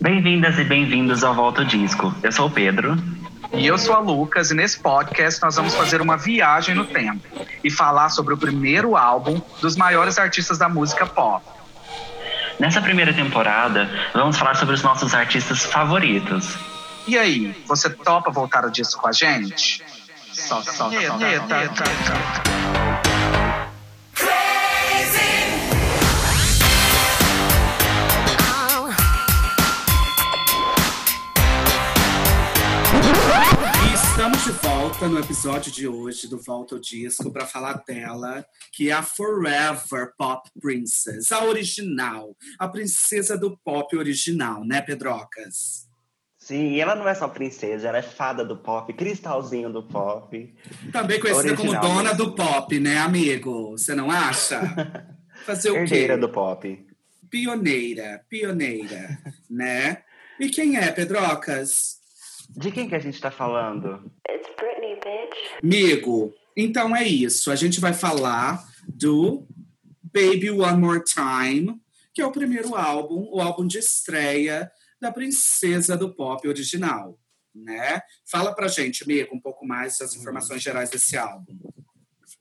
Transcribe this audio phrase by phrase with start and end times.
[0.00, 2.14] Bem-vindas e bem-vindos ao Volta Disco.
[2.22, 2.96] Eu sou o Pedro.
[3.52, 7.26] E eu sou a Lucas, e nesse podcast nós vamos fazer uma viagem no tempo
[7.64, 11.44] e falar sobre o primeiro álbum dos maiores artistas da música pop.
[12.60, 16.56] Nessa primeira temporada, vamos falar sobre os nossos artistas favoritos.
[17.08, 19.82] E aí, você topa voltar o disco com a gente?
[20.32, 22.57] Solta, solta, solta.
[35.06, 40.12] No episódio de hoje do Volta ao Disco para falar dela, que é a Forever
[40.18, 45.86] Pop Princess, a original, a princesa do pop original, né, Pedrocas?
[46.36, 50.54] Sim, ela não é só princesa, ela é fada do pop, cristalzinho do pop.
[50.90, 52.24] Também conhecida como Original dona mesmo.
[52.24, 53.70] do pop, né, amigo?
[53.72, 54.60] Você não acha?
[55.46, 55.80] Fazer o quê?
[55.80, 56.86] Herdeira do pop.
[57.30, 59.16] Pioneira, pioneira,
[59.48, 60.02] né?
[60.40, 61.97] E quem é, Pedrocas?
[62.48, 64.10] De quem que a gente tá falando?
[64.28, 65.62] It's Britney, bitch.
[65.62, 67.50] Amigo, então é isso.
[67.50, 69.46] A gente vai falar do
[70.02, 71.80] Baby One More Time,
[72.12, 77.18] que é o primeiro álbum, o álbum de estreia da princesa do pop original,
[77.54, 78.00] né?
[78.28, 81.56] Fala pra gente, amigo, um pouco mais das informações gerais desse álbum.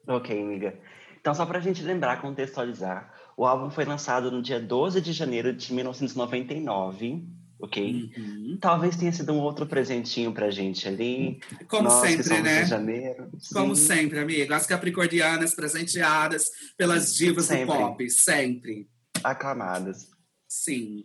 [0.08, 0.80] Ok, amiga.
[1.20, 5.54] Então, só pra gente lembrar, contextualizar, o álbum foi lançado no dia 12 de janeiro
[5.54, 7.28] de 1999,
[7.60, 8.12] ok?
[8.18, 8.58] Uhum.
[8.62, 11.40] Talvez tenha sido um outro presentinho pra gente ali.
[11.68, 12.66] Como Nós sempre, né?
[12.66, 13.30] janeiro.
[13.54, 13.86] Como Sim.
[13.88, 14.54] sempre, amigo.
[14.54, 17.66] As capricornianas presenteadas pelas divas Sempre.
[17.66, 18.88] do pop, sempre.
[19.24, 20.08] Aclamadas.
[20.48, 21.04] Sim.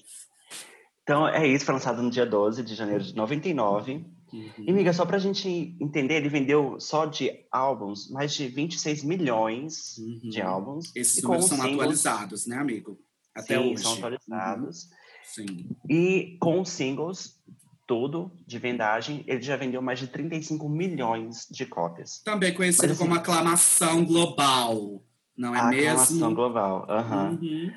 [1.03, 4.05] Então, é isso, foi lançado no dia 12 de janeiro de 99.
[4.33, 4.51] Uhum.
[4.67, 9.99] E, amiga, só pra gente entender, ele vendeu só de álbuns mais de 26 milhões
[9.99, 10.31] Uhum.
[10.31, 10.91] de álbuns.
[10.95, 12.99] Esses números são singles- atualizados, né, amigo?
[13.35, 13.83] Até Sim, hoje.
[13.83, 14.85] são atualizados.
[14.85, 14.91] Uhum.
[15.25, 15.71] Sim.
[15.89, 17.41] E com singles,
[17.87, 22.23] tudo de vendagem, ele já vendeu mais de 35 milhões de cópias.
[22.23, 25.03] Também conhecido Mas, assim, como aclamação global,
[25.37, 26.35] não é a aclamação mesmo?
[26.35, 26.87] global.
[26.89, 27.39] aham.
[27.41, 27.73] Uhum.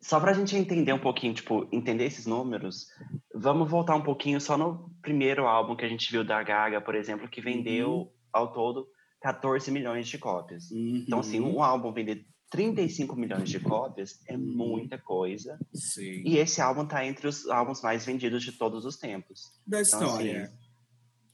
[0.00, 2.88] Só pra gente entender um pouquinho, tipo, entender esses números,
[3.34, 6.94] vamos voltar um pouquinho só no primeiro álbum que a gente viu da Gaga, por
[6.94, 8.10] exemplo, que vendeu Uhum.
[8.30, 8.86] ao todo
[9.22, 10.70] 14 milhões de cópias.
[10.70, 11.56] Então, assim, Uhum.
[11.56, 15.58] um álbum vender 35 milhões de cópias é muita coisa.
[15.72, 16.22] Sim.
[16.24, 19.42] E esse álbum tá entre os álbuns mais vendidos de todos os tempos.
[19.66, 20.52] Da Então, história.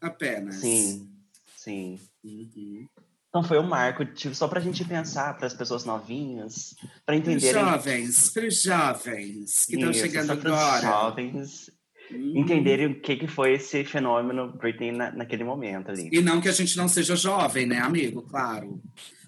[0.00, 0.56] Apenas.
[0.56, 1.10] Sim,
[1.56, 1.98] sim.
[2.24, 2.86] Uhum.
[3.28, 6.74] Então foi um marco, tipo, só pra gente pensar, para as pessoas novinhas,
[7.06, 7.52] Para os entenderem.
[7.62, 10.80] jovens, para os jovens que estão chegando agora.
[10.82, 11.70] jovens
[12.10, 12.38] Uhum.
[12.38, 16.08] entenderem o que, que foi esse fenômeno Britney na, naquele momento ali.
[16.10, 18.22] E não que a gente não seja jovem, né, amigo?
[18.22, 18.82] Claro.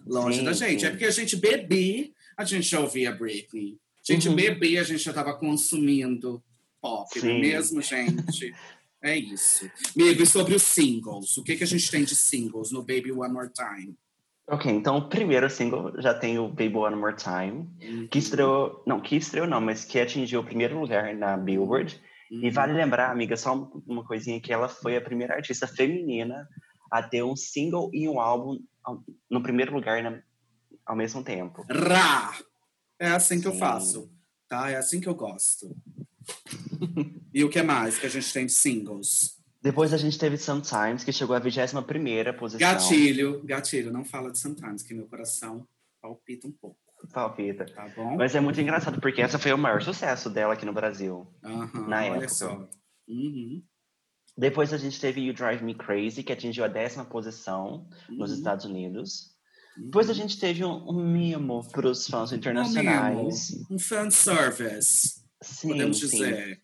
[0.07, 0.81] Longe Sim, da gente.
[0.81, 0.87] sim.
[0.87, 3.79] É porque a gente bebia, a gente já ouvia Britney.
[4.09, 4.35] A gente Uhum.
[4.35, 6.43] bebia, a gente já estava consumindo
[6.81, 8.53] pop, não é mesmo, gente?
[9.03, 9.71] é isso.
[9.97, 11.37] Amigo, e sobre os singles?
[11.37, 13.95] O que, que a gente tem de singles no Baby One More Time?
[14.49, 18.09] Ok, então o primeiro single já tem o Baby One More Time, Uhum.
[18.09, 21.99] que estreou, não, que estreou não, mas que atingiu o primeiro lugar na Billboard.
[22.29, 22.53] E Uhum.
[22.53, 26.49] vale lembrar, amiga, só um- uma coisinha, que ela foi a primeira artista feminina
[26.91, 30.23] a ter um single e um álbum ao- no primeiro lugar na-
[30.87, 31.65] ao mesmo tempo.
[31.71, 32.37] Rá!
[32.99, 33.59] É assim que eu Sim.
[33.59, 34.13] faço,
[34.49, 34.71] tá?
[34.71, 35.75] É assim que eu gosto.
[37.35, 39.41] e o que mais que a gente tem de singles?
[39.61, 42.59] Depois a gente teve Sometimes, que chegou à 21ª posição.
[42.59, 45.67] Gatilho, gatilho, não fala de Sometimes, que meu coração
[46.01, 46.77] palpita um pouco,
[47.13, 47.65] Palpita.
[47.67, 48.17] tá bom?
[48.17, 51.33] Mas é muito engraçado, porque essa foi o maior sucesso dela aqui no Brasil.
[51.45, 52.29] Aham, na olha época.
[52.29, 52.69] só.
[53.09, 53.63] Uhum,
[54.37, 58.37] Depois a gente teve You Drive Me Crazy, que atingiu a décima posição nos uhum,
[58.37, 59.31] Estados Unidos.
[59.77, 59.85] uhum.
[59.85, 63.51] Depois a gente teve um, um mimo para os fãs internacionais.
[63.71, 66.07] Um fanservice, Sim, podemos sim.
[66.09, 66.63] dizer.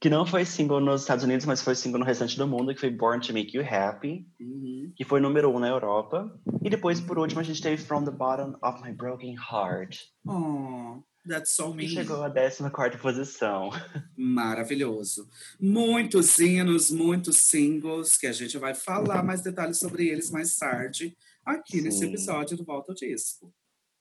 [0.00, 2.80] Que não foi single nos Estados Unidos, mas foi single no restante do mundo, que
[2.80, 4.92] foi Born to Make You Happy, Uhum.
[4.96, 6.32] que foi número um na Europa.
[6.62, 11.02] E depois, por último, a gente teve From the Bottom of My Broken Heart, Oh,
[11.30, 11.88] that's so que me.
[11.88, 13.70] chegou à décima quarta posição.
[14.16, 15.28] Maravilhoso.
[15.60, 21.16] Muitos hinos, muitos singles, que a gente vai falar mais detalhes sobre eles mais tarde,
[21.44, 22.08] aqui nesse Sim.
[22.08, 23.52] episódio do Volta ao Disco.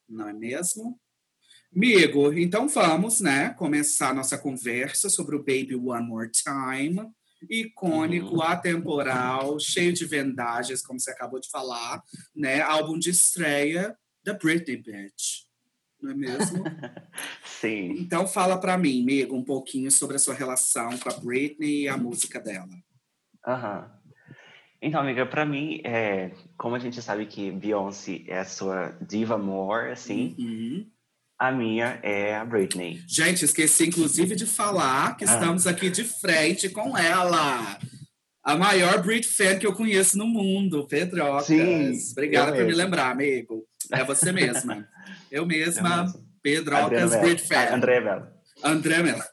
[0.07, 0.99] Não é mesmo?
[1.75, 7.07] Amigo, então vamos, né, começar nossa conversa sobre o Baby One More Time.
[7.49, 8.41] Icônico, Uhum.
[8.41, 12.03] atemporal, cheio de vendagens, como você acabou de falar,
[12.35, 12.59] né?
[12.61, 15.47] Álbum de estreia da Britney Bitch.
[16.01, 16.63] Não é mesmo?
[17.43, 17.95] Sim.
[17.99, 21.87] Então fala pra mim, amigo, um pouquinho sobre a sua relação com a Britney e
[21.87, 22.69] a música dela.
[23.45, 23.91] Aham.
[24.81, 29.37] Então, amiga, pra mim, é, como a gente sabe que Beyoncé é a sua diva
[29.37, 30.89] more, assim, Uhum.
[31.41, 33.01] A minha é a Britney.
[33.07, 35.33] Gente, esqueci inclusive de falar que Ah.
[35.33, 37.79] estamos aqui de frente com ela.
[38.43, 41.45] A maior Brit fan que eu conheço no mundo, Pedrocas.
[41.45, 42.77] Sim, Obrigada por me mesmo.
[42.77, 43.65] lembrar, amigo.
[43.93, 44.85] É você mesma.
[45.31, 46.25] eu mesma, mesmo.
[46.41, 47.13] Pedrocas.
[47.13, 48.27] Ah, André Mello.
[48.63, 49.23] André Mello.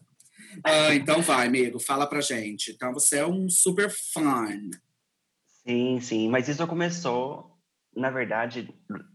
[0.64, 2.70] Ah, então vai, amigo, fala pra gente.
[2.72, 4.46] Então você é um super fã.
[5.66, 6.28] Sim, sim.
[6.28, 7.50] Mas isso começou,
[7.94, 8.69] na verdade,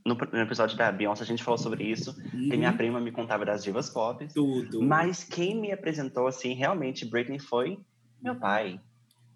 [0.05, 2.13] no, no episódio da Beyoncé a gente falou sobre isso.
[2.31, 4.27] Que minha Uhum, prima me contava das divas pop.
[4.33, 4.81] tudo.
[4.81, 7.79] Mas quem me apresentou, assim, realmente, Britney foi
[8.21, 8.79] meu pai.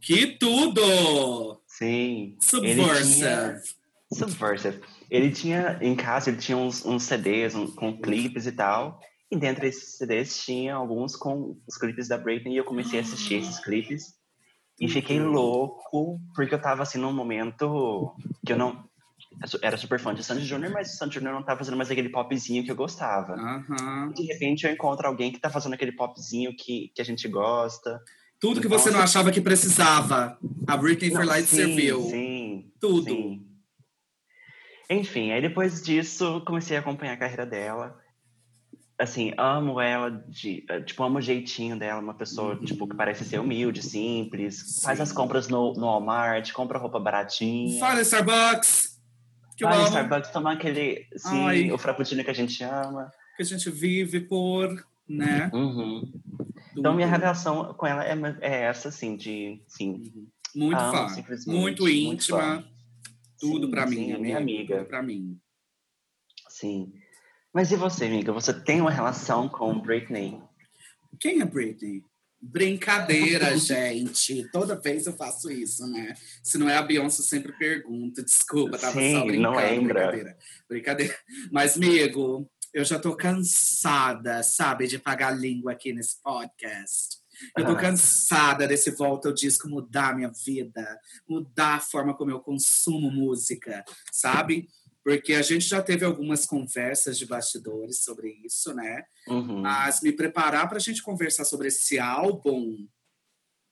[0.02, 1.62] Que tudo!
[1.68, 2.38] Sim.
[2.40, 3.62] Subversive.
[4.14, 4.80] Subversive.
[5.10, 9.00] Ele tinha, em casa, ele tinha uns, uns CDs um- com clipes e tal.
[9.32, 12.54] E dentro desses CDs tinha alguns com os clipes da Britney.
[12.54, 14.14] E eu comecei a assistir esses clipes.
[14.80, 18.14] E fiquei louco, porque eu tava, assim, num momento
[18.46, 18.84] que eu não...
[19.54, 21.90] eu era super fã de Sandy Júnior, mas o Sandy Júnior não tava fazendo mais
[21.90, 23.34] aquele popzinho que eu gostava.
[23.34, 24.12] Aham.
[24.14, 28.02] De repente eu encontro alguém que tá fazendo aquele popzinho que, que a gente gosta.
[28.38, 30.38] Tudo que Então, você não assim- achava que precisava.
[30.68, 32.02] A Britney foi lá e sim, serviu.
[32.04, 33.06] Sim, Tudo.
[33.06, 33.46] sim.
[34.90, 37.98] Enfim, aí depois disso comecei a acompanhar a carreira dela.
[38.98, 42.64] Assim, amo ela, de, eh, tipo, amo o jeitinho dela, uma pessoa, Uhum.
[42.64, 45.04] tipo, que parece ser humilde, simples, faz Sim.
[45.04, 47.78] as compras no, no Walmart, compra roupa baratinha.
[47.80, 48.96] Fala, Starbucks!
[49.58, 51.72] Que amo, Starbucks tomar aquele, sim, Ai.
[51.72, 53.12] o frappuccino que a gente ama.
[53.36, 54.70] que a gente vive por,
[55.10, 55.50] né?
[55.54, 56.10] Uhum.
[56.78, 60.10] Então, minha relação com ela é, é essa, assim, de, sim,
[60.56, 62.40] Muito amo, simplesmente, Muito íntima.
[62.40, 62.64] fã.
[63.40, 64.78] Tudo pra mim, sim, minha amiga.
[64.78, 65.40] Tudo pra mim.
[66.50, 66.94] Sim.
[67.54, 68.32] Mas e você, amiga?
[68.34, 70.42] Você tem uma relação com Britney?
[71.20, 72.04] Quem é Britney?
[72.42, 74.48] Brincadeira, gente.
[74.52, 76.14] Toda vez eu faço isso, né?
[76.44, 78.24] Se não é a Beyoncé, eu sempre pergunto.
[78.24, 79.56] Desculpa, tava Sim, só não brincando.
[79.58, 79.94] lembra.
[80.08, 80.38] Brincadeira.
[80.70, 81.18] Brincadeira.
[81.52, 87.18] Mas, amigo, eu já tô cansada, sabe, de pagar língua aqui nesse podcast.
[87.58, 87.76] Eu tô Ah.
[87.76, 93.84] cansada desse volta ao disco mudar minha vida, mudar a forma como eu consumo música,
[94.12, 94.68] sabe?
[95.04, 99.04] Porque a gente já teve algumas conversas de bastidores sobre isso, né?
[99.28, 99.62] Uhum.
[99.62, 102.88] Mas me preparar para a gente conversar sobre esse álbum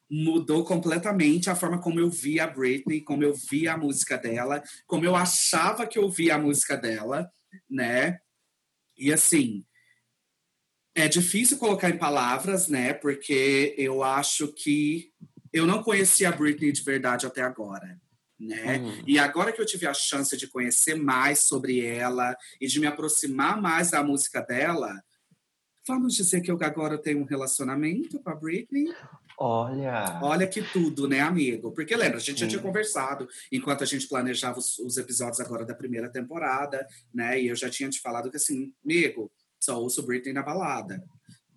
[0.10, 4.62] mudou completamente a forma como eu via a Britney, como eu via a música dela,
[4.86, 7.28] como eu achava que eu via a música dela,
[7.68, 8.20] né?
[8.96, 9.66] E assim,
[10.96, 12.94] é difícil colocar em palavras, né?
[12.94, 15.12] Porque eu acho que
[15.52, 18.00] eu não conhecia a Britney de verdade até agora,
[18.40, 18.78] né?
[18.78, 19.04] Uhum.
[19.08, 22.88] E agora que eu tive a chance de conhecer mais sobre ela e de me
[22.88, 25.04] aproximar mais da música dela,
[25.88, 28.94] vamos dizer que eu agora tenho um relacionamento com a Britney?
[29.38, 30.20] Olha.
[30.22, 31.72] Olha que tudo, né, amigo?
[31.72, 32.52] Porque lembra, a gente já Sim.
[32.52, 37.42] tinha conversado enquanto a gente planejava os, os episódios agora da primeira temporada, né?
[37.42, 39.32] E eu já tinha te falado que assim, amigo,
[39.64, 41.04] só ouço Britney na balada.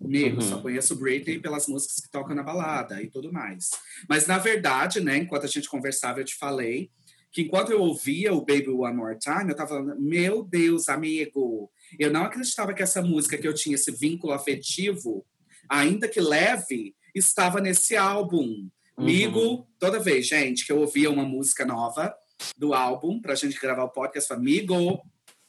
[0.03, 0.49] Amigo, Uhum.
[0.49, 3.71] só conheço Britney pelas músicas que tocam na balada e tudo mais.
[4.09, 6.91] Mas na verdade, né, enquanto a gente conversava, eu te falei
[7.33, 11.71] que enquanto eu ouvia o Baby One More Time, eu tava falando, meu Deus, amigo,
[11.99, 15.25] eu não acreditava que essa música que eu tinha esse vínculo afetivo,
[15.69, 18.45] ainda que leve, estava nesse álbum.
[18.45, 18.71] Uhum.
[18.99, 22.15] Amigo, toda vez, gente, que eu ouvia uma música nova
[22.57, 25.01] do álbum pra gente gravar o podcast, amigo,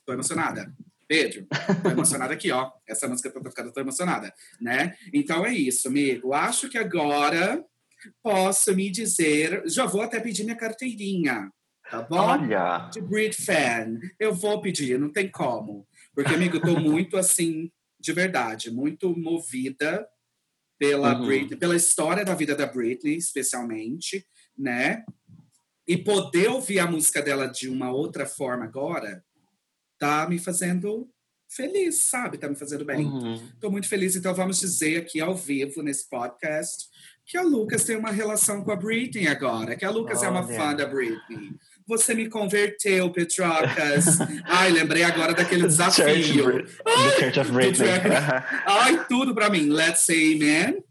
[0.05, 0.73] tô emocionada.
[1.07, 1.47] Pedro,
[1.81, 2.71] tô emocionada aqui, ó.
[2.87, 4.95] Essa música tô tocando, tô emocionada, né?
[5.13, 6.33] Então é isso, amigo.
[6.33, 7.63] Acho que agora
[8.21, 11.49] posso me dizer, já vou até pedir minha carteirinha,
[11.89, 12.17] tá bom?
[12.17, 12.89] Olha.
[12.91, 13.99] de Brit fan.
[14.19, 15.87] Eu vou pedir, não tem como.
[16.13, 20.07] Porque, amigo, eu tô muito assim, de verdade, muito movida
[20.77, 21.25] pela Uhum.
[21.25, 24.25] Britney, pela história da vida da Britney, especialmente,
[24.57, 25.03] né?
[25.87, 29.23] E poder ouvir a música dela de uma outra forma agora
[29.99, 31.09] tá me fazendo
[31.49, 32.37] feliz, sabe?
[32.37, 33.05] Tá me fazendo bem.
[33.05, 33.49] Uhum.
[33.59, 36.85] Tô muito feliz, então vamos dizer aqui ao vivo nesse podcast
[37.25, 40.45] que a Lucas tem uma relação com a Britney agora, que a Lucas é uma
[40.45, 40.55] Olha.
[40.55, 41.51] fã da Britney.
[41.85, 44.05] Você me converteu, Petrocas.
[44.45, 46.45] Ai, lembrei agora daquele Church, desafio.
[46.45, 47.87] Brit- The Church of Britney.
[48.65, 49.69] Ai, tudo pra mim.
[49.69, 50.83] Let's say amen.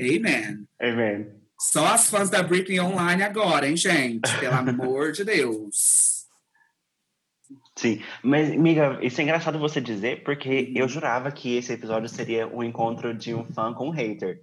[0.00, 0.66] Amen.
[0.82, 1.26] Amen.
[1.58, 4.34] Só as fãs da Britney online agora, hein, gente?
[4.38, 6.09] Pelo amor de Deus.
[7.80, 12.46] Sim, mas, amiga, isso é engraçado você dizer, porque eu jurava que esse episódio seria
[12.46, 14.42] o encontro de um fã com um hater.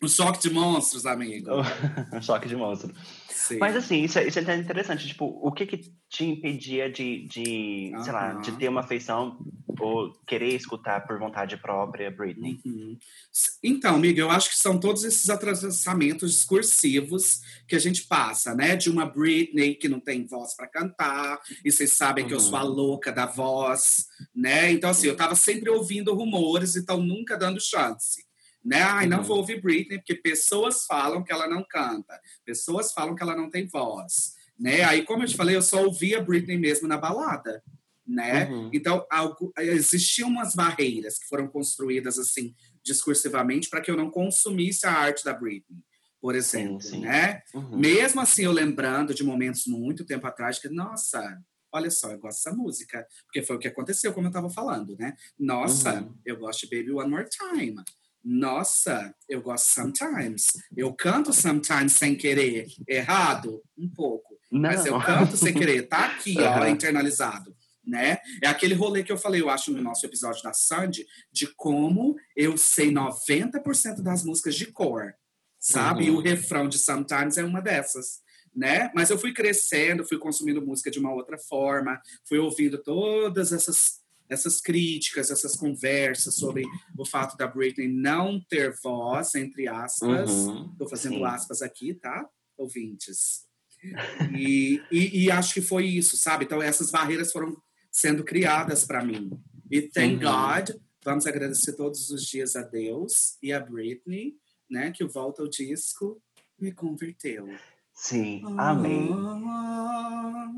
[0.00, 1.50] Um choque de monstros, amigo.
[2.12, 2.94] um choque de monstro.
[3.28, 3.58] Sim.
[3.58, 5.06] Mas assim, isso, é- isso é interessante.
[5.08, 5.78] Tipo, o que que
[6.08, 9.38] te impedia de, de sei lá, de ter uma afeição
[9.80, 12.60] ou querer escutar por vontade própria Britney?
[12.64, 12.96] Uhum.
[13.62, 18.76] Então, amiga, eu acho que são todos esses atravessamentos discursivos que a gente passa, né?
[18.76, 22.56] De uma Britney que não tem voz para cantar, e vocês sabem que eu sou
[22.56, 22.70] a Uhum.
[22.70, 24.70] louca da voz, né?
[24.70, 28.27] Então, assim, eu tava sempre ouvindo rumores, então nunca dando chance.
[28.64, 28.82] Né?
[28.82, 29.24] Ai, não Uhum.
[29.24, 33.48] vou ouvir Britney, porque pessoas falam que ela não canta, pessoas falam que ela não
[33.50, 34.34] tem voz.
[34.58, 34.82] Né?
[34.82, 37.62] Aí, como eu te falei, eu só ouvia Britney mesmo na balada.
[38.06, 38.46] Né?
[38.50, 38.70] Uhum.
[38.72, 44.86] Então, algo, existiam umas barreiras que foram construídas assim discursivamente para que eu não consumisse
[44.86, 45.78] a arte da Britney,
[46.20, 47.00] por exemplo, sim.
[47.00, 47.42] né?
[47.54, 47.78] Uhum.
[47.78, 51.38] Mesmo assim, eu lembrando de momentos muito tempo atrás que, nossa,
[51.70, 54.96] olha só, eu gosto dessa música, porque foi o que aconteceu, como eu estava falando,
[54.98, 55.14] né?
[55.38, 56.16] Nossa, Uhum.
[56.24, 57.76] eu gosto de Baby One More Time.
[58.24, 60.46] Nossa, eu gosto Sometimes.
[60.76, 64.36] Eu canto Sometimes sem querer, errado, um pouco.
[64.50, 64.70] Não.
[64.70, 66.68] Mas eu canto sem querer, tá aqui, ó, Aham.
[66.70, 67.56] internalizado.
[67.86, 68.18] Né?
[68.42, 72.16] É aquele rolê que eu falei, eu acho, no nosso episódio da Sandy, de como
[72.36, 75.14] eu sei 90% das músicas de cor,
[75.58, 76.04] sabe?
[76.04, 76.16] E Uhum.
[76.18, 78.20] o refrão de Sometimes é uma dessas,
[78.54, 78.90] né?
[78.94, 81.98] Mas eu fui crescendo, fui consumindo música de uma outra forma,
[82.28, 86.64] fui ouvindo todas essas, essas críticas, essas conversas sobre
[86.96, 90.30] o fato da Britney não ter voz, entre aspas.
[90.30, 90.70] Uhum.
[90.72, 91.24] Estou fazendo Sim.
[91.24, 92.28] aspas aqui, tá?
[92.56, 93.46] Ouvintes.
[94.36, 96.44] E, e, e acho que foi isso, sabe?
[96.44, 97.56] Então, essas barreiras foram
[97.90, 99.30] sendo criadas para mim.
[99.70, 100.20] E thank Uhum.
[100.20, 100.70] God,
[101.04, 104.34] vamos agradecer todos os dias a Deus e a Britney,
[104.68, 104.90] né?
[104.90, 106.20] Que o Volta ao Disco
[106.58, 107.48] me converteu.
[107.94, 109.08] Sim, amém.
[109.12, 110.50] Ah.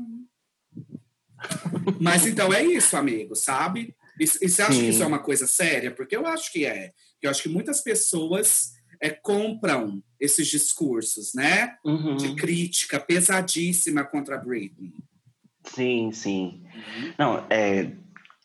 [1.99, 3.95] Mas então é isso, amigo, sabe?
[4.19, 4.81] E, e você acha Sim.
[4.81, 5.91] que isso é uma coisa séria?
[5.91, 6.91] Porque eu acho que é.
[7.21, 11.75] Eu acho que muitas pessoas é, compram esses discursos, né?
[11.83, 12.15] Uhum.
[12.17, 14.93] De crítica pesadíssima contra a Britney.
[15.63, 16.63] Sim, sim.
[17.17, 17.91] Não, é,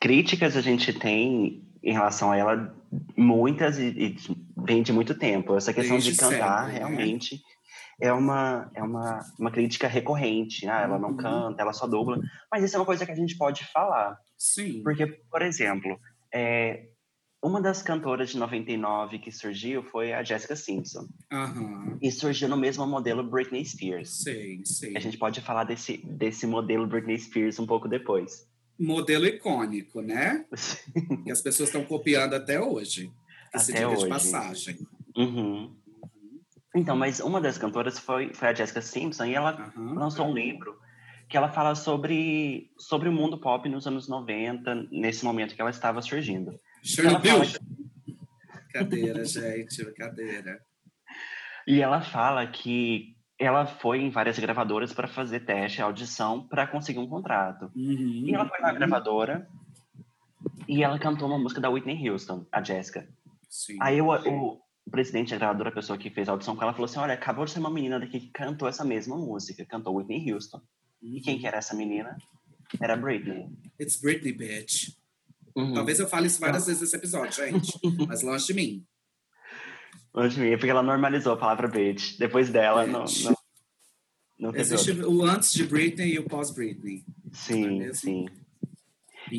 [0.01, 2.75] críticas a gente tem em relação a ela
[3.17, 4.17] muitas e, e
[4.57, 5.57] vem de muito tempo.
[5.57, 7.41] Essa questão Desde de cantar sempre, né?
[8.01, 10.69] É uma, é uma, uma crítica recorrente.
[10.69, 11.17] Ah, ela não Uhum.
[11.17, 12.19] canta, ela só dubla.
[12.51, 14.19] Mas isso é uma coisa que a gente pode falar.
[14.37, 14.83] Sim.
[14.83, 15.99] Porque, por exemplo,
[16.33, 16.89] é,
[17.43, 21.07] uma das cantoras de 99 que surgiu foi a Jessica Simpson.
[21.33, 21.99] Aham.
[22.03, 24.23] E surgiu no mesmo modelo Britney Spears.
[24.23, 24.97] Sei, sei.
[24.97, 28.47] A gente pode falar desse, desse modelo Britney Spears um pouco depois.
[28.79, 30.45] Modelo icônico, né?
[31.25, 33.11] Que as pessoas estão copiando até hoje.
[33.55, 34.09] Até diga de hoje.
[34.09, 34.79] passagem.
[35.17, 35.75] Uhum.
[36.77, 39.95] Então, mas uma das cantoras foi, foi a Jessica Simpson e ela Aham.
[39.95, 40.79] lançou um livro
[41.29, 45.71] que ela fala sobre, sobre o mundo pop nos anos 90, nesse momento que ela
[45.71, 46.51] estava surgindo.
[46.51, 47.45] Ela Chernobyl.
[47.45, 47.67] fala-
[48.73, 50.61] Cadeira, gente, cadeira.
[51.67, 56.99] E ela fala que ela foi em várias gravadoras para fazer teste, audição, para conseguir
[56.99, 57.71] um contrato.
[57.75, 58.23] Uhum.
[58.27, 59.49] E ela foi na gravadora
[60.69, 63.09] e ela cantou uma música da Whitney Houston, a Jessica.
[63.49, 63.79] Sim.
[63.81, 66.85] Aí o, o presidente da gravadora, a pessoa que fez a audição com ela, falou
[66.87, 70.33] assim: Olha, acabou de ser uma menina daqui que cantou essa mesma música, cantou Whitney
[70.33, 70.61] Houston.
[71.03, 72.17] E quem que era essa menina?
[72.81, 73.49] Era a Britney.
[73.81, 74.91] It's Britney, bitch.
[75.55, 75.75] Uhum.
[75.75, 77.73] Talvez eu fale isso várias vezes nesse episódio, gente.
[78.09, 78.87] Mas longe de mim.
[80.15, 82.17] Longe de mim, é porque ela normalizou a palavra bitch.
[82.19, 83.25] Depois dela, não, Bitch.
[83.25, 83.37] não,
[84.39, 87.05] não teve Existe o antes de Britney e o pós-Britney.
[87.07, 88.27] não é Sim, sim.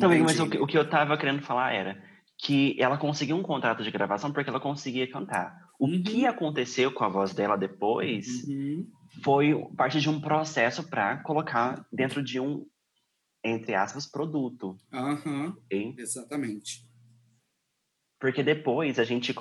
[0.00, 2.02] Também, mas o, que- o que eu tava querendo falar era
[2.38, 5.56] que ela conseguiu um contrato de gravação porque ela conseguia cantar.
[5.78, 6.02] O Uhum.
[6.02, 8.86] que aconteceu com a voz dela depois Uhum.
[9.22, 12.64] foi parte de um processo para colocar dentro de um,
[13.44, 14.76] entre aspas, produto.
[14.92, 15.94] Aham, ok?
[15.98, 16.86] exatamente.
[18.20, 19.32] Porque depois a gente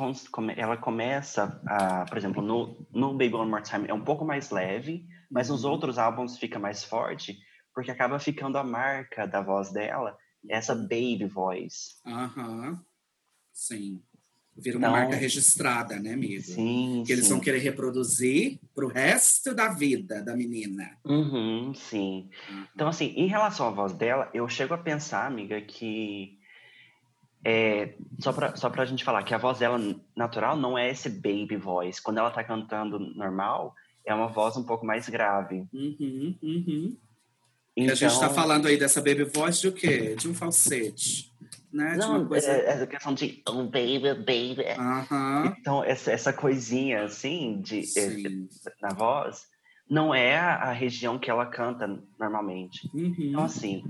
[0.55, 4.51] ela começa a, por exemplo, no, no Baby One More Time é um pouco mais
[4.51, 5.71] leve, mas nos Uhum.
[5.71, 7.37] outros álbuns fica mais forte,
[7.73, 10.15] porque acaba ficando a marca da voz dela,
[10.47, 11.95] essa baby voice.
[12.05, 12.79] Aham.
[13.57, 13.99] Sim.
[14.55, 16.43] Vira uma Então- marca registrada, né, amigo?
[16.43, 17.31] Sim, Que eles sim.
[17.31, 20.95] vão querer reproduzir pro resto da vida da menina.
[21.03, 22.29] Uhum, sim.
[22.49, 22.67] Aham.
[22.75, 26.37] Então, assim, em relação à voz dela, eu chego a pensar, amiga, que.
[27.43, 29.79] É, só, pra, só pra gente falar que a voz dela
[30.15, 32.01] natural não é esse baby voice.
[32.01, 35.65] Quando ela tá cantando normal, é uma voz um pouco mais grave.
[35.73, 36.97] Uhum, uhum.
[37.75, 40.15] E Então, a gente tá falando aí dessa baby voice de o quê?
[40.15, 41.31] De um falsete.
[41.71, 41.91] Né?
[41.91, 42.49] de Não, uma coisa.
[42.49, 44.65] é, essa questão de oh, baby, baby.
[44.77, 45.55] Aham.
[45.59, 48.47] Então, essa, essa coisinha, assim, de, Sim.
[48.81, 49.43] na voz,
[49.89, 51.87] não é a, a região que ela canta
[52.19, 52.89] normalmente.
[52.93, 53.15] Uhum.
[53.19, 53.83] Então, assim,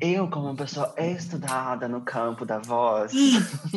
[0.00, 3.12] eu, como uma pessoa estudada no campo da voz,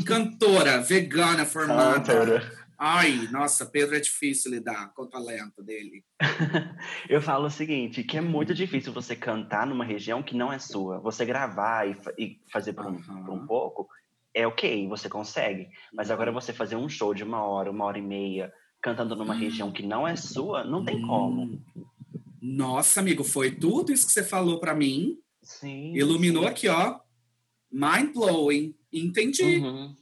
[0.05, 1.99] Cantora, vegana, formada.
[1.99, 2.62] Cantora.
[2.77, 6.03] Ai, nossa, Pedro é difícil lidar com o talento dele.
[7.09, 10.59] eu falo o seguinte, que é muito difícil você cantar numa região que não é
[10.59, 10.99] sua.
[10.99, 13.23] Você gravar e, e fazer por, um, Aham.
[13.23, 13.87] por um pouco,
[14.33, 15.69] é ok, você consegue.
[15.93, 18.51] Mas agora você fazer um show de uma hora, uma hora e meia,
[18.81, 21.43] cantando numa região que não é sua, não tem como.
[21.43, 21.61] Hum.
[22.41, 25.17] Nossa, amigo, foi tudo isso que você falou pra mim.
[25.41, 25.95] Sim.
[25.95, 26.49] Iluminou sim.
[26.49, 26.99] aqui, ó.
[27.71, 28.75] Mind blowing.
[28.91, 29.57] Entendi.
[29.59, 29.95] Uhum.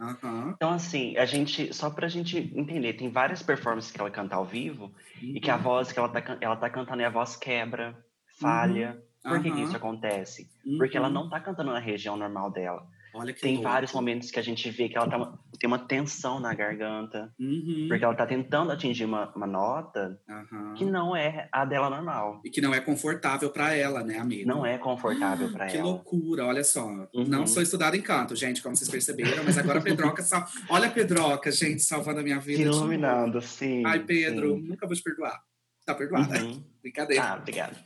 [0.00, 0.56] Aham.
[0.56, 4.44] Então, assim, a gente, só pra gente entender, tem várias performances que ela canta ao
[4.44, 4.92] vivo
[5.34, 5.62] e que a Uhum.
[5.62, 8.04] voz que ela tá, ela tá cantando e a voz quebra,
[8.40, 9.02] falha.
[9.26, 10.48] Por que, isso acontece?
[10.76, 11.10] Porque ela Uhum.
[11.10, 12.86] não tá cantando na região normal dela.
[13.12, 13.68] Que Tem louco.
[13.68, 17.86] vários momentos que a gente vê que ela tá, tem uma tensão na garganta, Uhum.
[17.88, 20.74] porque ela tá tentando atingir uma, uma nota Aham.
[20.74, 22.40] que não é a dela normal.
[22.44, 24.48] E que não é confortável pra ela, né, amigo?
[24.48, 25.86] Não é confortável pra Que ela.
[25.88, 26.86] loucura, olha só.
[27.12, 27.24] Uhum.
[27.26, 30.46] Não sou estudada em canto, gente, como vocês perceberam, mas agora a Pedroca sal...
[30.68, 32.58] Olha a Pedroca, gente, salvando a minha vida.
[32.58, 33.82] Que iluminando, sim.
[33.84, 34.62] Ai, Pedro, sim.
[34.68, 35.40] nunca vou te perdoar.
[35.84, 36.40] Tá perdoada?
[36.42, 36.62] Uhum.
[36.82, 37.24] Brincadeira.
[37.24, 37.76] Ah, obrigado.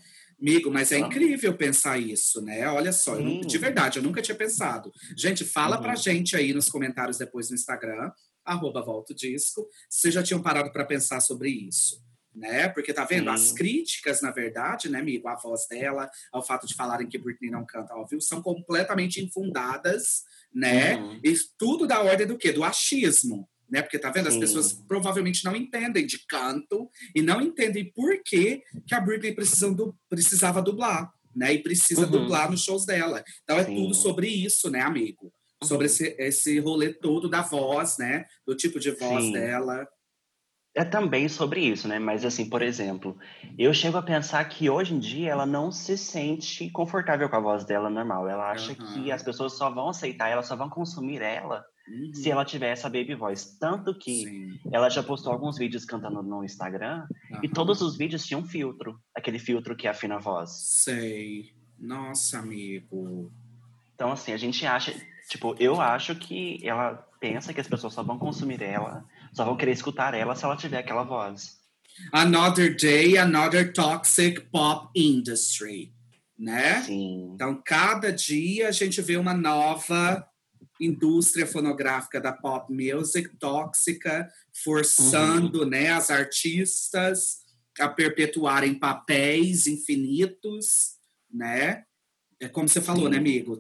[0.44, 2.68] Amigo, mas é incrível pensar isso, né?
[2.68, 4.92] Olha só, eu de verdade, eu nunca tinha pensado.
[5.16, 5.82] Gente, fala Uhum.
[5.82, 8.10] pra gente aí nos comentários depois no Instagram,
[8.44, 12.02] arroba Volta o Disco, se já tinham parado pra pensar sobre isso.
[12.34, 12.68] Né?
[12.68, 13.30] Porque tá vendo?
[13.30, 17.48] As críticas, na verdade, né, amigo, à voz dela, ao fato de falarem que Britney
[17.50, 20.96] não canta ao vivo, são completamente infundadas, né?
[20.96, 21.20] Uhum.
[21.24, 22.50] E tudo da ordem do quê?
[22.52, 23.48] Do achismo.
[23.75, 23.83] Né?
[23.83, 24.28] Porque tá vendo?
[24.28, 24.40] As Sim.
[24.40, 29.35] pessoas provavelmente não entendem de canto e não entendem por que, que a Britney
[29.75, 31.54] du- precisava dublar, né?
[31.54, 32.11] E precisa Uhum.
[32.12, 33.25] dublar nos shows dela.
[33.43, 33.75] Então é Sim.
[33.75, 35.33] tudo sobre isso, né, amigo?
[35.61, 35.93] Sobre Uhum.
[35.93, 38.26] esse, esse rolê todo da voz, né?
[38.47, 39.33] Do tipo de voz Sim.
[39.33, 39.88] dela.
[40.76, 42.00] É também sobre isso, né?
[42.00, 43.16] Mas assim, por exemplo,
[43.57, 47.40] eu chego a pensar que hoje em dia ela não se sente confortável com a
[47.40, 48.28] voz dela normal.
[48.28, 48.93] Ela acha Aham.
[48.95, 52.14] que as pessoas só vão aceitar ela, só vão consumir ela Uhum.
[52.14, 53.59] se ela tiver essa baby voice.
[53.59, 54.59] Tanto que Sim.
[54.73, 57.52] ela já postou alguns vídeos cantando no Instagram e Aham.
[57.52, 60.50] todos os vídeos tinham filtro, aquele filtro que afina a voz.
[60.83, 61.52] Sei.
[61.78, 63.31] Nossa, amigo.
[63.95, 64.93] Então assim, a gente acha,
[65.28, 69.56] tipo, eu acho que ela pensa que as pessoas só vão consumir ela, só vão
[69.56, 71.58] querer escutar ela se ela tiver aquela voz.
[72.12, 75.92] Another day, another toxic pop industry,
[76.38, 76.82] né?
[76.82, 77.32] Sim.
[77.34, 80.26] Então, cada dia a gente vê uma nova
[80.80, 84.28] indústria fonográfica da pop music tóxica,
[84.64, 87.44] forçando né, as artistas
[87.78, 90.94] a perpetuarem papéis infinitos,
[91.32, 91.84] né?
[92.40, 93.10] É como você falou, Sim.
[93.10, 93.58] né, amigo?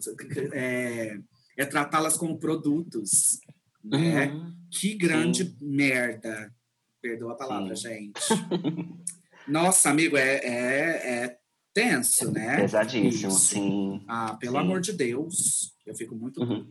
[0.52, 1.18] É,
[1.56, 3.40] é tratá-las como produtos,
[3.84, 4.26] né?
[4.26, 4.54] Uhum.
[4.70, 6.52] Que grande merda.
[7.02, 7.88] Perdoa a palavra, Sim.
[7.88, 8.20] gente.
[9.46, 11.38] Nossa, amigo, é, é, é
[11.74, 12.56] tenso, né?
[12.56, 13.38] Pesadíssimo, Isso.
[13.40, 14.02] sim.
[14.08, 14.58] Ah, pelo Sim.
[14.58, 15.74] amor de Deus.
[15.86, 16.66] Eu fico muito Uhum.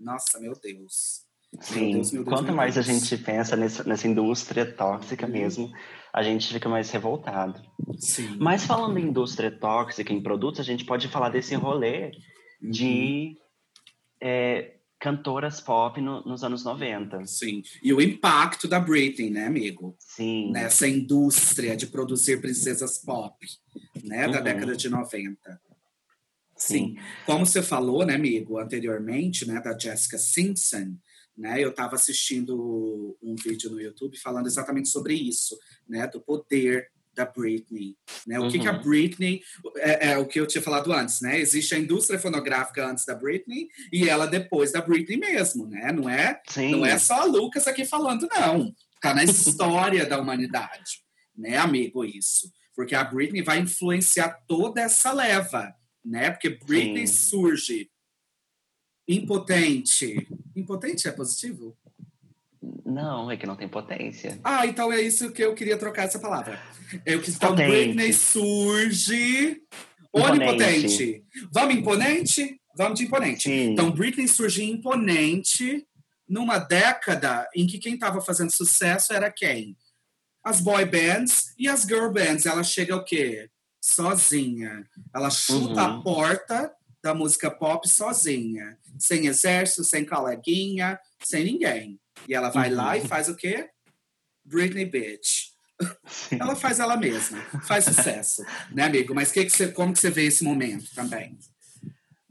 [0.00, 1.24] Nossa, meu Deus.
[1.60, 1.92] Sim.
[1.92, 2.86] Deus, meu Deus, Quanto meu mais a Deus.
[3.00, 5.32] gente pensa nessa, nessa indústria tóxica Uhum.
[5.32, 5.70] mesmo,
[6.12, 7.60] a gente fica mais revoltado.
[7.98, 8.36] Sim.
[8.40, 12.10] Mas falando em indústria tóxica, em produtos, a gente pode falar desse rolê
[12.62, 12.70] Uhum.
[12.70, 13.36] de
[14.20, 14.73] é,
[15.04, 17.26] cantoras pop no- nos anos 90.
[17.26, 17.62] Sim.
[17.82, 19.94] E o impacto da Britney, né, amigo?
[19.98, 20.50] Sim.
[20.50, 23.36] Nessa indústria de produzir princesas pop,
[24.02, 24.26] né?
[24.28, 24.44] Da Uhum.
[24.44, 25.60] década de 90.
[26.56, 26.96] Sim.
[27.26, 30.96] Como você falou, né, amigo, anteriormente, né, da Jessica Simpson,
[31.36, 36.88] né, eu estava assistindo um vídeo no YouTube falando exatamente sobre isso, né, do poder
[37.14, 37.96] da Britney,
[38.26, 38.82] né, o que, que a Uhum.
[38.82, 39.42] Britney,
[39.76, 43.14] é, é o que eu tinha falado antes, né, existe a indústria fonográfica antes da
[43.14, 46.70] Britney e ela depois da Britney mesmo, né, não é Sim.
[46.72, 48.74] não é só a Lucas aqui falando, não.
[49.00, 51.02] Tá na história da humanidade,
[51.36, 52.50] né, amigo, isso.
[52.74, 55.72] Porque a Britney vai influenciar toda essa leva,
[56.04, 56.32] né?
[56.32, 57.14] Porque Britney Sim.
[57.14, 57.90] surge
[59.06, 60.26] impotente.
[60.56, 61.76] Impotente é positivo?
[62.84, 64.38] Não, é que não tem potência.
[64.44, 66.60] Ah, então é isso que eu queria trocar essa palavra.
[67.04, 67.70] Eu quis então Potente.
[67.70, 69.62] Britney surge
[70.14, 70.42] Imponente.
[70.42, 71.24] onipotente.
[71.52, 72.60] Vamos imponente?
[72.76, 73.42] Vamos de imponente.
[73.44, 73.70] Sim.
[73.72, 75.86] Então, Britney surge imponente
[76.28, 79.76] numa década em que quem estava fazendo sucesso era quem?
[80.42, 82.46] As boy bands e as girl bands.
[82.46, 83.48] Ela chega o quê?
[83.80, 84.86] Sozinha.
[85.14, 85.98] Ela chuta Uhum.
[85.98, 86.72] a porta
[87.02, 88.76] da música pop sozinha.
[88.98, 91.98] Sem exército, sem coleguinha, sem ninguém.
[92.28, 92.76] E ela vai Uhum.
[92.76, 93.68] lá e faz o quê?
[94.44, 95.52] Britney Bitch.
[96.06, 96.38] Sim.
[96.40, 97.38] Ela faz ela mesma.
[97.66, 98.44] Faz sucesso.
[98.70, 99.14] né, amigo?
[99.14, 101.36] Mas que que você, como que você vê esse momento também?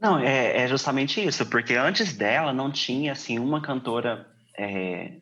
[0.00, 4.26] Não, é, é justamente isso, porque antes dela não tinha assim uma cantora
[4.58, 5.18] é,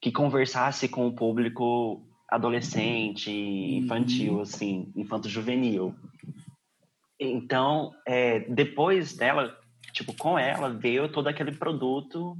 [0.00, 5.94] que conversasse com o público adolescente, infantil, assim, infanto-juvenil.
[7.18, 9.56] Então, é, depois dela,
[9.92, 12.36] tipo, com ela veio todo aquele produto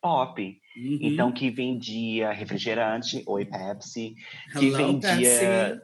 [0.00, 0.40] pop.
[0.76, 0.98] Uhum.
[1.00, 4.14] Então, que vendia refrigerante, oi Pepsi,
[4.52, 5.80] que Hello, vendia Pepsi.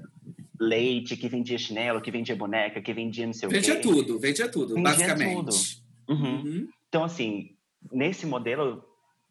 [0.61, 3.57] leite, que vendia chinelo, que vendia boneca, que vendia não sei o quê.
[3.57, 5.83] Vendia tudo, vendia tudo, Vendia basicamente.
[6.09, 6.35] Uhum.
[6.37, 6.69] Uhum.
[6.89, 7.51] Então, assim,
[7.93, 8.83] nesse modelo,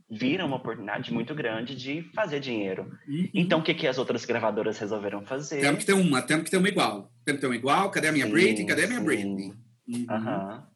[0.09, 2.91] vira uma oportunidade muito grande de fazer dinheiro.
[3.07, 3.29] Uhum.
[3.33, 5.61] Então, o que, que as outras gravadoras resolveram fazer?
[5.61, 7.11] Temos que ter uma, temos que ter uma igual.
[7.23, 7.89] Temos que ter uma igual.
[7.89, 8.65] Cadê a minha Sim, Britney?
[8.65, 9.05] Cadê a minha sim.
[9.05, 9.53] Britney?
[9.87, 10.05] Uhum.
[10.09, 10.67] Aham.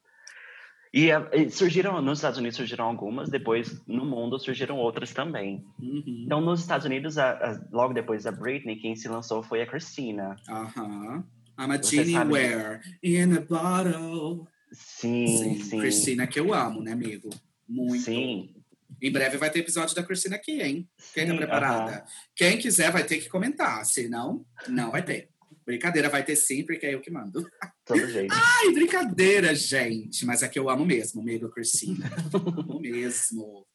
[0.91, 5.63] E, a- e surgiram, nos Estados Unidos surgiram algumas, depois no mundo surgiram outras também.
[5.79, 6.23] Uhum.
[6.25, 9.67] Então, nos Estados Unidos, a- a- logo depois da Britney, quem se lançou foi a
[9.67, 10.35] Christina.
[10.49, 11.23] Aham.
[11.59, 12.79] I'm a genie sabe- where?
[13.03, 14.47] In a bottle.
[14.71, 15.79] Sim, sim.
[15.79, 17.29] Cristina que eu amo, né, amigo?
[17.67, 18.01] Muito.
[18.03, 18.55] Sim.
[19.01, 20.89] Em breve vai ter episódio da Cristina aqui, hein?
[21.13, 22.05] Quem tá sim, preparada?
[22.35, 23.85] Quem quiser vai ter que comentar.
[23.85, 25.28] Se não, não vai ter.
[25.69, 27.47] Brincadeira vai ter sim, porque é eu que mando.
[27.85, 28.33] Todo jeito.
[28.33, 30.25] Ai, brincadeira, gente.
[30.25, 32.09] Mas é que eu amo mesmo, amigo Cristina.
[32.33, 33.67] amo mesmo.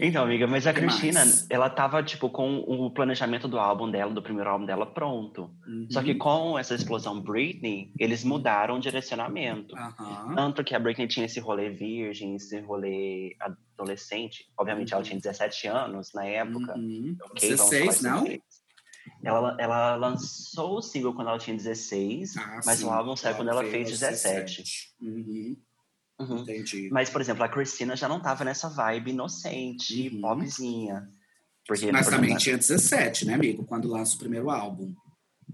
[0.00, 1.46] Então, amiga, mas a Que Cristina, mais?
[1.50, 5.50] ela tava, tipo, com o planejamento do álbum dela, do primeiro álbum dela, pronto.
[5.90, 6.18] Só que Uhum.
[6.18, 9.74] com essa explosão Britney, eles mudaram o direcionamento.
[9.76, 10.34] Aham.
[10.34, 14.44] Tanto que a Britney tinha esse rolê virgem, esse rolê adolescente.
[14.58, 16.74] Obviamente, ela tinha 17 anos na época.
[16.76, 17.16] Uhum.
[17.22, 18.24] Ok, vamos 16, falar não?
[18.24, 18.42] 16.
[19.22, 22.84] Ela, ela lançou o single quando ela tinha 16, Ah, mas sim.
[22.84, 24.62] o álbum saiu quando ela fez aos 17.
[25.00, 25.56] Uhum.
[26.20, 26.38] Uhum.
[26.38, 26.88] Entendi.
[26.90, 30.20] Mas, por exemplo, a Christina já não tava nessa vibe inocente, Uhum.
[30.20, 31.08] popzinha.
[31.66, 33.64] Porque, Mas também exemplo, tinha 17, né, amigo?
[33.66, 34.94] Quando lança o primeiro álbum.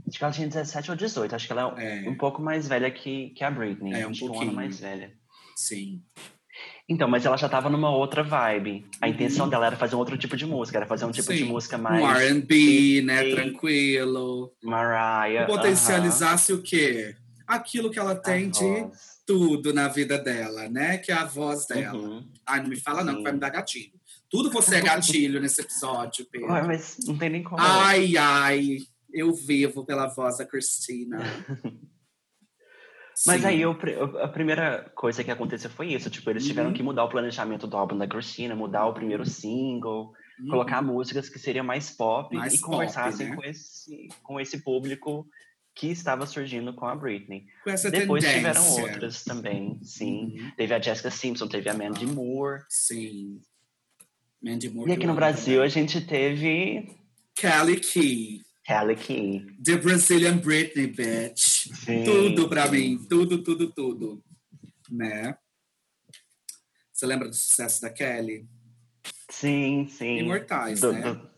[0.08, 1.34] Acho que ela tinha 17 ou 18.
[1.34, 2.08] Acho que ela é É.
[2.08, 3.92] um pouco mais velha que, que a Britney.
[3.94, 4.54] É, um acho que um ano pouquinho.
[4.54, 5.12] mais velha.
[5.56, 6.02] Sim.
[6.88, 8.84] Então, mas ela já tava numa outra vibe.
[9.00, 9.12] A Uhum.
[9.12, 10.76] intenção dela era fazer um outro tipo de música.
[10.78, 11.44] Era fazer um tipo de Sim.
[11.44, 12.02] música mais...
[12.02, 13.30] Um R&B, né?
[13.30, 14.52] Tranquilo.
[14.62, 15.46] Mariah.
[15.46, 17.16] Potencializasse o quê?
[17.46, 19.20] Aquilo que ela tem a de voz.
[19.26, 20.98] tudo na vida dela, né?
[20.98, 21.98] Que é a voz dela.
[21.98, 22.28] Uhum.
[22.46, 23.18] Ai, não me fala não, Sim.
[23.18, 23.92] que vai me dar gatilho.
[24.28, 26.52] Tudo você é gatilho nesse episódio, Pedro.
[26.52, 27.60] Ué, mas não tem nem como.
[27.62, 28.78] Ai, ai,
[29.12, 31.18] eu vivo pela voz da Cristina.
[33.26, 33.46] Mas Sim.
[33.46, 33.72] aí eu,
[34.22, 36.10] a primeira coisa que aconteceu foi isso.
[36.10, 36.74] Tipo, eles tiveram Uhum.
[36.74, 40.48] que mudar o planejamento do álbum da Christina, mudar o primeiro single, Uhum.
[40.48, 43.36] colocar músicas que seriam mais pop Mais e pop, conversassem né?
[43.36, 45.26] com, esse, com esse público
[45.76, 47.46] que estava surgindo com a Britney.
[47.62, 48.52] Com essa Depois tendência.
[48.60, 50.36] tiveram outras também, sim.
[50.40, 50.50] Uhum.
[50.56, 52.62] Teve a Jessica Simpson, teve a Mandy Moore.
[52.68, 53.40] Sim.
[54.42, 54.90] Mandy Moore.
[54.90, 55.66] E aqui no Brasil também.
[55.66, 56.96] a gente teve
[57.36, 58.42] Kelly Key.
[58.68, 59.46] Halle Key.
[59.62, 61.68] The Brazilian Britney, bitch.
[61.84, 62.98] Sim, Tudo pra mim.
[63.08, 64.22] Tudo, tudo, tudo.
[64.90, 65.36] Né?
[66.92, 68.46] Você lembra do sucesso da Kelly?
[69.30, 70.18] Sim, sim.
[70.18, 71.00] Imortais, Do- né?
[71.02, 71.34] do-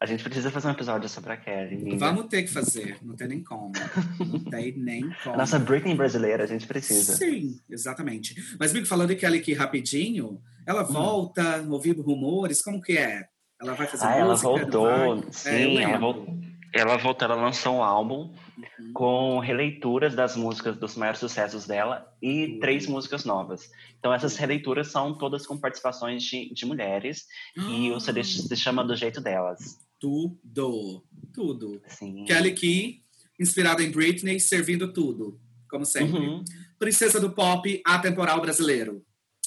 [0.00, 1.76] A gente precisa fazer um episódio sobre a Kelly.
[1.76, 1.96] amiga.
[1.96, 2.98] Vamos ter que fazer.
[3.02, 3.70] Não tem nem como.
[4.18, 5.36] Não tem nem como.
[5.36, 7.14] Nossa Britney brasileira, a gente precisa.
[7.16, 8.34] Sim, exatamente.
[8.58, 13.28] Mas, Mico, falando de Kelly aqui rapidinho, ela volta, ouvindo rumores, como que é?
[13.62, 14.04] Ela vai fazer.
[14.04, 14.88] Ah, ela voltou.
[14.90, 16.00] É, eu Sim, ela lembro.
[16.00, 16.42] voltou.
[16.74, 18.32] Ela voltou, ela lançou um álbum
[18.78, 18.92] Uhum.
[18.94, 22.60] com releituras das músicas dos maiores sucessos dela e Uhum.
[22.60, 23.70] três músicas novas.
[23.98, 28.56] Então essas releituras são todas com participações de, de mulheres e o CD Ah, se
[28.56, 29.78] chama Do Jeito Delas.
[30.00, 31.04] Tudo.
[31.34, 31.80] Tudo.
[31.88, 32.24] Sim.
[32.24, 33.02] Kelly Key,
[33.38, 35.38] inspirada em Britney, servindo tudo.
[35.70, 36.18] Como sempre.
[36.20, 36.44] Uhum.
[36.78, 39.02] Princesa do pop atemporal brasileiro.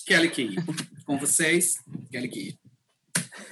[0.05, 0.55] Kelly Key.
[1.05, 1.77] Com vocês,
[2.11, 2.59] Kelly Key.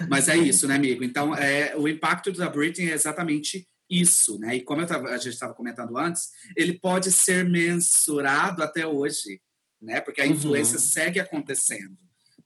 [0.09, 1.03] Mas é isso, né, amigo?
[1.03, 4.55] Então, é, o impacto da Britney é exatamente isso, né?
[4.55, 9.41] E como eu tava- a gente estava comentando antes, ele pode ser mensurado até hoje,
[9.81, 9.99] né?
[10.01, 10.31] Porque a Uhum.
[10.31, 11.97] influência segue acontecendo.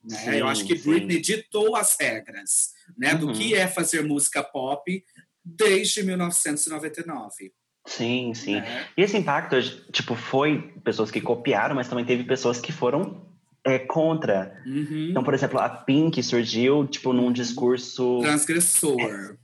[0.04, 0.18] Né?
[0.18, 0.90] Sim, eu acho que sim.
[0.90, 3.14] Britney ditou as regras, né?
[3.16, 3.34] Do Uhum.
[3.34, 5.04] que é fazer música pop
[5.44, 7.52] desde 1999.
[7.86, 8.56] Sim, sim.
[8.56, 8.88] né?
[8.98, 9.56] E esse impacto,
[9.92, 13.27] tipo, foi pessoas que copiaram, mas também teve pessoas que foram
[13.68, 14.62] é, contra.
[14.66, 15.08] Uhum.
[15.12, 19.38] Então, por exemplo, a Pink surgiu, tipo, num discurso Transgressor.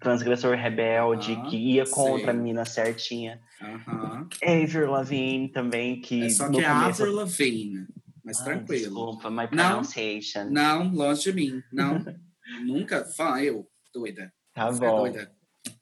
[0.00, 2.38] transgressor rebelde, Ah, que ia contra a sim.
[2.40, 3.40] menina certinha.
[3.60, 4.28] Aham.
[4.42, 7.02] Avril Lavigne também, que É só que é começo...
[7.02, 7.86] Avril Lavigne.
[8.24, 8.82] Mas Ai, tranquilo.
[8.84, 10.50] Desculpa, my pronunciation.
[10.50, 11.62] Não, longe de mim.
[11.72, 11.98] Não.
[12.66, 13.04] Nunca.
[13.04, 13.66] Fã, eu.
[13.94, 14.32] Doida.
[14.54, 15.30] Tá Você é bom, doida.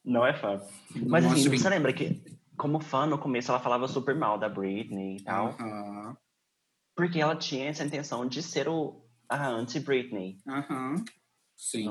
[0.05, 0.61] não é fã.
[1.09, 2.23] Mas assim, você lembra que,
[2.57, 6.17] como fã, no começo ela falava super mal da Britney e tal, Aham.
[6.97, 11.05] Porque ela tinha essa intenção de ser o, a anti-Britney Aham.
[11.57, 11.89] Sim,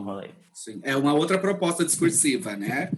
[0.54, 0.80] sim.
[0.84, 2.92] É uma outra proposta discursiva, né?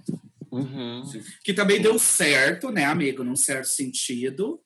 [0.51, 1.05] Uhum.
[1.05, 1.21] Sim.
[1.43, 3.23] Que também deu certo, né, amigo?
[3.23, 4.59] Num certo sentido.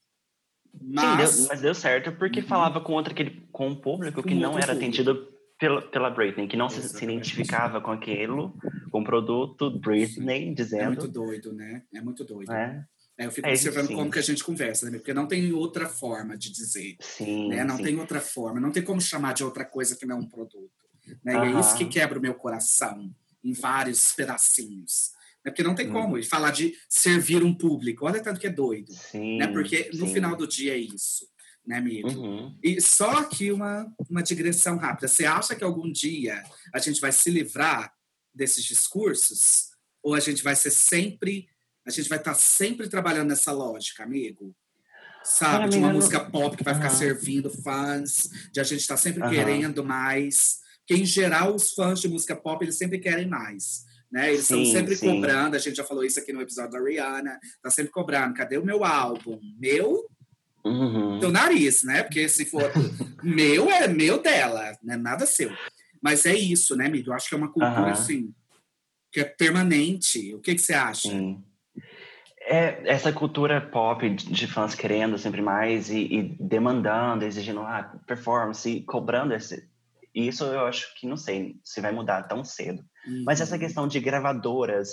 [0.74, 1.38] Sim, Mas.
[1.38, 2.48] deu, mas deu certo porque Uhum.
[2.48, 6.58] falava com, outro, aquele, com um público que não era atendido pela, pela Britney, que
[6.58, 8.58] não se, se identificava com aquilo,
[8.92, 11.84] com o produto Britney, é muito dizendo, doido, né?
[11.94, 12.52] É muito doido.
[13.22, 13.26] Né?
[13.26, 13.96] É, eu fico É, observando sim.
[13.96, 14.98] como que a gente conversa, né?
[14.98, 16.98] Porque não tem outra forma de dizer.
[17.00, 17.64] Sim, né?
[17.64, 17.84] Não sim.
[17.84, 20.72] tem outra forma, não tem como chamar de outra coisa que não um produto.
[21.24, 21.34] Né?
[21.34, 25.12] E é isso que quebra o meu coração em vários pedacinhos.
[25.44, 25.52] Né?
[25.52, 25.94] Porque não tem Hum.
[25.94, 26.24] como.
[26.24, 28.92] Falar de servir um público, olha tanto que é doido.
[28.94, 29.48] Sim, né?
[29.48, 31.28] Porque no final do dia é isso,
[31.66, 32.10] né, amigo?
[32.10, 32.56] Uhum.
[32.64, 35.08] E só aqui uma, uma digressão rápida.
[35.08, 36.42] Você acha que algum dia
[36.74, 37.92] a gente vai se livrar
[38.34, 39.70] desses discursos?
[40.04, 41.48] Ou a gente vai ser sempre.
[41.86, 44.56] A gente vai estar sempre trabalhando nessa lógica, amigo?
[45.24, 45.64] Sabe?
[45.64, 46.98] Olha, de uma música pop que vai ficar Aham.
[46.98, 49.30] servindo fãs, de a gente estar sempre Aham.
[49.30, 50.60] querendo mais.
[50.80, 53.86] Porque, em geral, os fãs de música pop, eles sempre querem mais.
[54.12, 54.30] Né?
[54.30, 55.08] Eles estão sempre sim.
[55.08, 58.58] cobrando, a gente já falou isso aqui no episódio da Rihanna, tá sempre cobrando, cadê
[58.58, 59.40] o meu álbum?
[59.60, 60.06] Meu
[60.64, 61.20] Uhum.
[61.20, 62.04] teu nariz, né?
[62.04, 62.72] Porque se for
[63.24, 64.96] meu, é meu dela, né?
[64.98, 65.58] Nada seu.
[66.02, 67.10] Mas é isso, né, amigo?
[67.10, 67.92] Eu acho que é uma cultura, Aham.
[67.92, 68.34] assim,
[69.12, 70.34] que é permanente.
[70.36, 71.10] O que, que você acha?
[71.10, 71.44] Sim.
[72.52, 78.70] É, essa cultura pop de fãs querendo sempre mais e, e demandando, exigindo ah, performance,
[78.70, 79.70] e cobrando esse.
[80.14, 82.84] Isso eu acho que não sei se vai mudar tão cedo.
[83.26, 83.60] Mas essa Uhum.
[83.60, 84.90] questão de gravadoras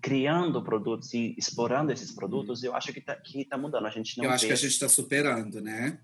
[0.00, 3.86] criando produtos e explorando esses produtos, eu acho que tá, que tá mudando.
[3.86, 5.98] A gente não Eu acho que a gente está superando, né?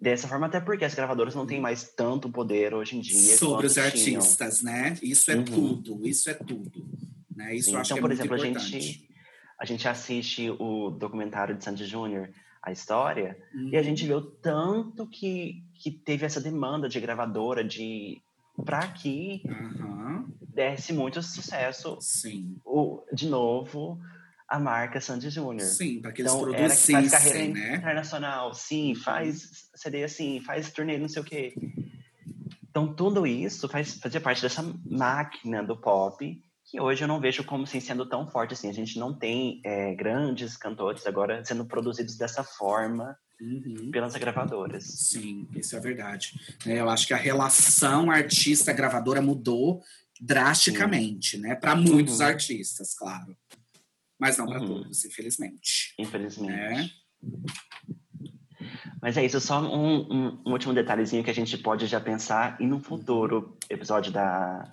[0.00, 3.36] dessa forma, até porque as gravadoras não têm mais tanto poder hoje em dia.
[3.36, 4.20] Sobre os quanto tinham.
[4.20, 4.96] artistas, né?
[5.02, 5.44] Isso é Uhum.
[5.44, 6.86] tudo, isso é tudo.
[7.34, 7.56] Né?
[7.56, 8.80] Isso Sim, eu acho então, que é por muito exemplo, a importante.
[8.80, 9.08] gente,
[9.58, 12.30] a gente assiste o documentário de Sandy Júnior,
[12.62, 13.70] a história, Uhum.
[13.70, 18.20] e a gente vê o tanto que, que teve essa demanda de gravadora de
[18.64, 22.56] para que Aham, desse muito sucesso, Sim.
[22.64, 24.00] o, de novo,
[24.48, 25.66] a marca Sandy Júnior.
[25.68, 26.56] Sim, para que eles Então, que
[26.92, 27.76] faz carreira produzissem, né?
[27.76, 31.54] internacional, sim, faz CD assim, faz turnê, não sei o quê.
[32.70, 37.44] Então, tudo isso faz, fazia parte dessa máquina do pop, que hoje eu não vejo
[37.44, 38.68] como assim, sendo tão forte assim.
[38.68, 43.90] A gente não tem é, grandes cantores agora sendo produzidos dessa forma Uhum.
[43.90, 44.84] pelas gravadoras.
[44.84, 46.32] Sim, isso é verdade.
[46.66, 49.82] É, eu acho que a relação artista-gravadora mudou
[50.18, 51.54] drasticamente, né?
[51.54, 52.26] Para muitos Uhum.
[52.26, 53.36] artistas, claro.
[54.18, 54.66] Mas não para Uhum.
[54.82, 55.92] todos, infelizmente.
[55.98, 56.50] Infelizmente.
[56.50, 56.90] É.
[59.02, 62.56] Mas é isso, só um, um- um último detalhezinho que a gente pode já pensar
[62.60, 64.64] e no futuro episódio da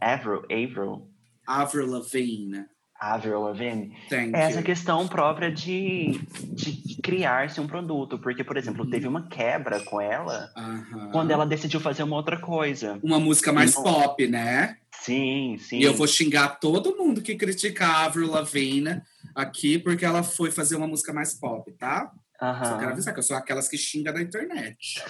[0.00, 1.11] Avril, Avril,
[1.46, 2.64] Avril Lavigne,
[3.00, 4.64] Avril Lavigne, thank é essa you.
[4.64, 6.20] questão própria de,
[6.54, 8.16] de criar-se um produto.
[8.18, 11.10] Porque, por exemplo, teve uma quebra com ela Aham.
[11.10, 13.00] quando ela decidiu fazer uma outra coisa.
[13.02, 14.76] Uma música mais Então- pop, né?
[15.00, 15.78] Sim, sim.
[15.80, 19.02] E eu vou xingar todo mundo que critica a Avril Lavigne
[19.34, 22.12] aqui porque ela foi fazer uma música mais pop, tá?
[22.38, 22.78] Só Aham.
[22.78, 25.02] quero avisar que eu sou aquelas que xingam na internet.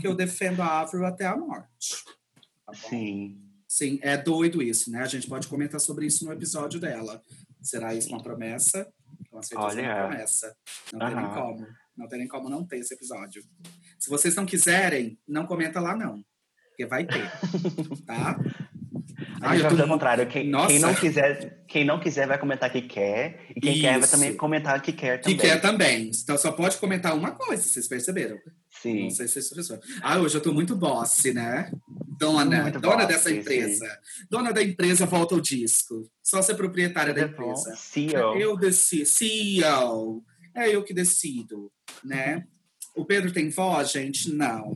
[0.00, 2.02] que eu defendo a Avril até a morte.
[2.66, 2.72] Tá?
[2.72, 3.36] Sim.
[3.76, 5.02] Sim, é doido isso, né?
[5.02, 7.20] A gente pode comentar sobre isso no episódio dela.
[7.62, 8.86] Será isso uma promessa?
[9.30, 9.94] Com certeza é Olha.
[9.96, 10.56] uma promessa.
[10.94, 11.66] Não tem nem como.
[11.96, 13.42] Não tem nem como não ter esse episódio.
[13.98, 16.22] Se vocês não quiserem, não comenta lá, não.
[16.70, 17.30] Porque vai ter.
[18.06, 18.38] Tá?
[19.42, 20.26] A Ai, gente eu vai tô fazer o mu- contrário.
[20.28, 23.46] Quem, quem não quiser, quem não quiser vai comentar que quer.
[23.54, 24.10] E quem quer vai Isso.
[24.12, 25.36] também comentar que quer Que também.
[25.38, 26.10] quer também.
[26.22, 28.38] Então só pode comentar uma coisa, vocês perceberam?
[28.86, 29.02] Sim.
[29.04, 29.82] Não sei se perceberam.
[30.02, 31.70] Ah, hoje eu tô muito boss, né?
[32.18, 33.86] Dona, Muito dona boss, dessa sim, empresa.
[34.30, 36.08] Dona da empresa volta o disco.
[36.22, 37.50] Só ser proprietária da bom.
[37.50, 37.74] empresa.
[37.76, 38.36] CEO.
[38.36, 39.06] Eu decido.
[39.06, 40.24] CEO.
[40.54, 41.70] É eu que decido,
[42.02, 42.46] né?
[42.94, 44.32] O Pedro tem voz, gente?
[44.32, 44.74] Não,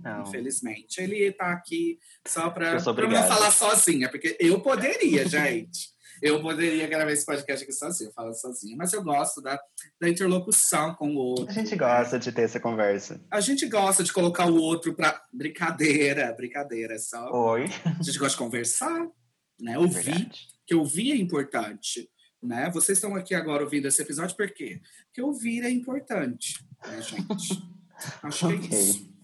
[0.00, 0.22] Não.
[0.22, 1.00] infelizmente.
[1.00, 5.88] Ele tá aqui só para não falar sozinha, porque eu poderia, gente.
[6.22, 8.76] Eu poderia gravar esse podcast aqui sozinho, falando sozinha.
[8.76, 9.58] Mas eu gosto da,
[10.00, 11.48] da interlocução com o outro.
[11.48, 13.20] A gente gosta de ter essa conversa.
[13.30, 17.30] A gente gosta de colocar o outro para brincadeira, brincadeira é só.
[17.30, 17.64] Oi.
[17.84, 19.06] A gente gosta de conversar,
[19.60, 19.78] né?
[19.78, 20.48] Ouvir, Verdade.
[20.66, 22.08] que ouvir é importante,
[22.42, 22.70] né?
[22.72, 24.80] Vocês estão aqui agora ouvindo esse episódio por quê?
[25.06, 26.54] Porque ouvir é importante,
[26.86, 27.62] né, gente?
[28.22, 29.18] Acho que é isso.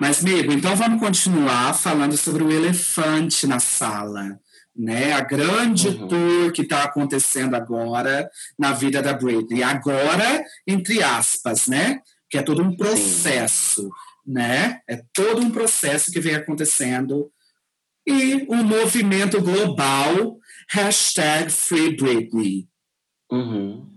[0.00, 4.40] Mas, amigo, então vamos continuar falando sobre o elefante na sala,
[4.74, 5.12] né?
[5.12, 6.08] A grande Uhum.
[6.08, 9.62] tour que está acontecendo agora na vida da Britney.
[9.62, 12.00] Agora, entre aspas, né?
[12.30, 13.90] Que é todo um processo,
[14.26, 14.80] né?
[14.88, 17.30] É todo um processo que vem acontecendo.
[18.06, 20.38] E o movimento global,
[20.70, 22.66] hashtag Free Britney.
[23.30, 23.88] Uhum.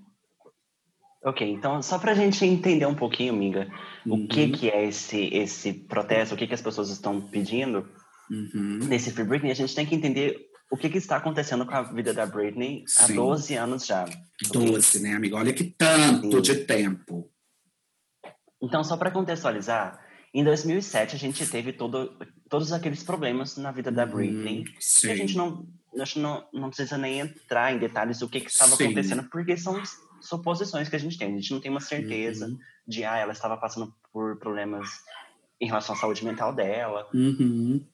[1.23, 3.67] Ok, então só pra gente entender um pouquinho, amiga,
[4.05, 4.51] o que Uhum.
[4.51, 7.87] que é esse, esse protesto, o que que as pessoas estão pedindo
[8.29, 8.79] Uhum.
[8.87, 10.37] nesse Free Britney, a gente tem que entender
[10.71, 13.15] o que que está acontecendo com a vida da Britney há Sim.
[13.15, 14.05] 12 anos já.
[14.51, 15.35] 12, né, amigo?
[15.37, 16.41] Olha que tanto Sim.
[16.41, 17.29] de tempo.
[18.61, 19.99] Então, só para contextualizar,
[20.33, 22.17] em 2007 a gente teve todo,
[22.49, 24.61] todos aqueles problemas na vida da Britney.
[24.61, 25.11] Hum, E sim.
[25.11, 25.67] a gente não,
[25.99, 28.85] acho não, não precisa nem entrar em detalhes do que, que estava Sim.
[28.85, 29.81] acontecendo, porque são,
[30.21, 31.31] suposições que a gente tem.
[31.31, 32.57] A gente não tem uma certeza Uhum.
[32.87, 34.89] de, ah, ela estava passando por problemas
[35.61, 37.85] em relação à saúde mental dela, Uhum.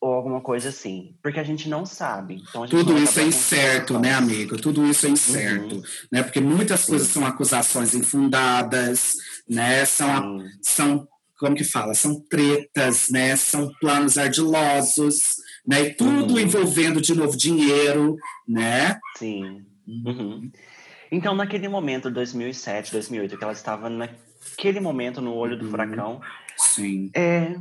[0.00, 1.14] Ou alguma coisa assim.
[1.22, 2.42] Porque a gente não sabe.
[2.48, 4.56] Então, gente Tudo isso é incerto, né, amigo?
[4.56, 5.82] Tudo isso é incerto, Uhum.
[6.10, 6.22] né?
[6.22, 9.14] Porque muitas coisas são acusações infundadas,
[9.48, 9.84] né?
[9.84, 11.08] São, são
[11.38, 11.94] como que fala?
[11.94, 13.34] São tretas, né?
[13.36, 15.36] São planos ardilosos,
[15.66, 15.82] né?
[15.82, 16.40] E tudo Uhum.
[16.40, 18.16] envolvendo de novo dinheiro,
[18.48, 18.98] né?
[19.18, 19.64] sim.
[19.86, 20.50] Uhum.
[21.12, 25.70] Então, naquele momento, 2007, 2008, que ela estava naquele momento no olho do Uhum.
[25.72, 26.20] furacão,
[26.56, 27.10] Sim.
[27.14, 27.56] é,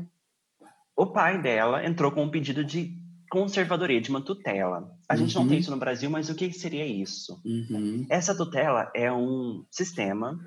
[1.02, 2.94] o pai dela entrou com um pedido de
[3.30, 4.92] conservadoria, de uma tutela.
[5.08, 5.50] A gente não Uhum.
[5.50, 7.40] tem isso no Brasil, mas o que seria isso?
[7.46, 8.06] Uhum.
[8.10, 10.38] Essa tutela é um sistema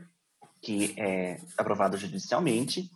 [0.61, 2.91] que é aprovado judicialmente,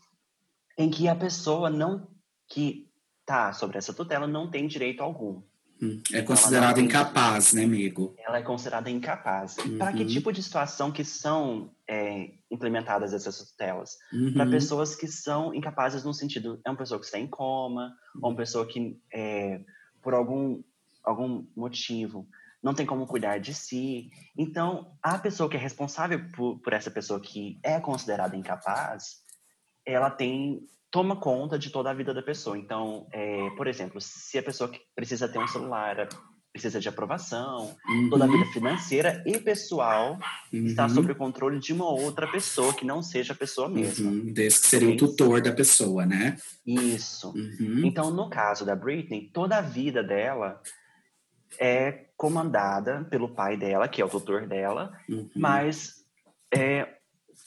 [0.77, 2.09] em que a pessoa não
[2.49, 2.87] que
[3.21, 5.41] está sobre essa tutela não tem direito algum.
[5.81, 6.03] Uhum.
[6.13, 8.15] É tem- incapaz, né, amigo?
[8.19, 9.57] Ela é considerada incapaz.
[9.79, 10.09] Para que Uhum.
[10.09, 13.97] tipo de situação que são é, implementadas essas tutelas?
[14.13, 14.33] Uhum.
[14.33, 18.31] Para pessoas que são incapazes no sentido é uma pessoa que está em coma, ou
[18.31, 19.61] uma pessoa que é,
[20.03, 20.63] por algum
[21.05, 22.27] algum motivo
[22.61, 24.11] não tem como cuidar de si.
[24.37, 29.23] Então, a pessoa que é responsável por, por essa pessoa que é considerada incapaz,
[29.87, 32.57] ela tem toma conta de toda a vida da pessoa.
[32.57, 36.09] Então, é, por exemplo, se a pessoa que precisa ter um celular
[36.53, 38.09] precisa de aprovação, Uhum.
[38.09, 40.19] toda a vida financeira e pessoal
[40.51, 40.89] está Uhum.
[40.89, 44.11] sob o controle de uma outra pessoa que não seja a pessoa mesma.
[44.11, 44.33] Uhum.
[44.33, 46.39] Desse que seria o tutor da pessoa, né?
[46.67, 47.29] Isso.
[47.37, 47.83] Uhum.
[47.85, 50.63] Então, no caso da Britney, toda a vida dela
[51.61, 55.29] é comandada pelo pai dela, que é o tutor dela, Uhum.
[55.37, 56.07] mas
[56.51, 56.96] é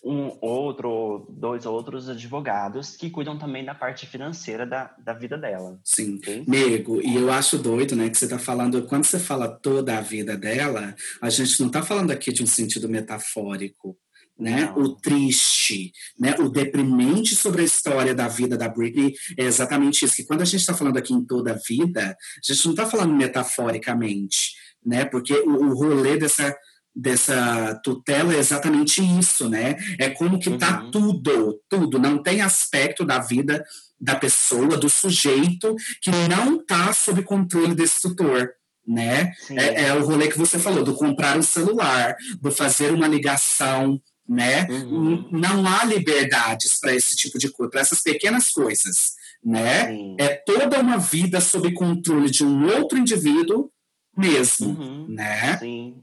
[0.04, 5.38] um outro, ou dois outros advogados que cuidam também da parte financeira da, da vida
[5.38, 5.80] dela.
[5.84, 6.18] Sim.
[6.18, 6.46] ok?
[6.48, 10.02] Amigo, e eu acho doido, né, que você tá falando, quando você fala toda a
[10.02, 13.98] vida dela, a gente não tá falando aqui de um sentido metafórico,
[14.38, 14.66] né?
[14.66, 14.84] Não.
[14.84, 16.34] O triste, né?
[16.40, 20.46] O deprimente sobre a história da vida da Britney é exatamente isso, que quando a
[20.46, 24.54] gente está falando aqui em toda a vida, a gente não tá falando metaforicamente,
[24.86, 25.04] né?
[25.04, 26.56] Porque o, o rolê dessa
[27.00, 29.76] dessa tutela é exatamente isso, né?
[29.98, 30.92] É como que tá Uhum.
[30.92, 33.64] tudo, tudo, não tem aspecto da vida
[34.00, 38.50] da pessoa, do sujeito, que não está sob controle desse tutor,
[38.88, 39.32] né?
[39.52, 44.00] É, é o rolê que você falou, do comprar um celular, do fazer uma ligação,
[44.28, 44.68] né?
[44.70, 45.28] Uhum.
[45.32, 49.90] Não há liberdades para esse tipo de coisa, para essas pequenas coisas, né?
[50.18, 53.70] É toda uma vida sob controle de um outro indivíduo
[54.18, 55.08] mesmo, Uhum.
[55.10, 55.58] né?
[55.58, 55.96] Sim,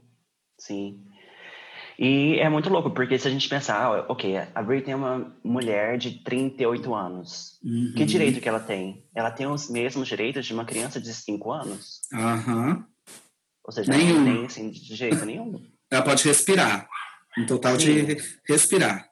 [0.67, 1.03] sim.
[1.99, 5.35] E é muito louco, porque se a gente pensar, ah, ok, a Britney é uma
[5.43, 7.59] mulher de 38 anos.
[7.63, 7.93] Uhum.
[7.95, 9.03] Que direito que ela tem?
[9.15, 12.01] Ela tem os mesmos direitos de uma criança de 5 anos?
[12.13, 12.85] Aham.
[13.65, 14.09] Ou seja, Nenhum.
[14.11, 15.65] ela não tem assim, de jeito nenhum.
[15.89, 16.87] Ela pode respirar,
[17.37, 17.85] um total Sim.
[17.85, 19.09] de re- respirar,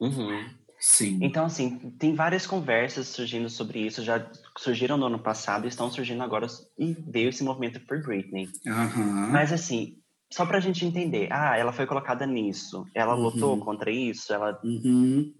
[0.00, 0.48] Uhum.
[0.80, 1.18] sim.
[1.22, 4.26] Então, assim, tem várias conversas surgindo sobre isso, já
[4.58, 6.46] surgiram no ano passado e estão surgindo agora,
[6.78, 8.48] e veio esse movimento por Britney.
[8.66, 9.28] Aham.
[9.30, 9.98] Mas, assim,
[10.34, 13.22] só pra gente entender, ah, ela foi colocada nisso, ela Uhum.
[13.22, 15.32] lutou contra isso, ela Uhum.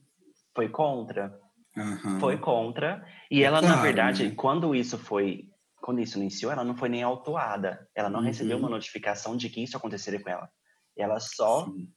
[0.54, 1.36] foi contra?
[1.76, 2.20] Aham.
[2.20, 3.04] Foi contra.
[3.28, 4.34] E ela, Claro, na verdade, né?
[4.36, 5.48] quando isso foi.
[5.82, 7.88] Quando isso iniciou, ela não foi nem autuada.
[7.94, 8.26] Ela não Uhum.
[8.26, 10.48] recebeu uma notificação de que isso aconteceria com ela.
[10.96, 11.88] Ela só Sim.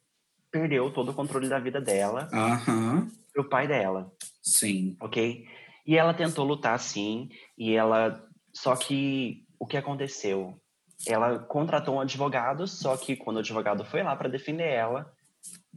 [0.52, 3.08] perdeu todo o controle da vida dela Aham.
[3.32, 4.98] pro pai dela, Sim.
[5.00, 5.46] ok?
[5.86, 8.28] E ela tentou lutar sim, e ela.
[8.56, 10.60] Só que o que aconteceu?
[11.06, 15.14] Ela contratou um advogado, só que quando o advogado foi lá para defender ela,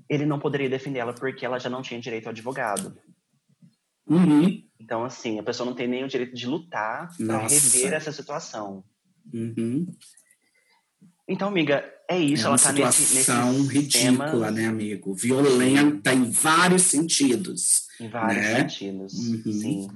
[0.09, 2.97] ele não poderia defender ela porque ela já não tinha direito ao advogado.
[4.07, 4.63] Uhum.
[4.79, 8.83] Então, assim, a pessoa não tem nem o direito de lutar para rever essa situação.
[9.33, 9.87] Uhum.
[11.29, 12.43] Então, amiga, é isso.
[12.43, 15.15] é ela uma tá nesse, situação nesse ridícula, sistema né, amigo?
[15.15, 17.87] Violenta em vários sentidos.
[18.01, 18.61] em vários né?
[18.61, 19.15] sentidos.
[19.15, 19.53] Uhum.
[19.53, 19.89] Sim.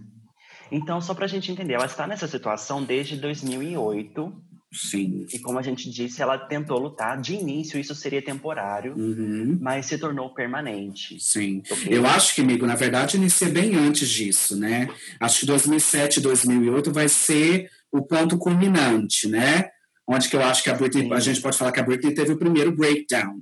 [0.71, 4.44] Então, só pra gente entender, ela está nessa situação desde 2008.
[4.75, 5.27] Sim.
[5.33, 7.21] E como a gente disse, ela tentou lutar.
[7.21, 9.57] De início, isso seria temporário, Uhum.
[9.61, 11.17] mas se tornou permanente.
[11.21, 11.63] Sim.
[11.71, 11.87] ok?
[11.91, 14.89] Eu acho que, amigo, na verdade, inicia bem antes disso, né?
[15.21, 19.69] Acho que 2007, 2008 vai ser o ponto culminante, né?
[20.07, 21.13] Onde que eu acho que a Britney, Sim.
[21.15, 23.41] a gente pode falar que a Britney teve o primeiro breakdown,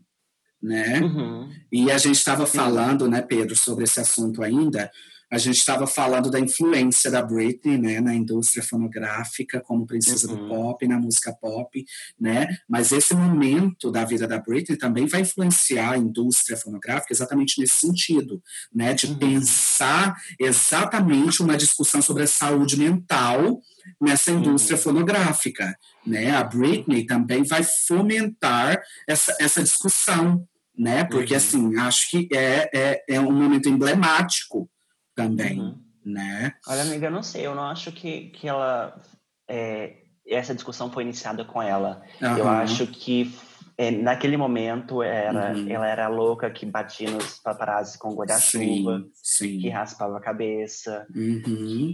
[0.63, 1.01] né?
[1.01, 1.51] Uhum.
[1.73, 4.91] E a gente estava falando, né, Pedro, sobre esse assunto ainda.
[5.33, 10.35] A gente estava falando da influência da Britney, né, na indústria fonográfica, como princesa do
[10.35, 10.47] Uhum.
[10.49, 11.85] pop, na música pop,
[12.21, 12.47] né?
[12.69, 17.77] Mas esse momento da vida da Britney também vai influenciar a indústria fonográfica exatamente nesse
[17.77, 18.43] sentido,
[18.75, 19.19] né, de Uhum.
[19.19, 23.61] pensar exatamente uma discussão sobre a saúde mental
[24.01, 24.83] nessa indústria Uhum.
[24.83, 25.75] fonográfica,
[26.07, 26.31] né?
[26.37, 31.05] A Britney também vai fomentar essa, essa discussão, né?
[31.05, 31.39] Porque, Uhum.
[31.39, 34.69] assim, acho que é, é, é um momento emblemático
[35.15, 35.79] também, Uhum.
[36.05, 36.55] né?
[36.69, 39.01] Olha, amiga, eu não sei, eu não acho que, que ela.
[39.49, 42.03] é, essa discussão foi iniciada com ela.
[42.21, 42.61] Eu Aham.
[42.63, 43.35] acho que
[43.77, 45.69] é, naquele momento era, Uhum.
[45.69, 49.05] ela era a louca que batia nos paparazzi com guarda-chuva,
[49.39, 51.93] que raspava a cabeça, Uhum.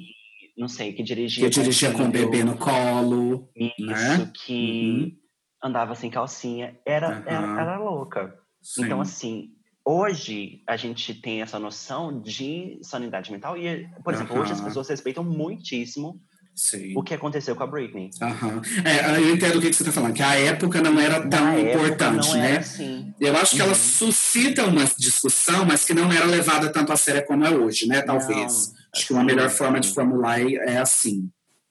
[0.59, 1.45] não sei, que dirigia.
[1.45, 4.33] Que dirigia com o bebê no colo, Isso, né?
[4.45, 5.17] que
[5.65, 6.79] andava sem calcinha.
[6.85, 8.39] Era, era, era louca.
[8.61, 8.85] Sim.
[8.85, 9.51] Então, assim,
[9.89, 14.87] hoje a gente tem essa noção de sanidade mental e, por exemplo, hoje as pessoas
[14.89, 16.21] respeitam muitíssimo
[16.55, 16.93] Sim.
[16.95, 18.11] o que aconteceu com a Britney.
[18.21, 18.61] Aham.
[18.85, 21.61] É, eu entendo o que você está falando, que a época não era tão Na
[21.61, 22.59] importante, né?
[22.59, 23.15] assim.
[23.19, 23.75] Eu acho que ela Uhum.
[23.77, 28.03] suscita uma discussão, mas que não era levada tanto a sério como é hoje, né?
[28.03, 28.29] Talvez.
[28.73, 31.31] Não, acho que uma assim, melhor forma de formular é assim.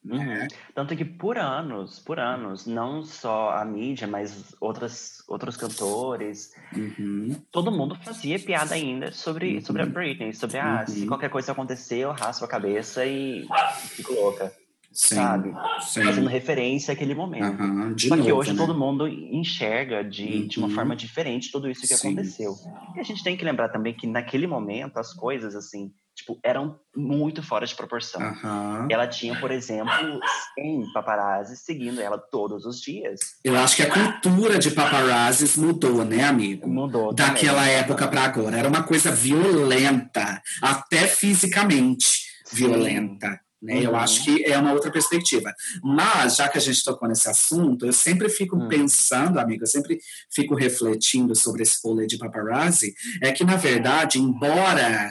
[0.09, 0.17] Uhum.
[0.25, 0.47] né?
[0.73, 7.35] Tanto que por anos, por anos, não só a mídia, mas outras, outros cantores, Uhum.
[7.51, 9.61] todo mundo fazia piada ainda sobre, Uhum.
[9.61, 11.07] sobre a Britney, sobre ah, se Uhum.
[11.07, 13.47] qualquer coisa acontecer, eu raspo a cabeça e
[13.95, 14.53] fico louca,
[14.91, 15.15] Sim.
[15.15, 15.53] sabe?
[15.81, 16.03] Sim.
[16.03, 17.57] Fazendo referência àquele momento.
[17.95, 18.57] De Só novo, que hoje né?
[18.57, 20.73] todo mundo enxerga de, de uma Uhum.
[20.75, 22.09] forma diferente tudo isso que Sim.
[22.09, 22.53] aconteceu.
[22.95, 26.79] E a gente tem que lembrar também que naquele momento as coisas, assim, tipo, eram
[26.95, 28.19] muito fora de proporção.
[28.21, 28.87] Aham.
[28.89, 30.19] Ela tinha, por exemplo,
[30.55, 33.19] 100 paparazzi seguindo ela todos os dias.
[33.43, 36.67] Eu acho que a cultura de paparazzis mudou, né, amigo?
[36.67, 37.13] Mudou.
[37.13, 37.33] também.
[37.33, 38.57] Daquela época para agora.
[38.57, 42.07] Era uma coisa violenta, até fisicamente
[42.45, 42.55] Sim.
[42.55, 43.39] violenta.
[43.61, 43.83] Né?
[43.83, 43.97] Eu Uhum.
[43.97, 45.51] acho que é uma outra perspectiva.
[45.83, 48.67] Mas, já que a gente tocou nesse assunto, eu sempre fico Hum.
[48.67, 49.97] pensando, amigo, eu sempre
[50.33, 55.09] fico refletindo sobre esse rolê de paparazzi, é que, na verdade, embora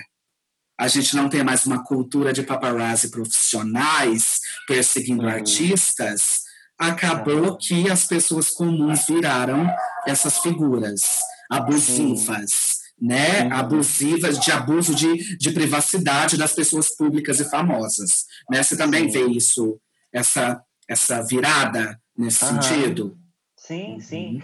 [0.78, 5.28] a gente não tenha mais uma cultura de paparazzi profissionais perseguindo Uhum.
[5.28, 6.40] artistas,
[6.78, 7.56] acabou Uhum.
[7.58, 9.66] que as pessoas comuns viraram
[10.06, 11.20] essas figuras
[11.50, 13.44] abusivas, né?
[13.44, 13.52] Uhum.
[13.54, 18.62] Abusivas de abuso de, de privacidade das pessoas públicas e famosas, né?
[18.62, 19.78] Você também vê isso,
[20.12, 23.16] essa, essa virada nesse sentido?
[23.56, 24.42] Sim, sim.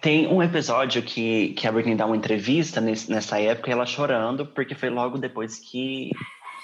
[0.00, 3.84] Tem um episódio que, que a Britney dá uma entrevista nesse- nessa época, e ela
[3.84, 6.10] chorando, porque foi logo depois que,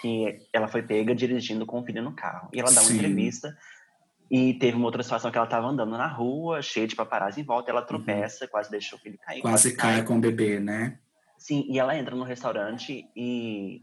[0.00, 2.48] que ela foi pega dirigindo com o filho no carro.
[2.52, 2.94] E ela dá uma Sim.
[2.94, 3.54] entrevista,
[4.30, 7.44] e teve uma outra situação que ela estava andando na rua, cheia de paparazzi em
[7.44, 9.36] volta, ela tropeça, quase deixa o filho cair.
[9.36, 9.50] Uhum.
[9.50, 10.98] Quase cai com o bebê, né?
[11.38, 13.82] Sim, e ela entra no restaurante e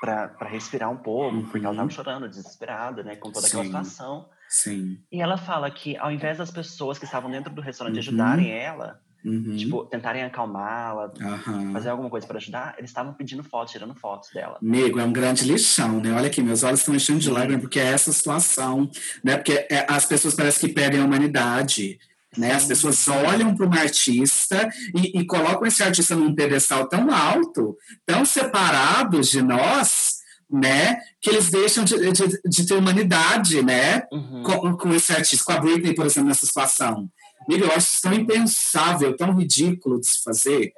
[0.00, 1.76] para respirar um pouco, porque ela Uhum.
[1.76, 3.68] tava chorando, desesperada, né, com toda aquela Sim.
[3.68, 4.28] situação.
[4.56, 4.98] Sim.
[5.10, 7.98] E ela fala que ao invés das pessoas que estavam dentro do restaurante Uhum.
[8.00, 9.56] ajudarem ela, Uhum.
[9.56, 11.72] tipo, tentarem acalmá-la, Aham.
[11.72, 14.58] fazer alguma coisa para ajudar, eles estavam pedindo fotos, tirando fotos dela.
[14.62, 16.12] Amigo, é um grande lixão, né?
[16.12, 18.88] Olha aqui, meus olhos estão enchendo de lágrimas, porque é essa situação,
[19.24, 19.36] né?
[19.36, 21.98] Porque é- as pessoas parecem que perdem a humanidade,
[22.38, 22.52] né?
[22.52, 27.76] As pessoas olham para uma artista e, e colocam esse artista num pedestal tão alto,
[28.06, 30.13] tão separados de nós,
[30.54, 31.00] né?
[31.20, 34.02] Que eles deixam de, de, de ter humanidade, né?
[34.12, 34.42] Uhum.
[34.42, 37.10] com, com esse artista, com a Britney, por exemplo, nessa situação.
[37.48, 40.72] Amigo, eu acho isso tão impensável, tão ridículo de se fazer,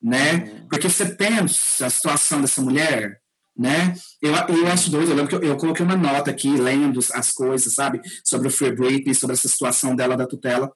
[0.00, 0.34] né?
[0.34, 0.68] Uhum.
[0.68, 3.20] Porque você pensa a situação dessa mulher,
[3.56, 3.94] né?
[4.22, 7.32] Eu, eu acho doido, eu lembro que eu, eu coloquei uma nota aqui, lendo as
[7.32, 8.00] coisas, sabe?
[8.24, 10.72] Sobre o Free Britney, sobre essa situação dela da tutela.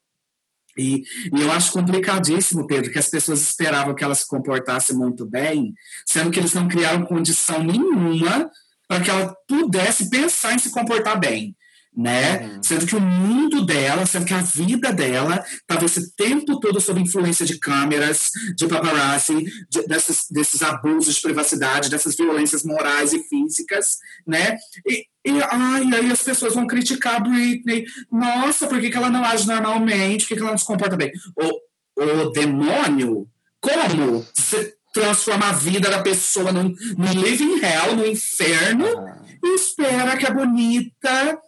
[0.77, 1.03] E,
[1.33, 5.75] e eu acho complicadíssimo, Pedro, que as pessoas esperavam que ela se comportasse muito bem,
[6.07, 8.51] sendo que eles não criaram condição nenhuma
[8.89, 11.57] para que ela pudesse pensar em se comportar bem.
[11.97, 12.47] Né?
[12.47, 12.63] Uhum.
[12.63, 17.01] Sendo que o mundo dela, sendo que a vida dela estava esse tempo todo sob
[17.01, 23.23] influência de câmeras, de paparazzi, de, desses, desses abusos de privacidade, dessas violências morais e
[23.25, 24.57] físicas, né?
[24.87, 27.85] E, e ai, aí as pessoas vão criticar a Britney.
[28.11, 30.23] Nossa, por que, que ela não age normalmente?
[30.23, 31.11] Por que, que ela não se comporta bem?
[31.37, 33.29] O, o demônio,
[33.61, 39.25] como você transforma a vida da pessoa num, num living hell, no inferno, Aham.
[39.43, 41.39] e espera que a bonita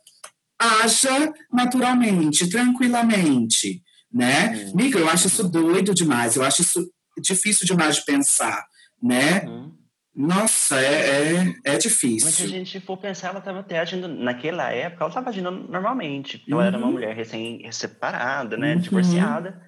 [0.83, 3.83] haja naturalmente, tranquilamente,
[4.13, 4.55] né?
[4.57, 4.77] Sim.
[4.77, 6.89] Miga, eu acho isso doido demais, eu acho isso
[7.23, 8.65] difícil demais de pensar,
[9.03, 9.45] né?
[9.47, 9.73] Uhum.
[10.15, 12.49] Nossa, é, é, é Mas se a difícil.
[12.49, 16.45] gente for pensar, ela estava até agindo, naquela época, ela estava agindo normalmente.
[16.47, 16.93] Ela era uma Uhum.
[16.93, 18.81] mulher recém-separada, né, Uhum.
[18.81, 19.61] divorciada.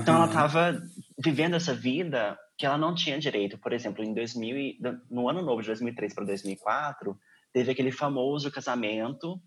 [0.00, 0.80] Então ela estava
[1.18, 3.58] vivendo essa vida que ela não tinha direito.
[3.58, 4.78] Por exemplo, em 2000, e-
[5.10, 7.18] no ano novo de 2003 para 2004,
[7.52, 9.40] teve aquele famoso casamento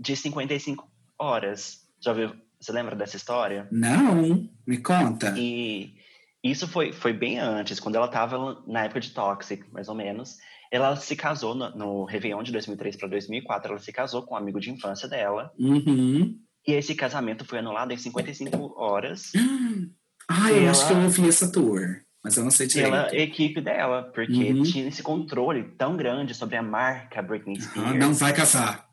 [0.00, 1.80] de 55 horas.
[2.00, 2.32] Já viu?
[2.60, 3.68] Você lembra dessa história?
[3.70, 5.34] Não, me conta.
[5.36, 5.94] E
[6.42, 10.36] isso foi, foi bem antes, quando ela estava na época de Toxic, mais ou menos.
[10.72, 13.72] Ela se casou no, no Réveillon de 2003 para 2004.
[13.72, 15.52] Ela se casou com um amigo de infância dela.
[15.58, 16.38] Uhum.
[16.66, 19.32] E esse casamento foi anulado em 55 horas.
[20.32, 21.80] Ah, eu acho que eu ouvi essa tour,
[22.22, 22.88] mas eu não sei direito.
[22.92, 24.62] pela equipe dela, porque Uhum.
[24.62, 27.96] tinha esse controle tão grande sobre a marca Britney Ah, Spears.
[27.98, 28.86] não vai casar.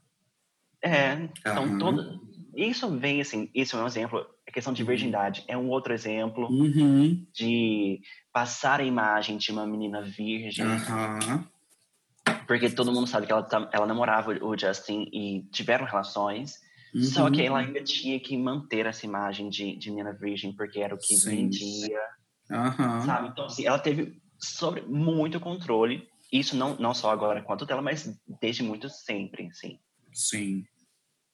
[0.84, 2.21] É, então todo
[2.55, 6.47] isso vem assim, isso é um exemplo, a questão de virgindade é um outro exemplo
[6.49, 7.25] Uhum.
[7.34, 7.99] de
[8.32, 11.47] passar a imagem de uma menina virgem, Aham.
[12.47, 16.55] porque todo mundo sabe que ela, tá- ela namorava o Justin e tiveram relações,
[16.95, 17.32] só Uhum.
[17.32, 20.97] que ela ainda tinha que manter essa imagem de, de menina virgem, porque era o
[20.97, 21.25] que Sim.
[21.49, 21.99] vendia,
[22.51, 23.01] Aham.
[23.01, 23.28] sabe?
[23.30, 28.15] Então, assim, ela teve sobre muito controle, isso não, não só agora quanto dela, mas
[28.39, 29.80] desde muito sempre, assim.
[30.18, 30.63] Sim.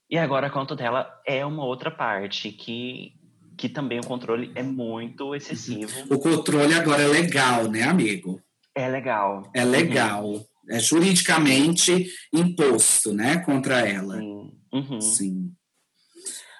[0.10, 3.14] E agora, quanto dela, é uma outra parte que,
[3.58, 6.14] que também o controle é muito excessivo.
[6.14, 8.42] O controle agora é legal, né, amigo?
[8.76, 9.50] É legal.
[9.56, 10.46] É legal.
[10.70, 14.18] É juridicamente imposto, né, contra ela.
[14.18, 14.52] Sim.
[14.74, 15.02] Uhum.
[15.02, 15.54] Sim.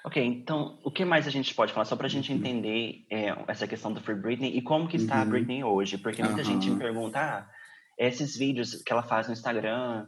[0.06, 1.84] Ok, então, o que mais a gente pode falar?
[1.86, 5.22] Só pra gente entender é, essa questão do Free Britney e como que está a
[5.24, 5.30] Uhum.
[5.30, 5.96] Britney hoje.
[5.98, 7.48] Porque muita gente me pergunta, ah,
[7.98, 10.06] esses vídeos que ela faz no Instagram,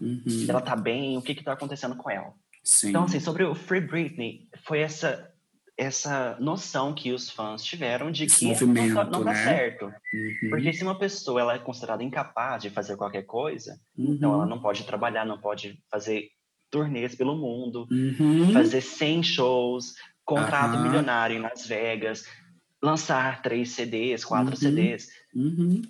[0.00, 0.46] Uhum.
[0.48, 2.32] ela tá bem, o que que tá acontecendo com ela?
[2.64, 2.88] Sim.
[2.90, 5.32] Então, assim, sobre o Free Britney, foi essa
[5.78, 9.44] essa noção que os fãs tiveram de Esse que não, tá, não dá né?
[9.44, 9.84] certo.
[9.84, 10.48] Uhum.
[10.48, 14.14] Porque se uma pessoa ela é considerada incapaz de fazer qualquer coisa, Uhum.
[14.14, 16.30] então ela não pode trabalhar, não pode fazer
[16.70, 18.54] turnês pelo mundo, Uhum.
[18.54, 19.92] fazer 100 shows,
[20.24, 22.24] contrato milionário em Las Vegas,
[22.82, 24.56] lançar três CDs, quatro Uhum.
[24.56, 25.08] CDs.
[25.34, 25.82] Uhum.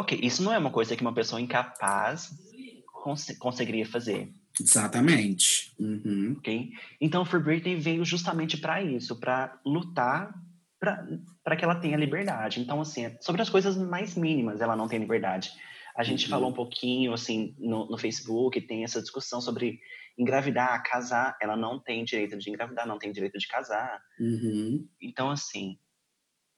[0.00, 2.30] Ok, isso não é uma coisa que uma pessoa incapaz
[3.02, 5.72] cons conseguiria fazer, Exatamente.
[5.78, 6.34] Uhum.
[6.38, 6.70] ok?
[7.00, 10.32] Então, Free Britney veio justamente para isso, para lutar
[11.44, 12.58] para que ela tenha liberdade.
[12.58, 15.50] Então, assim, sobre as coisas mais mínimas, ela não tem liberdade.
[15.94, 16.30] A gente Uhum.
[16.30, 19.78] falou um pouquinho, assim, no, no Facebook, tem essa discussão sobre
[20.16, 21.36] engravidar, casar.
[21.40, 24.00] Ela não tem direito de engravidar, não tem direito de casar.
[24.18, 24.88] Uhum.
[25.02, 25.78] Então, assim,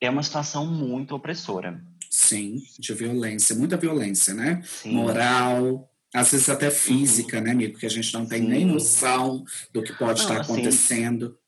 [0.01, 1.83] é uma situação muito opressora.
[2.09, 4.63] Sim, de violência, muita violência, né?
[4.63, 4.93] Sim.
[4.93, 7.79] Moral, às vezes até física, né, amigo?
[7.79, 8.49] Que a gente não tem Sim.
[8.49, 11.39] nem noção do que pode Não, estar assim, acontecendo.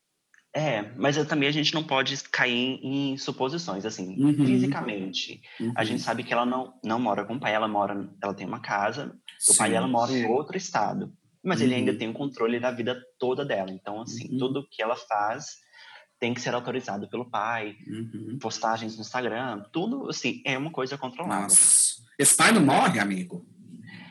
[0.53, 4.45] É, mas também a gente não pode cair em suposições, assim, Uhum.
[4.45, 5.41] fisicamente.
[5.59, 5.73] Uhum.
[5.75, 8.47] A gente sabe que ela não, não mora com o pai, ela mora, ela tem
[8.47, 9.13] uma casa,
[9.49, 9.73] o pai Sim.
[9.73, 11.11] dela mora em outro estado,
[11.43, 11.79] mas ele Uhum.
[11.79, 13.69] ainda tem o controle da vida toda dela.
[13.69, 14.37] Então, assim, Uhum.
[14.37, 15.57] tudo que ela faz
[16.21, 18.37] tem que ser autorizado pelo pai, Uhum.
[18.39, 21.41] postagens no Instagram, tudo, assim, é uma coisa controlada.
[21.43, 21.95] Nossa.
[22.17, 23.45] Esse pai não morre, amigo?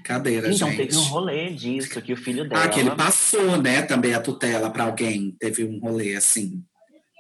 [0.05, 0.77] Cadeira, então, gente.
[0.77, 2.65] teve um rolê disso, que o filho dela...
[2.65, 5.33] Ah, que ele passou, né, também a tutela para alguém.
[5.41, 6.63] Teve um rolê assim.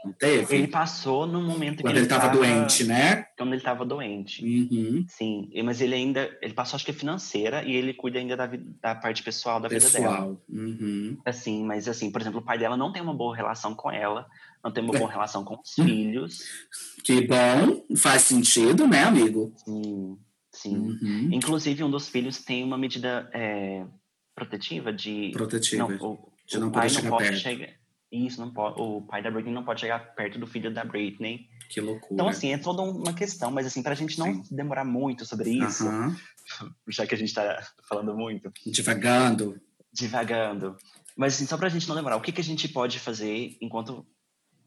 [0.05, 0.55] Não teve?
[0.55, 3.24] Ele passou no momento Quando que ele estava doente, né?
[3.39, 4.45] Quando ele estava doente.
[4.45, 5.07] Uhum.
[5.09, 8.47] Sim, mas ele ainda, ele passou acho que é financeira e ele cuida ainda da,
[8.47, 10.09] vi- da parte pessoal da vida dela.
[10.11, 10.43] Pessoal.
[10.51, 11.16] Uhum.
[11.24, 14.26] Assim, mas assim, por exemplo, o pai dela não tem uma boa relação com ela,
[14.62, 14.99] não tem uma É.
[14.99, 16.43] boa relação com os filhos.
[17.03, 19.53] Que bom, faz sentido, né, amigo?
[19.64, 20.16] Sim,
[20.69, 20.77] sim.
[20.77, 21.29] Uhum.
[21.33, 23.87] Inclusive, um dos filhos tem uma medida é,
[24.35, 25.31] protetiva de.
[25.33, 25.89] Protetiva.
[25.89, 27.41] Não, o, de o não pai não pode perto.
[27.41, 27.69] chegar.
[28.11, 28.81] Isso, não pode.
[28.81, 31.49] O pai da Britney não pode chegar perto do filho da Britney.
[31.69, 32.15] Que loucura.
[32.15, 34.55] Então, assim, é toda uma questão, mas assim, pra gente não Sim.
[34.55, 36.17] demorar muito sobre isso, Aham.
[36.89, 38.53] já que a gente tá falando muito.
[38.67, 39.61] Divagando.
[39.93, 40.77] divagando.
[41.17, 44.07] Mas assim, só pra gente não lembrar, o que, que a gente pode fazer enquanto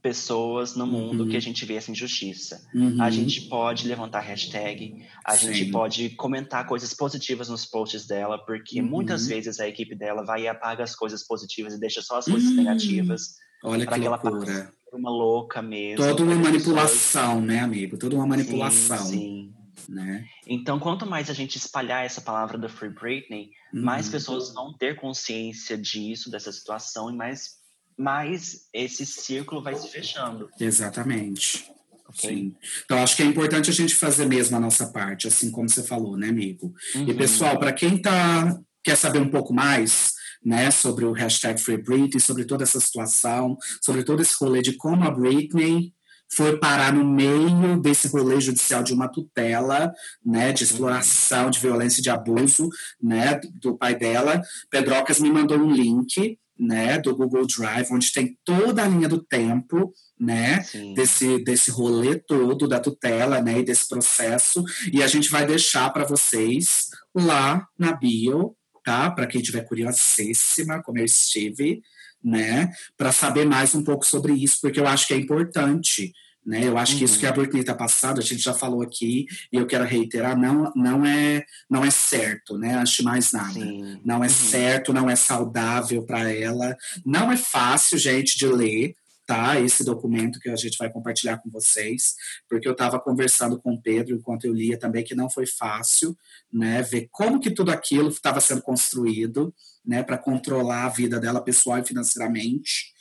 [0.02, 1.30] pessoas no mundo Uhum.
[1.30, 2.62] que a gente vê essa injustiça?
[2.74, 3.02] Uhum.
[3.02, 5.54] A gente pode levantar hashtag, a Sim.
[5.54, 8.88] gente pode comentar coisas positivas nos posts dela, porque Uhum.
[8.88, 12.26] muitas vezes a equipe dela vai e apaga as coisas positivas e deixa só as
[12.26, 12.56] coisas Hum.
[12.56, 13.36] negativas.
[13.64, 14.72] Olha que que ela loucura.
[14.93, 15.98] Uma louca mesmo.
[16.06, 17.98] Toda uma manipulação, né, amigo?
[17.98, 19.93] Toda uma manipulação, Sim, sim.
[19.93, 20.26] né?
[20.48, 24.12] Então, quanto mais a gente espalhar essa palavra do Free Britney, mais Uhum.
[24.14, 27.58] pessoas vão ter consciência disso, dessa situação, e mais,
[27.98, 30.50] mais esse círculo vai se fechando.
[30.60, 31.66] Exatamente.
[32.08, 32.30] ok?
[32.30, 32.56] Sim.
[32.86, 35.84] Então, acho que é importante a gente fazer mesmo a nossa parte, assim como você
[35.84, 36.74] falou, né, amigo?
[36.95, 37.18] E, Uhum.
[37.18, 40.14] pessoal, para quem tá, quer saber um pouco mais
[40.45, 44.74] né, sobre o hashtag Free Britney, sobre toda essa situação, sobre todo esse rolê de
[44.74, 45.91] como a Britney
[46.32, 49.91] foi parar no meio desse rolê judicial de uma tutela,
[50.26, 52.70] né, de exploração, de violência e de abuso,
[53.02, 54.41] né, do pai dela.
[54.70, 59.24] Pedrocas me mandou um link, né, do Google Drive, onde tem toda a linha do
[59.24, 60.93] tempo, né, Sim.
[60.93, 65.89] desse, desse rolê todo da tutela, né, e desse processo, e a gente vai deixar
[65.91, 69.12] para vocês lá na bio, tá?
[69.12, 71.82] Para quem tiver curiosíssima, como eu estive,
[72.24, 76.12] né, para saber mais um pouco sobre isso, porque eu acho que é importante,
[76.48, 76.66] né?
[76.66, 77.20] Eu acho que isso Uhum.
[77.20, 80.72] que a Britney tá passando, a gente já falou aqui, e eu quero reiterar, não
[80.76, 82.76] não é não é certo, né?
[82.76, 83.52] Acho mais nada.
[83.52, 84.00] Sim.
[84.06, 84.34] Não é Uhum.
[84.34, 86.76] certo, não é saudável para ela.
[87.06, 88.95] Não é fácil, gente, de ler,
[89.26, 89.60] tá?
[89.60, 92.16] Esse documento que a gente vai compartilhar com vocês,
[92.50, 96.18] porque eu estava conversando com o Pedro enquanto eu lia também que não foi fácil,
[96.52, 96.82] né?
[96.82, 99.54] Ver como que tudo aquilo estava sendo construído,
[99.86, 100.02] né?
[100.02, 102.93] Para controlar a vida dela pessoal e financeiramente.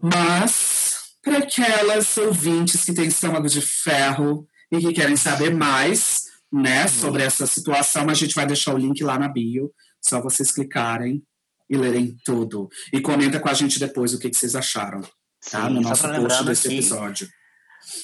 [0.00, 0.52] Mas
[1.22, 7.22] para aquelas ouvintes que têm estômago de ferro e que querem saber mais, né, sobre
[7.22, 11.22] essa situação, a gente vai deixar o link lá na bio, só vocês clicarem
[11.68, 12.68] e lerem tudo.
[12.92, 15.00] E comenta com a gente depois o que, que vocês acharam,
[15.50, 15.68] tá?
[15.68, 17.28] Sim, no nosso post lembrando desse episódio.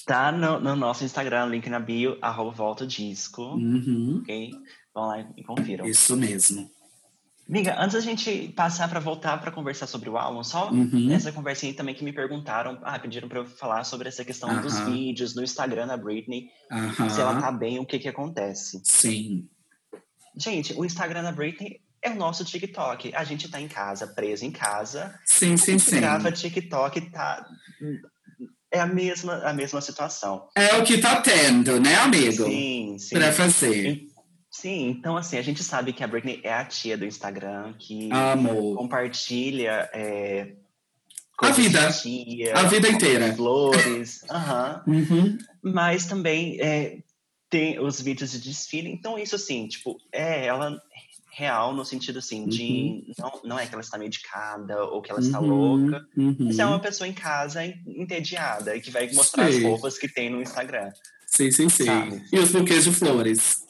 [0.07, 4.51] Tá no, no nosso Instagram, link na bio, arroba volta disco, Uhum, ok?
[4.95, 5.87] Vão lá e confiram.
[5.87, 6.71] isso mesmo.
[7.49, 11.13] Amiga, antes da gente passar para voltar para conversar sobre o álbum, só Uhum.
[11.13, 14.79] essa conversinha também que me perguntaram, ah, pediram para eu falar sobre essa questão dos
[14.81, 16.49] vídeos no Instagram da Britney,
[17.13, 18.81] se ela tá bem, o que que acontece.
[18.83, 19.47] Sim.
[20.37, 23.15] Gente, o Instagram da Britney é o nosso TikTok.
[23.15, 25.97] A gente tá em casa, preso em casa, Sim, sim, sim.
[26.01, 27.47] grava TikTok, tá...
[28.71, 30.49] É a mesma, a mesma situação.
[30.57, 32.45] É o que tá tendo, né, amigo?
[32.45, 33.15] Sim, sim.
[33.15, 34.07] Pra fazer.
[34.57, 38.09] Sim, então assim, a gente sabe que a Britney é a tia do Instagram, que
[38.13, 38.77] Amo.
[38.77, 40.55] compartilha é,
[41.43, 41.89] A vida.
[41.91, 43.35] de tia, A vida inteira.
[43.35, 44.81] flores, aham.
[44.87, 45.39] Uhum.
[45.61, 46.99] mas também é,
[47.51, 50.81] tem os vídeos de desfile, então isso assim, tipo, é ela
[51.33, 55.19] real no sentido assim, de não, não é que ela está medicada ou que ela
[55.19, 56.37] está Uhum, louca, uhum.
[56.39, 59.59] mas é uma pessoa em casa en- entediada e que vai mostrar Sim.
[59.59, 60.93] as roupas que tem no Instagram.
[61.27, 61.87] Sim, sim, sim.
[61.87, 62.23] Sabe?
[62.33, 63.64] E os buquês de flores.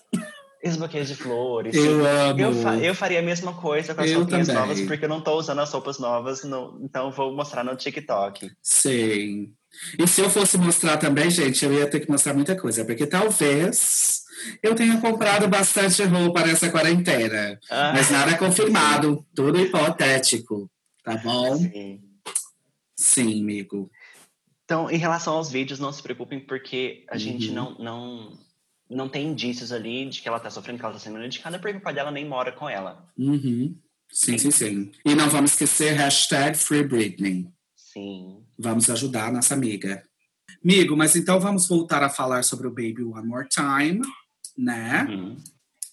[0.64, 1.74] Os buquês de flores.
[1.74, 2.40] Eu amo.
[2.40, 4.62] Eu, fa- eu faria a mesma coisa com as Eu roupinhas também.
[4.62, 8.50] novas, porque eu não tô usando as roupas novas, no- então vou mostrar no TikTok.
[8.62, 9.52] Sim.
[9.98, 13.06] E se eu fosse mostrar também, gente, eu ia ter que mostrar muita coisa, porque
[13.06, 14.22] talvez
[14.62, 17.58] eu tenha comprado bastante roupa nessa quarentena.
[17.70, 20.70] Ah, Mas nada confirmado, tudo hipotético.
[21.04, 21.56] Tá bom?
[21.56, 22.00] sim.
[22.96, 23.90] Sim, amigo.
[24.64, 27.54] Então, em relação aos vídeos, não se preocupem, porque a gente Uhum.
[27.54, 28.38] não, não,
[28.90, 31.76] não tem indícios ali de que ela tá sofrendo, que ela tá sendo medicada, porque
[31.76, 33.06] o pai dela nem mora com ela.
[33.18, 33.76] Uhum.
[34.10, 34.92] Sim, sim, sim.
[35.04, 37.48] E não vamos esquecer hashtag Free Britney.
[37.74, 38.44] Sim.
[38.58, 40.02] Vamos ajudar a nossa amiga.
[40.62, 44.00] Amigo, mas então vamos voltar a falar sobre o Baby One More Time,
[44.56, 45.06] né?
[45.08, 45.36] Uhum.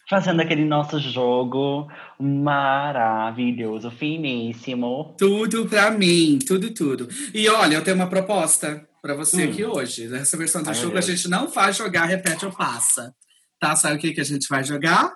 [0.09, 1.87] Fazendo aquele nosso jogo
[2.19, 5.15] maravilhoso, finíssimo.
[5.17, 7.07] Tudo pra mim, tudo, tudo.
[7.33, 9.49] E olha, eu tenho uma proposta pra você Hum.
[9.51, 10.07] aqui hoje.
[10.07, 13.13] Nessa versão do Ai, jogo, a gente não vai jogar repete ou passa.
[13.59, 13.75] Tá?
[13.75, 15.11] Sabe o que, que a gente vai jogar?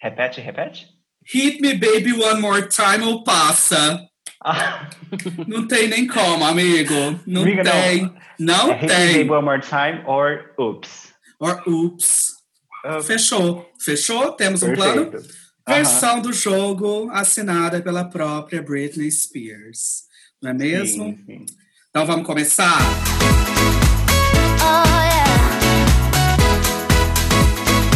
[0.00, 0.86] Repete, repete.
[1.26, 4.00] Hit me baby one more time ou passa.
[4.44, 4.88] Ah,
[5.48, 6.94] Não tem nem como, amigo.
[7.26, 7.72] Não Amiga, não.
[7.72, 8.14] tem.
[8.38, 9.16] Não, é Hit Me tem.
[9.18, 11.12] Baby One More Time or Oops.
[11.40, 12.34] Or oops.
[12.84, 13.68] Ah, Fechou.
[13.80, 14.32] Fechou?
[14.32, 15.10] Temos um plano?
[15.10, 15.34] perfeito.
[15.66, 15.76] Aham.
[15.76, 20.04] Versão do jogo assinada pela própria Britney Spears.
[20.40, 21.04] Não é mesmo?
[21.04, 21.46] Sim, sim.
[21.90, 22.76] Então vamos começar?
[24.60, 25.24] Oh yeah.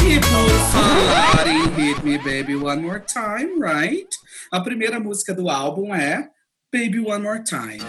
[0.08, 4.08] E por falar em Hit Me Baby One More Time, right?
[4.50, 6.30] A primeira música do álbum é
[6.72, 7.80] Baby One More Time.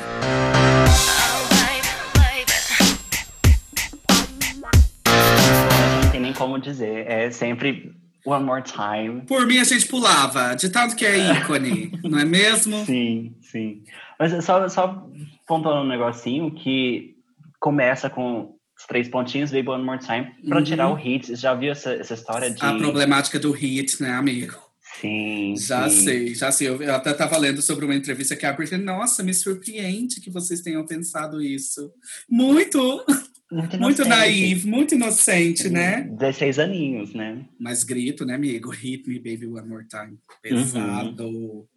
[6.03, 7.09] Não tem nem como dizer.
[7.09, 7.95] É sempre
[8.25, 9.21] One More Time.
[9.21, 12.85] Por mim, a gente pulava, de tanto que é ícone, não é mesmo?
[12.85, 13.83] Sim, sim.
[14.19, 15.07] Mas só, só
[15.47, 17.15] pontuando um negocinho que
[17.59, 20.63] começa com os três pontinhos, Baby One More Time, pra Uhum.
[20.63, 21.27] tirar o hit.
[21.27, 22.63] Você já viu essa, essa história de.
[22.63, 24.55] A problemática do hit, né, amigo?
[24.99, 25.55] Sim.
[25.57, 26.03] Já sim.
[26.03, 26.67] sei, já sei.
[26.69, 30.61] Eu até estava lendo sobre uma entrevista que a Britney, nossa, me surpreende que vocês
[30.61, 31.91] tenham pensado isso.
[32.29, 33.03] Muito,
[33.51, 36.01] Muito, muito naive, muito inocente, né?
[36.19, 37.45] 16 aninhos, né?
[37.59, 38.69] Mas grito, né, amigo?
[38.69, 40.17] Hit me, baby, one more time.
[40.41, 41.67] Pesado.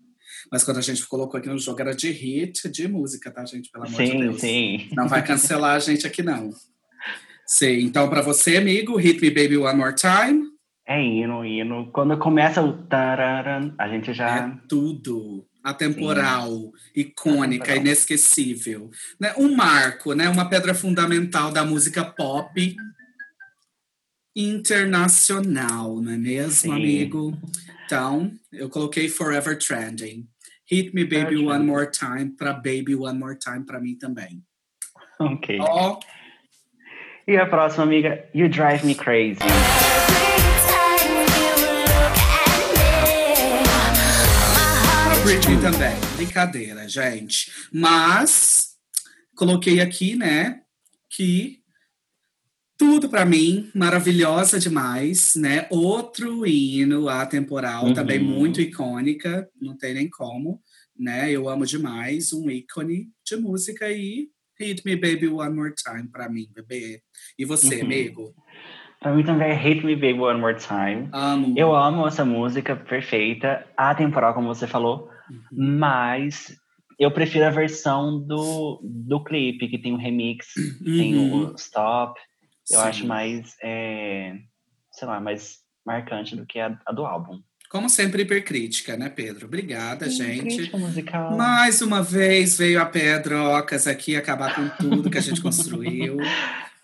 [0.50, 3.70] Mas quando a gente colocou aqui no jogo era de hit, de música, tá, gente?
[3.70, 4.40] Pelo amor de sim, Deus.
[4.40, 4.88] sim.
[4.92, 6.50] Não vai cancelar a gente aqui, não.
[7.46, 10.48] Sim, então para você, amigo, Hit Me Baby One More Time
[10.86, 11.90] É hino, hino.
[11.92, 14.36] Quando começa o tararan, a gente já.
[14.38, 15.46] é tudo.
[15.62, 17.76] Atemporal, icônica, Atemporal.
[17.76, 18.90] inesquecível.
[19.18, 19.34] Né?
[19.36, 20.28] Um marco, né?
[20.28, 22.76] uma pedra fundamental da música pop
[24.36, 26.72] internacional, não é mesmo, Sim.
[26.72, 27.36] amigo?
[27.84, 30.28] Então, eu coloquei Forever Trending.
[30.68, 31.64] Hit Me Baby One.
[31.64, 34.42] More Time para Baby One More Time para mim também.
[35.18, 35.58] Ok.
[35.60, 35.98] Ó,
[37.26, 39.38] E a próxima, amiga, You Drive Me Crazy.
[45.24, 45.96] Britney também.
[46.16, 47.50] Brincadeira, gente.
[47.72, 48.76] Mas
[49.34, 50.60] coloquei aqui, né,
[51.10, 51.58] que
[52.78, 55.66] tudo pra mim, maravilhosa demais, né?
[55.70, 57.94] Outro hino atemporal, Uhum.
[57.94, 60.60] também muito icônica, não tem nem como,
[60.98, 61.30] né?
[61.30, 66.28] Eu amo demais, um ícone de música e Hit Me Baby One More Time pra
[66.28, 67.00] mim, bebê.
[67.38, 67.82] E você, Uhum.
[67.84, 68.34] amigo?
[69.00, 71.08] Pra mim também é Hate Me Baby One More Time.
[71.12, 71.54] Amo.
[71.56, 75.78] Eu amo essa música, perfeita, atemporal, como você falou, Uhum.
[75.78, 76.56] mas
[76.98, 80.46] eu prefiro a versão do, do clipe, que tem o remix,
[80.84, 81.50] tem Uhum.
[81.50, 82.18] o stop.
[82.70, 82.86] Eu Sim.
[82.88, 84.34] acho mais, é,
[84.92, 87.40] sei lá, mais marcante do que a, a do álbum.
[87.68, 89.46] Como sempre, hipercrítica, né, Pedro?
[89.46, 90.56] Obrigada, gente.
[90.56, 91.36] Crítica musical.
[91.36, 96.16] Mais uma vez veio a Pedrocas aqui acabar com tudo que a gente construiu.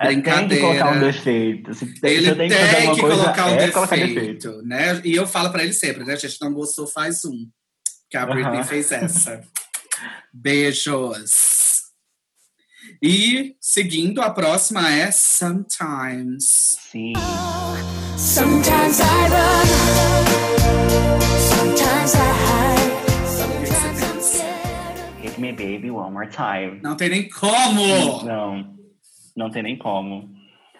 [0.00, 0.64] É, tem que brincadeira.
[0.66, 1.74] colocar um defeito.
[1.74, 4.14] Se, tem- Ele tem que que, coisa, colocar um é colocar defeito.
[4.20, 5.00] defeito, né?
[5.04, 6.14] E eu falo pra ele sempre, né?
[6.14, 7.48] A gente não gostou, faz um.
[8.10, 8.64] Que a Britney Aham.
[8.64, 9.40] fez essa.
[10.34, 11.61] Beijos.
[13.02, 16.76] E seguindo, a próxima é Sometimes.
[16.90, 17.12] Sim.
[18.16, 19.66] Sometimes I run,
[21.40, 22.92] sometimes I hide,
[25.22, 26.78] Hit Me Baby One More Time.
[26.82, 28.22] Não tem nem como!
[28.24, 28.72] Não,
[29.36, 30.30] não tem nem como.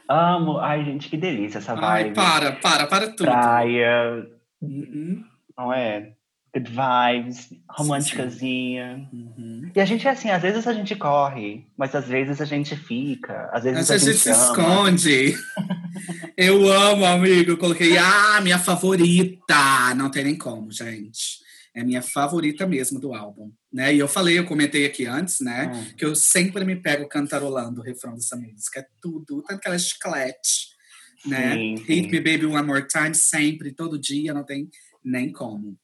[0.09, 0.59] Amo.
[0.59, 2.15] Ai, gente, que delícia essa Ai, vibe.
[2.15, 3.25] para, para, para tudo.
[3.25, 4.27] Praia,
[4.61, 5.25] Uhum,
[5.59, 6.13] não é?
[6.55, 9.09] Good vibes, românticazinha.
[9.11, 9.71] uhum.
[9.75, 12.77] E a gente é assim, às vezes a gente corre, mas às vezes a gente
[12.77, 15.35] fica, às vezes a gente, se esconde.
[16.37, 17.53] Eu amo, amigo.
[17.53, 19.95] Eu coloquei, ah, minha favorita.
[19.97, 21.41] Não tem nem como, gente.
[21.75, 23.51] É minha favorita mesmo do álbum.
[23.73, 23.95] Né?
[23.95, 25.71] E eu falei, eu comentei aqui antes, né?
[25.75, 25.95] Hum.
[25.97, 28.81] Que eu sempre me pego cantarolando o refrão dessa música.
[28.81, 30.73] É tudo, tanto que ela é chiclete.
[31.25, 31.55] Né?
[31.55, 32.11] Sim, Hit sim.
[32.11, 34.69] Me Baby One More Time, sempre, todo dia, não tem
[35.05, 35.79] nem como.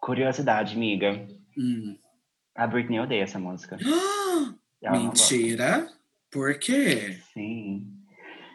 [0.00, 1.26] Curiosidade, amiga.
[1.56, 1.96] Hum.
[2.56, 3.76] A Britney odeia essa música.
[4.82, 4.96] Ela.
[4.98, 5.88] Mentira?
[6.30, 7.18] Por quê?
[7.32, 7.86] Sim.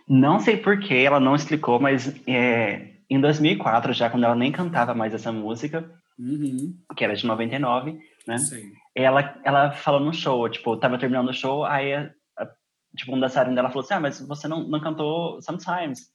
[0.07, 4.93] Não sei porquê, ela não explicou, mas é, em 2004, já quando ela nem cantava
[4.93, 5.89] mais essa música,
[6.19, 8.37] Uhum, que era de 99, né?
[8.37, 8.65] sei.
[8.95, 12.49] Ela, ela falou no show, tipo, tava terminando o show, aí, a- a-
[12.95, 16.11] tipo, um dançarino dela falou assim, ah, mas você não, não cantou Sometimes.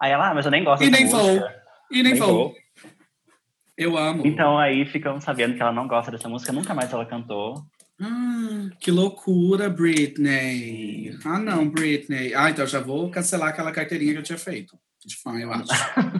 [0.00, 1.20] Aí ela, ah, mas eu nem gosto E dessa nem vou.
[1.22, 1.62] música.
[1.92, 2.32] E nem, Nem vou.
[2.34, 2.54] vou.
[3.76, 4.26] Eu amo.
[4.26, 7.64] Então aí ficamos sabendo que ela não gosta dessa música, nunca mais ela cantou.
[8.00, 11.16] Ah, que loucura, Britney.
[11.24, 12.34] Ah, não, Britney.
[12.34, 14.76] Ah, então já vou cancelar aquela carteirinha que eu tinha feito.
[15.04, 15.70] De fã, eu acho.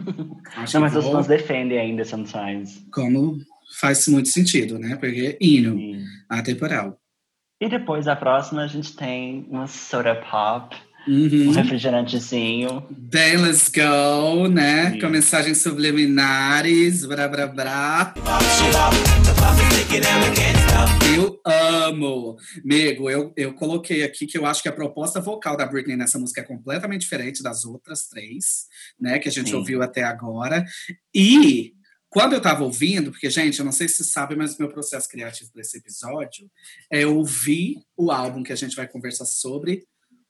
[0.57, 2.85] acho Não, mas os fãs defendem ainda Sometimes.
[2.91, 3.37] como
[3.79, 4.95] faz muito sentido, né?
[4.95, 6.03] Porque hino, Sim.
[6.29, 6.97] atemporal.
[7.61, 10.75] E depois, a próxima, a gente tem uma soda pop,
[11.07, 11.49] Uhum.
[11.49, 12.87] um refrigerantezinho.
[13.11, 14.91] Then let's go, né?
[14.91, 14.99] Sim.
[14.99, 18.13] Com mensagens subliminares, brá, brá, brá.
[21.15, 22.37] Eu amo.
[22.63, 26.17] Amigo, eu, eu coloquei aqui que eu acho que a proposta vocal da Britney nessa
[26.17, 28.67] música é completamente diferente das outras três,
[28.99, 29.19] né?
[29.19, 29.55] Que a gente Sim.
[29.55, 30.63] ouviu até agora.
[31.13, 31.73] E
[32.09, 34.69] quando eu tava ouvindo, porque, gente, eu não sei se vocês sabem, mas o meu
[34.69, 36.49] processo criativo para esse episódio
[36.91, 39.83] é ouvir o álbum que a gente vai conversar sobre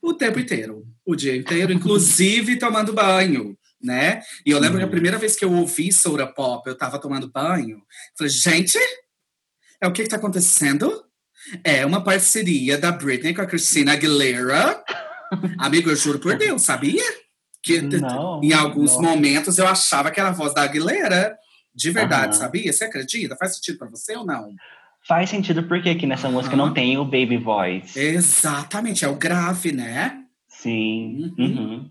[0.03, 4.21] o tempo inteiro, o dia inteiro, inclusive tomando banho, né?
[4.45, 4.91] E eu lembro que a Uhum.
[4.91, 7.81] primeira vez que eu ouvi Soda Pop, eu tava tomando banho,
[8.17, 8.77] falei, gente,
[9.81, 11.05] é o que que tá acontecendo?
[11.63, 14.83] É uma parceria da Britney com a Christina Aguilera.
[15.57, 17.03] Amigo, eu juro por Deus, sabia?
[17.61, 19.03] Que Não, em alguns não.
[19.03, 21.37] momentos eu achava que era a voz da Aguilera.
[21.73, 22.43] De verdade, Aham.
[22.43, 22.71] sabia?
[22.71, 23.35] Você acredita?
[23.37, 24.53] Faz sentido pra você ou não?
[25.07, 26.67] Faz sentido porque aqui nessa música Aham.
[26.67, 27.99] não tem o baby voice.
[27.99, 30.23] Exatamente, é o grave, né?
[30.47, 31.33] Sim.
[31.37, 31.45] Uhum.
[31.45, 31.89] Uhum.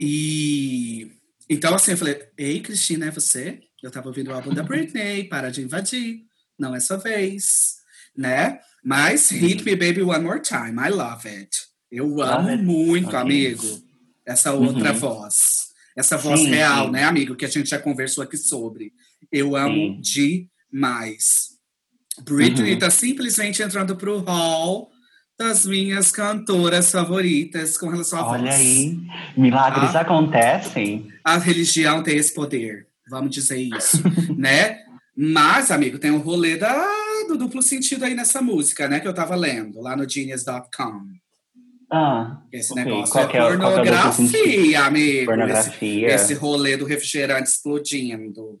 [0.00, 1.10] E
[1.48, 3.60] então assim, eu falei, ei, Cristina, é você?
[3.82, 6.20] Eu tava ouvindo o álbum da Britney, para de invadir.
[6.58, 7.76] Não é sua vez,
[8.16, 8.60] né?
[8.84, 11.50] Mas Hit Me Baby One More Time, I love it.
[11.90, 12.62] Eu Love amo it.
[12.62, 13.18] muito, Ok.
[13.18, 13.82] amigo,
[14.26, 14.98] essa outra Uhum.
[14.98, 15.72] voz.
[15.96, 16.92] Essa voz Sim, real, sim.
[16.92, 17.34] né, amigo?
[17.36, 18.92] Que a gente já conversou aqui sobre.
[19.30, 21.51] Eu amo demais.
[22.24, 22.78] Britney Uhum.
[22.78, 24.90] tá simplesmente entrando pro hall
[25.38, 28.54] das minhas cantoras favoritas com relação à Olha voz.
[28.54, 28.98] aí,
[29.36, 30.00] milagres Ah.
[30.00, 31.08] acontecem.
[31.24, 34.02] A religião tem esse poder, vamos dizer isso,
[34.36, 34.78] né?
[35.16, 36.86] Mas, amigo, tem o rolê da,
[37.28, 39.00] do duplo sentido aí nessa música, né?
[39.00, 41.02] Que eu tava lendo lá no Genius.com.
[41.90, 45.26] Ah, Esse negócio Qual é é- é o pornografia, amigo.
[45.26, 46.06] pornografia.
[46.08, 48.58] Esse, esse rolê do refrigerante explodindo.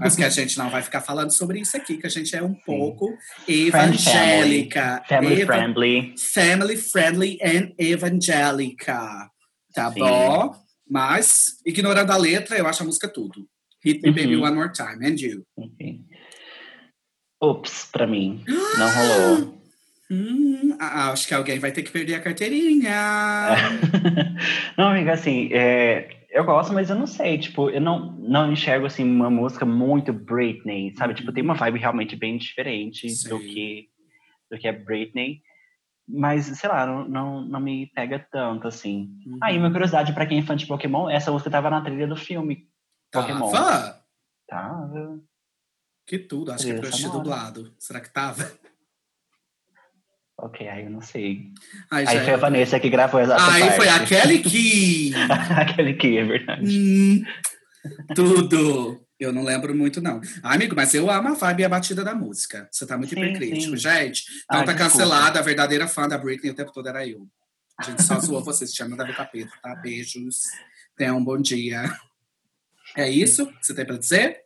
[0.00, 2.42] Mas que a gente não vai ficar falando sobre isso aqui, que a gente é
[2.42, 3.16] um pouco
[3.48, 5.02] evangélica.
[5.08, 6.14] Family Eva- friendly.
[6.18, 9.30] family friendly and evangélica.
[9.74, 10.00] Tá Sim.
[10.00, 10.54] bom?
[10.88, 13.46] Mas, ignorando a letra, eu acho a música tudo.
[13.82, 14.14] Hit me Uhum.
[14.14, 15.04] baby one more time.
[15.06, 15.42] And you?
[15.56, 16.00] Ok.
[17.42, 18.42] Ups, pra mim.
[18.46, 19.62] Não rolou.
[20.10, 22.92] Hum, ah, acho que alguém vai ter que perder a carteirinha.
[24.78, 28.86] não, amiga, assim, é, eu gosto, mas eu não sei, tipo, eu não, não enxergo,
[28.86, 31.14] assim, uma música muito Britney, sabe?
[31.14, 33.28] Tipo, tem uma vibe realmente bem diferente Sim.
[33.28, 33.88] do que,
[34.50, 35.40] do que é Britney.
[36.08, 39.16] Mas, sei lá, não, não, não me pega tanto, assim.
[39.24, 39.38] Uhum.
[39.40, 42.16] Aí, uma curiosidade pra quem é fã de Pokémon, essa música tava na trilha do
[42.16, 42.68] filme.
[43.12, 43.52] Pokémon.
[43.52, 44.04] Tava?
[44.48, 45.20] Tava.
[46.04, 47.72] Que tudo, acho que é pra assistir dublado.
[47.78, 48.42] Será que tava?
[50.36, 51.52] Ok, aí eu não sei.
[51.90, 53.76] Ai, Aí foi a Vanessa que gravou essa Aí parte.
[53.76, 55.12] foi aquele que.
[55.56, 56.78] Aquele que, é verdade.
[56.78, 57.22] Hum,
[58.14, 59.00] tudo.
[59.18, 60.20] Eu não lembro muito, não.
[60.42, 62.68] Ah, amigo, mas eu amo a vibe e a batida da música.
[62.70, 63.76] Você tá muito Sim, hipercrítico, sim.
[63.76, 64.24] gente.
[64.44, 65.38] Então Ai, tá cancelada.
[65.38, 67.26] A verdadeira fã da Britney o tempo todo era eu.
[67.78, 68.72] A gente só zoou vocês.
[68.72, 69.74] Te amo, Davi Capeta, tá?
[69.76, 70.40] Beijos.
[70.96, 71.84] Tenham um bom dia.
[72.96, 74.40] É isso que você tem pra dizer?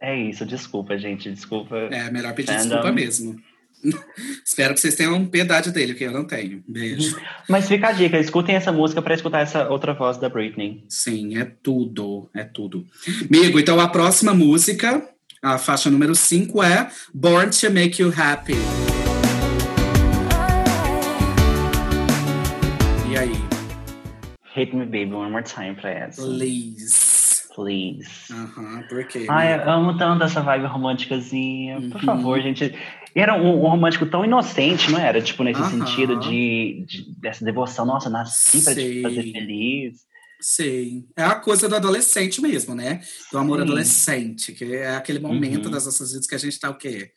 [0.00, 1.30] É isso, desculpa, gente.
[1.32, 1.76] Desculpa.
[1.90, 2.62] É, melhor pedir Fandom.
[2.62, 3.42] desculpa mesmo.
[4.44, 6.62] Espero que vocês tenham piedade dele, que eu não tenho.
[6.68, 7.16] Beijo.
[7.48, 10.84] Mas fica a dica, escutem essa música pra escutar essa outra voz da Britney.
[10.88, 12.86] Sim, é tudo, é tudo.
[13.28, 15.02] Amigo, então a próxima música,
[15.42, 18.54] a faixa número 5 é Born to Make You Happy.
[23.10, 23.32] E aí?
[24.54, 26.22] Hit me baby one more time essa.
[26.22, 27.09] Please.
[27.64, 28.32] Please.
[28.32, 29.26] Aham, por quê?
[29.28, 31.80] Ai, eu amo tanto essa vibe românticazinha.
[31.90, 32.06] Por Uhum.
[32.06, 32.64] favor, gente.
[33.14, 35.20] E era um, um romântico tão inocente, não era?
[35.20, 37.84] Tipo, nesse sentido de, de- dessa devoção.
[37.84, 40.08] Nossa, nasci pra te fazer feliz.
[40.40, 41.06] Sim.
[41.14, 43.02] É a coisa do adolescente mesmo, né?
[43.30, 43.62] Do amor Sim.
[43.64, 45.70] adolescente, que é aquele momento Uhum.
[45.72, 47.10] das nossas vidas que a gente tá o quê?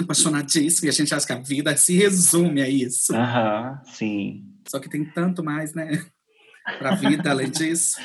[0.00, 3.12] Apaixonadíssimo e a gente acha que a vida se resume a isso.
[3.16, 4.44] Aham, sim.
[4.68, 6.04] Só que tem tanto mais, né?
[6.78, 7.96] Pra vida, além disso.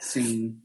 [0.00, 0.56] Sim.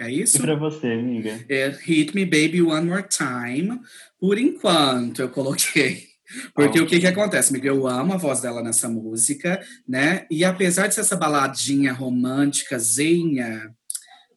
[0.00, 0.38] É E isso?
[0.40, 1.44] pra você, amiga?
[1.48, 3.80] É Hit Me Baby One More Time.
[4.20, 6.06] Por enquanto, eu coloquei.
[6.54, 7.68] Porque Ah, o que que acontece, amiga?
[7.68, 10.26] Eu amo a voz dela nessa música, né?
[10.30, 13.70] E apesar de ser essa baladinha românticazinha,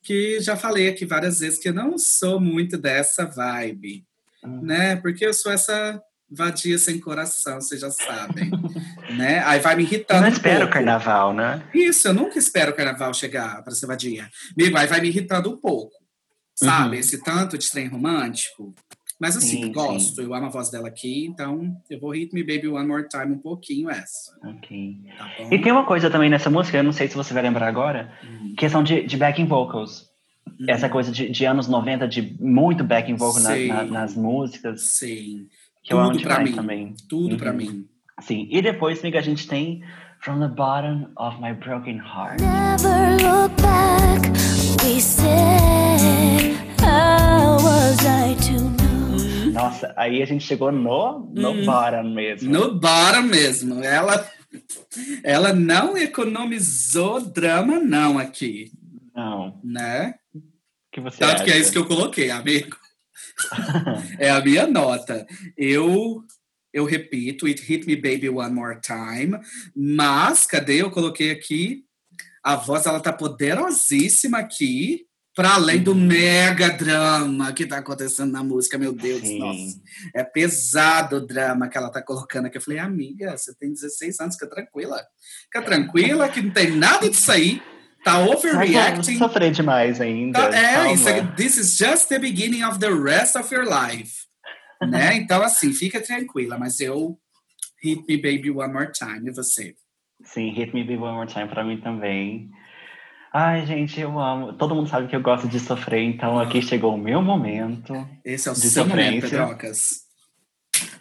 [0.01, 4.05] que já falei aqui várias vezes que eu não sou muito dessa vibe,
[4.43, 4.61] Hum.
[4.63, 4.95] né?
[4.95, 6.01] Porque eu sou essa
[6.31, 8.49] vadia sem coração, vocês já sabem,
[9.17, 9.43] né?
[9.45, 11.61] Aí vai me irritando Não um espera o carnaval, né?
[11.73, 14.29] Isso, eu nunca espero o carnaval chegar para ser vadia.
[14.57, 15.93] Amigo, aí vai me irritando um pouco.
[16.55, 16.95] Sabe?
[16.95, 16.99] Uhum.
[17.01, 18.73] Esse tanto de trem romântico.
[19.19, 20.15] Mas assim, Sim, gosto.
[20.15, 20.23] sim.
[20.23, 23.33] Eu amo a voz dela aqui, então eu vou hit me baby one more time
[23.33, 24.35] um pouquinho essa.
[24.43, 24.97] Ok.
[25.17, 25.31] Tá?
[25.51, 28.11] E tem uma coisa também nessa música, eu não sei se você vai lembrar agora,
[28.23, 28.55] Hum.
[28.57, 30.09] questão de, de backing vocals.
[30.59, 30.65] Hum.
[30.67, 35.47] Essa coisa de, de anos 90, de muito backing vocal na- na- nas músicas, Sim.
[35.83, 36.55] Que amo Tudo pra demais mim.
[36.55, 36.95] também.
[37.09, 37.37] Tudo Uhum.
[37.37, 37.85] pra mim.
[38.21, 38.47] Sim.
[38.51, 39.81] E depois, amiga, a gente tem
[40.23, 42.39] From the Bottom of My Broken Heart.
[42.41, 44.29] Never look back.
[44.85, 49.51] We said, How was I to know?
[49.53, 51.65] Nossa, aí a gente chegou no, no Hum.
[51.65, 52.51] bottom mesmo.
[52.51, 53.83] No bottom mesmo.
[53.83, 54.25] Ela,
[55.23, 58.71] ela não economizou drama, não, aqui.
[59.15, 59.59] Não.
[59.63, 60.13] Né?
[60.91, 61.43] Que você Tanto acha?
[61.45, 62.77] que é isso que eu coloquei, amigo.
[64.19, 65.25] É a minha nota.
[65.57, 66.23] Eu
[66.73, 69.37] eu repito, It Hit Me Baby One More Time,
[69.75, 70.81] mas cadê?
[70.81, 71.83] Eu coloquei aqui
[72.43, 78.43] a voz, ela tá poderosíssima aqui, para além do mega drama que tá acontecendo na
[78.43, 79.39] música, meu Deus, Sim.
[79.39, 79.81] nossa.
[80.13, 82.57] É pesado o drama que ela tá colocando aqui.
[82.57, 85.01] Eu falei, amiga, você tem 16 anos, fica tranquila.
[85.43, 87.61] Fica tranquila, que não tem nada disso aí.
[88.03, 89.17] Tá overreacting.
[89.17, 90.49] sofrer demais ainda.
[90.49, 90.91] Tá, é, calma.
[90.93, 94.21] isso aqui, this is just the beginning of the rest of your life.
[94.81, 95.15] né?
[95.21, 97.17] Então, assim, fica tranquila, mas eu
[97.83, 99.29] hit me baby one more time.
[99.29, 99.75] E você?
[100.23, 102.49] Sim, Hit Me Baby One More Time pra mim também.
[103.33, 104.53] Ai, gente, eu amo.
[104.53, 107.93] Todo mundo sabe que eu gosto de sofrer, então aqui chegou o meu momento.
[108.23, 109.29] Esse é o De seu momento, sofrência.
[109.39, 109.89] Pedrocas.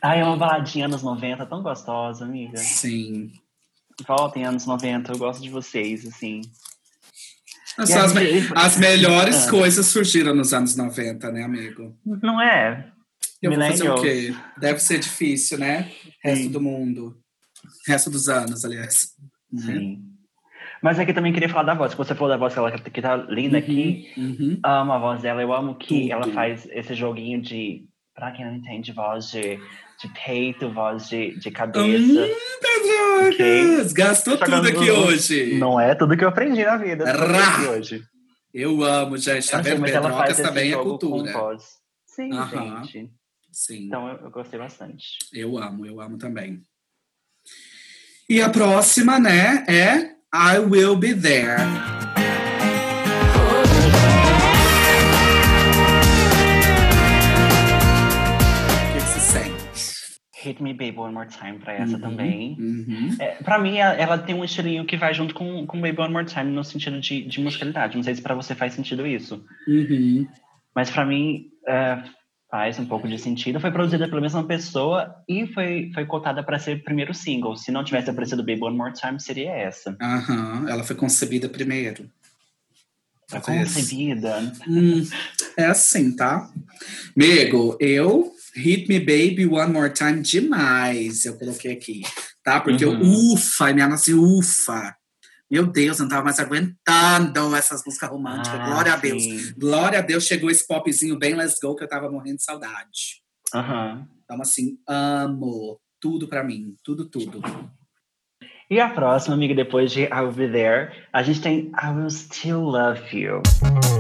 [0.01, 2.57] Ai, é uma baladinha anos 90, tão gostosa, amiga.
[2.57, 3.31] Sim.
[4.07, 6.41] Voltem anos 90, eu gosto de vocês, assim.
[7.79, 9.51] As, gente- as melhores Ah.
[9.51, 11.97] coisas surgiram nos anos 90, né, amigo?
[12.05, 12.91] Não é?
[13.43, 14.35] Eu vou fazer o quê?
[14.59, 15.91] Deve ser difícil, né?
[16.23, 16.51] Resto Sim.
[16.51, 17.17] do mundo.
[17.87, 19.15] Resto dos anos, aliás.
[19.57, 20.03] Sim.
[20.83, 23.17] Mas aqui também queria falar da voz, você falou da voz que ela que tá
[23.17, 24.11] linda aqui.
[24.17, 24.59] Uhum.
[24.65, 26.13] Amo a voz dela, eu amo que Tudo.
[26.13, 27.85] ela faz esse joguinho de.
[28.15, 29.59] Pra quem não entende, voz de,
[30.01, 32.23] de peito, voz de, de cabeça.
[32.23, 33.93] Hum, Pedrocas!
[33.93, 35.55] Gastou tudo aqui hoje.
[35.59, 37.05] Não é tudo que eu aprendi na vida.
[37.71, 38.03] hoje.
[38.53, 39.47] Eu amo, gente.
[39.47, 39.83] Eu Tá vendo?
[39.83, 41.33] Pedrocas também é cultura.
[41.33, 41.63] voz.
[42.07, 42.83] Sim, Aham.
[42.85, 43.11] gente.
[43.53, 45.05] Sim, Então eu, eu gostei bastante.
[45.35, 46.63] eu amo, eu amo também.
[48.29, 51.57] E a próxima, né, é I Will Be There.
[60.43, 62.57] Hit Me Baby One More Time pra essa Uhum, também.
[62.59, 63.17] uhum.
[63.19, 66.13] É, pra mim, ela, ela tem um estilinho que vai junto com, com Baby One
[66.13, 67.97] More Time no sentido de, de musicalidade.
[67.97, 69.45] Não sei se pra você faz sentido isso.
[69.69, 70.27] Uhum.
[70.75, 72.03] Mas pra mim, é,
[72.51, 73.61] Faz um pouco de sentido.
[73.61, 77.57] Foi produzida pela mesma pessoa e foi, foi cotada para ser o primeiro single.
[77.57, 79.97] Se não tivesse aparecido Baby One More Time, seria essa.
[80.03, 82.11] Aham, ela foi concebida primeiro.
[83.29, 84.53] Foi concebida.
[84.67, 85.07] Hum,
[85.57, 86.51] é assim, tá?
[87.17, 92.03] Amigo, eu Hit Me Baby One More Time demais, eu coloquei aqui,
[92.43, 92.61] tá?
[92.61, 93.33] Porque eu, Uhum.
[93.35, 94.95] ufa, e minha nossa, ufa.
[95.51, 98.61] Meu Deus, eu não tava mais aguentando essas músicas românticas.
[98.61, 99.23] Ah, Glória a Deus.
[99.23, 99.53] sim.
[99.59, 103.21] Glória a Deus, chegou esse popzinho bem Let's Go que eu tava morrendo de saudade.
[103.55, 104.07] Aham.
[104.25, 106.77] Então, assim, amo tudo pra mim.
[106.85, 107.43] Tudo, tudo.
[108.71, 112.61] E a próxima, amiga, depois de I'll Be There, a gente tem I Will Still
[112.61, 113.43] Love You.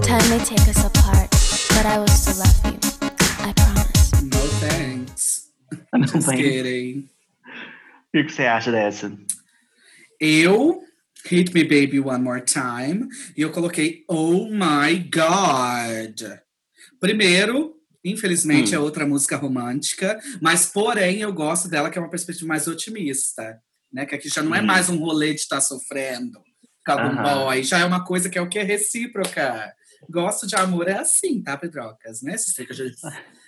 [0.07, 1.28] Time may take us apart,
[1.74, 2.78] but I will still love you.
[3.44, 3.80] I promise.
[5.92, 6.36] Não Just tem.
[6.38, 7.08] kidding.
[7.48, 9.12] O que que você acha dessa?
[10.20, 10.82] Eu,
[11.26, 16.38] Hit Me Baby One More Time, e eu coloquei Oh My God.
[16.98, 18.76] Primeiro, infelizmente, Hum.
[18.76, 23.60] é outra música romântica, mas porém eu gosto dela, que é uma perspectiva mais otimista.
[23.92, 24.06] Né?
[24.06, 24.66] Que aqui já não é Hum.
[24.66, 26.40] mais um rolê de estar sofrendo
[26.86, 27.44] com algum Aham.
[27.46, 29.72] boy, já é uma coisa que é o que é recíproca.
[30.09, 32.22] Gosto de amor é assim, tá, Pedrocas?
[32.22, 32.34] Né?
[32.34, 32.96] Esses que a gente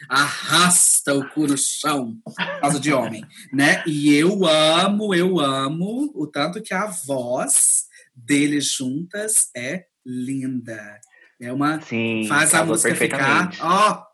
[0.08, 3.82] arrasta o cu no chão por causa de homem, né?
[3.86, 11.00] E eu amo, eu amo o tanto que a voz deles juntas é linda.
[11.40, 14.04] É uma Sim, faz a música ficar, ó,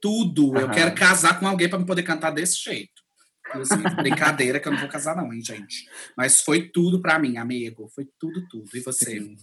[0.00, 0.58] tudo.
[0.58, 0.74] Eu Aham.
[0.74, 3.02] quero casar com alguém para me poder cantar desse jeito.
[3.48, 5.86] Inclusive, brincadeira que eu não vou casar não, hein, gente.
[6.16, 7.88] Mas foi tudo pra mim, amigo.
[7.94, 8.68] Foi tudo, tudo.
[8.74, 9.36] E você?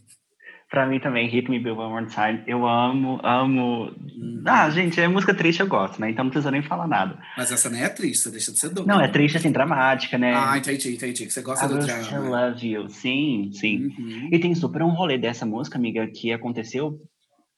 [0.69, 2.43] Pra mim também, Hit Me Baby One More Time.
[2.45, 3.91] Eu amo, amo.
[4.45, 6.11] Ah, gente, é música triste, eu gosto, né?
[6.11, 7.17] Então não precisa nem falar nada.
[7.35, 8.91] Mas essa nem é triste, deixa de ser doida.
[8.91, 10.33] Não, é triste, assim, dramática, né?
[10.35, 11.25] Ah, entendi, entendi.
[11.25, 12.49] Que você gosta I do Will Still drama.
[12.49, 12.89] Love You.
[12.89, 13.87] Sim, sim.
[13.97, 14.29] Uhum.
[14.31, 16.99] E tem super um rolê dessa música, amiga, que aconteceu.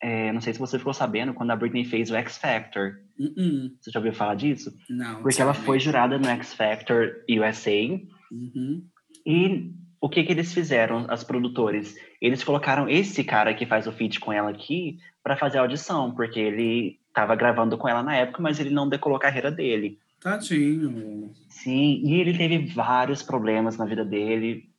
[0.01, 2.93] é, não sei se você ficou sabendo, quando a Britney fez o X Factor.
[3.20, 3.70] Uhum.
[3.80, 4.72] Você já ouviu falar disso?
[4.89, 5.22] Não.
[5.22, 7.99] Porque ela foi jurada no X Factor USA.
[8.32, 8.84] Uhum.
[9.28, 9.70] E
[10.02, 11.95] o que que eles fizeram, as produtores?
[12.20, 16.12] Eles colocaram esse cara que faz o feat com ela aqui pra fazer a audição,
[16.14, 19.99] porque ele tava gravando com ela na época, mas ele não decolou a carreira dele.
[20.20, 21.32] Tadinho.
[21.49, 24.70] Sim, e ele teve vários problemas na vida dele.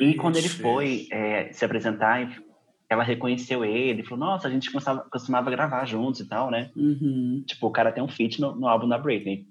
[0.00, 2.28] E quando ele foi é, se apresentar,
[2.90, 6.70] ela reconheceu ele, falou: Nossa, a gente costumava, costumava gravar juntos e tal, né?
[6.76, 7.42] Uhum.
[7.46, 9.46] Tipo, o cara tem um feat no, no álbum da Britney.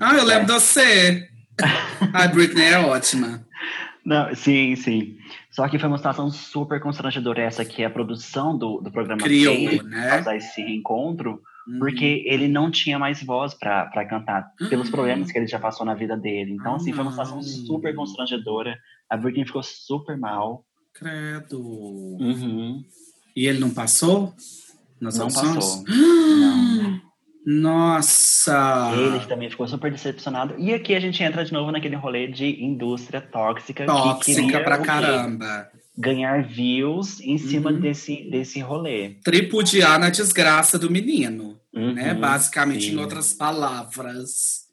[0.00, 0.46] Ah, eu lembro É.
[0.46, 1.28] de você.
[2.12, 3.46] A Britney é ótima.
[4.06, 5.16] Não, sim, sim.
[5.50, 9.54] Só que foi uma situação super constrangedora essa que a produção do, do programa Criou,
[9.54, 10.10] fez né?
[10.10, 11.80] causar esse reencontro, Uhum.
[11.80, 14.90] porque ele não tinha mais voz pra pra cantar, pelos Ah.
[14.92, 16.52] problemas que ele já passou na vida dele.
[16.52, 17.42] Então, assim, foi uma situação Não.
[17.42, 18.78] super constrangedora.
[19.10, 20.64] A Britney ficou super mal.
[20.94, 21.60] Credo.
[21.60, 22.84] Uhum.
[23.34, 24.32] E ele não passou?
[25.00, 25.54] Nas Não audições?
[25.56, 25.84] passou.
[25.90, 27.00] Não.
[27.46, 28.92] Nossa!
[28.96, 30.54] Ele também ficou super decepcionado.
[30.58, 34.64] E aqui a gente entra de novo naquele rolê de indústria tóxica, que Tóxica queria
[34.64, 35.70] pra caramba.
[35.96, 37.80] ganhar views em cima Uhum.
[37.80, 39.14] desse, desse rolê.
[39.24, 42.12] Tripudiar na desgraça do menino, né?
[42.12, 42.98] Uhum, Basicamente, em sim.
[42.98, 44.66] outras palavras.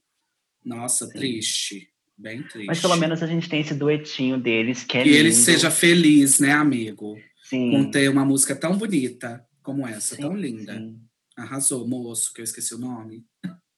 [0.66, 1.88] Nossa, triste.
[2.18, 2.68] Bem triste.
[2.68, 5.36] Mas pelo menos a gente tem esse duetinho deles, que é Que ele lindo.
[5.36, 7.16] seja feliz, né, amigo?
[7.44, 7.72] Sim.
[7.72, 10.74] Com ter uma música tão bonita como essa, Sim, tão linda.
[10.74, 10.98] sim.
[11.38, 13.24] Arrasou, moço, que eu esqueci o nome.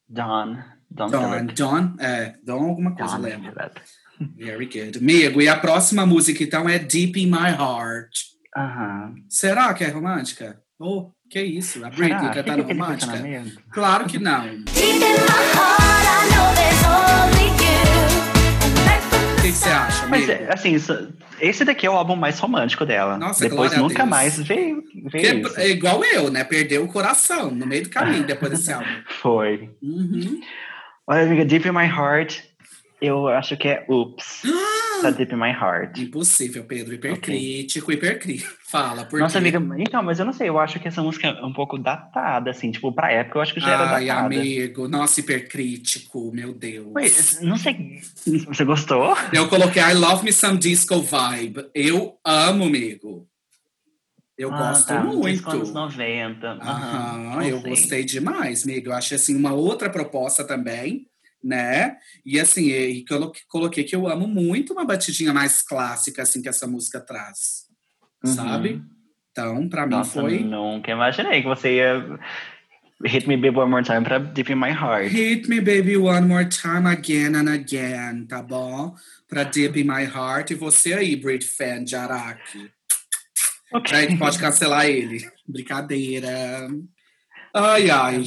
[0.07, 0.57] Don.
[0.89, 1.45] Don, Don.
[1.55, 3.23] Don, é, Don alguma coisa, Don.
[3.23, 3.81] Philip.
[4.37, 4.97] Very good.
[4.99, 8.11] Amigo, e a próxima música, então, é Deep in My Heart.
[8.55, 9.15] Aham.
[9.27, 10.61] Será que é romântica?
[10.79, 11.83] Oh, que isso?
[11.83, 13.13] A Britney cantando aquele romântica?
[13.71, 14.63] Claro que não.
[14.63, 15.05] Deep in my
[15.55, 16.34] heart, I
[19.45, 20.43] que que você acha, Mas, amigo?
[20.43, 23.15] é, assim, isso- esse daqui é o álbum mais romântico dela.
[23.17, 26.43] Nossa, Depois nunca mais veio, Que veio é, é igual eu, né?
[26.43, 28.87] Perdeu o coração no meio do caminho depois desse álbum.
[29.21, 29.69] Foi.
[29.83, 30.39] Uhum.
[31.07, 32.39] Olha, amiga, Deep in My Heart,
[32.99, 34.41] eu acho que é Oops.
[35.01, 35.97] Da Deep in My Heart.
[35.99, 36.93] Impossível, Pedro.
[36.95, 38.53] Hipercrítico, hipercrítico.
[38.63, 39.55] Fala, por Nossa, quê?
[39.55, 42.49] amiga, então, mas eu não sei, eu acho que essa música é um pouco datada,
[42.51, 44.35] assim, tipo, pra época eu acho que já era Ai, datada.
[44.35, 44.87] amigo.
[44.87, 47.41] Nossa, hipercrítico, meu Deus.
[47.41, 47.99] Não sei,
[48.47, 49.15] você gostou?
[49.31, 51.69] Eu coloquei I Love Me Some Disco Vibe.
[51.73, 53.27] Eu amo, amigo.
[54.37, 55.49] Eu Ah, gosto tá, muito.
[55.49, 56.47] anos 90.
[56.61, 57.69] Aham, Aham, eu sei.
[57.69, 58.89] gostei demais, amigo.
[58.89, 61.07] Eu achei assim uma outra proposta também,
[61.45, 61.97] né?
[62.25, 66.49] E assim, e colo- coloquei que eu amo muito uma batidinha mais clássica assim que
[66.49, 67.65] essa música traz,
[68.25, 68.33] Uhum.
[68.33, 68.81] sabe?
[69.31, 72.19] Então, pra mim foi nunca imaginei que você ia
[73.05, 75.11] hit me baby one more time pra Deep in My Heart.
[75.11, 78.95] Hit me baby one more time again and again, tá bom?
[79.27, 82.71] Pra Deep in My Heart e você aí, Brit fan de Araque.
[83.73, 83.93] Ok.
[83.97, 85.29] A gente pode cancelar ele.
[85.45, 86.67] Brincadeira.
[87.53, 88.23] Ai, ai.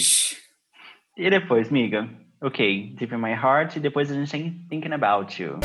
[1.17, 2.09] E depois, miga?
[2.41, 5.59] Ok, Deep in My Heart, e depois a gente tem Thinking About You.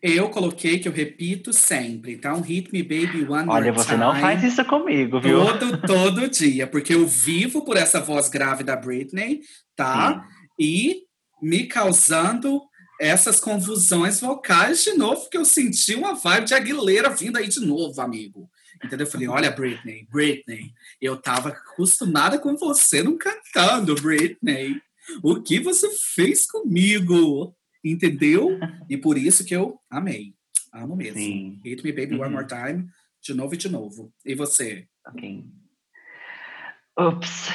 [0.00, 2.12] Eu coloquei que eu repito sempre.
[2.12, 5.44] Então, Hit Me Baby One More Olha, você não faz isso comigo, viu?
[5.44, 9.40] Todo, todo dia, porque eu vivo por essa voz grave da Britney,
[9.74, 10.24] tá?
[10.56, 11.00] E
[11.42, 12.62] me causando
[13.00, 17.60] essas convulsões vocais de novo, porque eu senti uma vibe de Aguilera vindo aí de
[17.60, 18.48] novo, amigo.
[18.82, 19.06] Entendeu?
[19.06, 24.80] Eu falei, olha, Britney, Britney, eu tava acostumada com você não cantando, Britney.
[25.22, 27.54] O que você fez comigo?
[27.84, 28.58] Entendeu?
[28.88, 30.34] E por isso que eu amei.
[30.72, 31.18] Amo mesmo.
[31.18, 31.60] Sim.
[31.64, 32.30] Hit Me Baby One Uhum.
[32.30, 32.88] More Time,
[33.20, 34.12] de novo e de novo.
[34.24, 34.86] E você?
[35.06, 35.44] Ok.
[36.98, 37.48] Ups.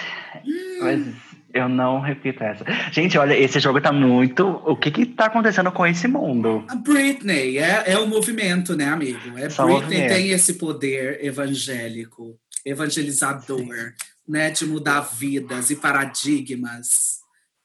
[0.82, 1.15] Mas
[1.55, 2.65] eu não repito essa.
[2.91, 4.45] Gente, olha, esse jogo tá muito.
[4.45, 6.65] O que que tá acontecendo com esse mundo?
[6.67, 9.37] A Britney é, é o movimento, né, amigo?
[9.37, 10.09] É Só Britney movimento.
[10.13, 13.93] tem esse poder evangélico, evangelizador,
[14.27, 17.15] né, de mudar vidas e paradigmas.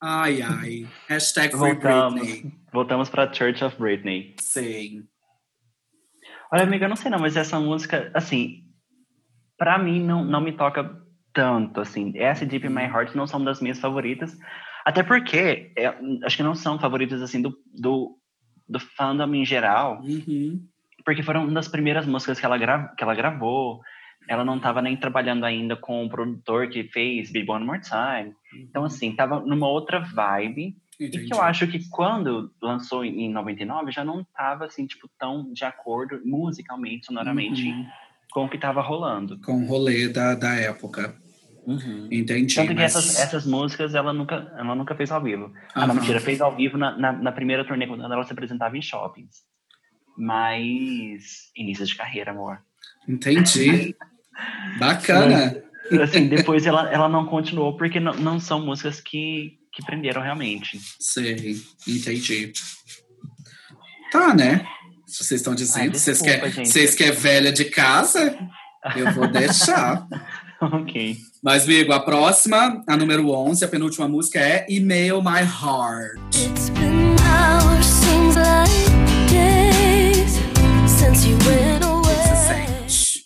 [0.01, 0.89] Ai, ai.
[1.09, 2.21] Hashtag Voltamos.
[2.21, 2.53] Britney.
[2.73, 4.37] Voltamos pra Church of Britney.
[4.41, 5.03] Sim.
[6.53, 8.63] Olha, amiga, eu não sei não, mas essa música, assim,
[9.59, 10.89] pra mim não, não me toca
[11.33, 12.13] tanto, assim.
[12.17, 14.37] Essa e Deep in My Heart não são das minhas favoritas.
[14.85, 18.17] Até porque, é, acho que não são favoritas, assim, do, do,
[18.69, 20.01] do fandom em geral.
[20.03, 20.63] Uhum.
[21.05, 23.81] porque foram uma das primeiras músicas que ela, gra que ela gravou.
[24.29, 28.35] Ela não estava nem trabalhando ainda com o produtor que fez Be One More Time.
[28.55, 30.77] Então, assim, tava numa outra vibe.
[30.99, 31.27] E Entendi.
[31.27, 35.51] que eu acho que quando lançou em em 99, já não tava, assim, tipo, tão
[35.53, 37.87] de acordo musicalmente, sonoramente, Uhum.
[38.31, 39.41] Com o que tava rolando.
[39.41, 41.15] Com o rolê da, da época.
[42.11, 42.55] Entendi.
[42.55, 45.53] Tanto que mas- essas, essas músicas ela nunca, ela nunca fez ao vivo.
[45.75, 48.77] Ah, não, mentira, fez ao vivo na, na, na primeira turnê, quando ela se apresentava
[48.77, 49.43] em shoppings.
[50.17, 52.59] Mas, início de carreira, amor.
[53.09, 53.95] Entendi.
[54.79, 55.63] Bacana.
[56.03, 60.81] assim, depois ela, ela não continuou porque não, não são músicas que, que prenderam realmente.
[60.99, 61.57] Sei,
[61.87, 62.53] entendi.
[64.11, 64.67] Tá, né?
[65.19, 68.37] Vocês estão dizendo, Ai, vocês desculpa, querem vocês quer velha de casa,
[68.97, 70.07] eu vou deixar.
[70.61, 71.17] ok.
[71.43, 76.21] Mas, amigo, a próxima, a número 11, a penúltima música é Email My Heart.
[76.37, 80.33] It's been hours, seems like days
[80.87, 82.37] since you went away.
[82.47, 83.25] sente?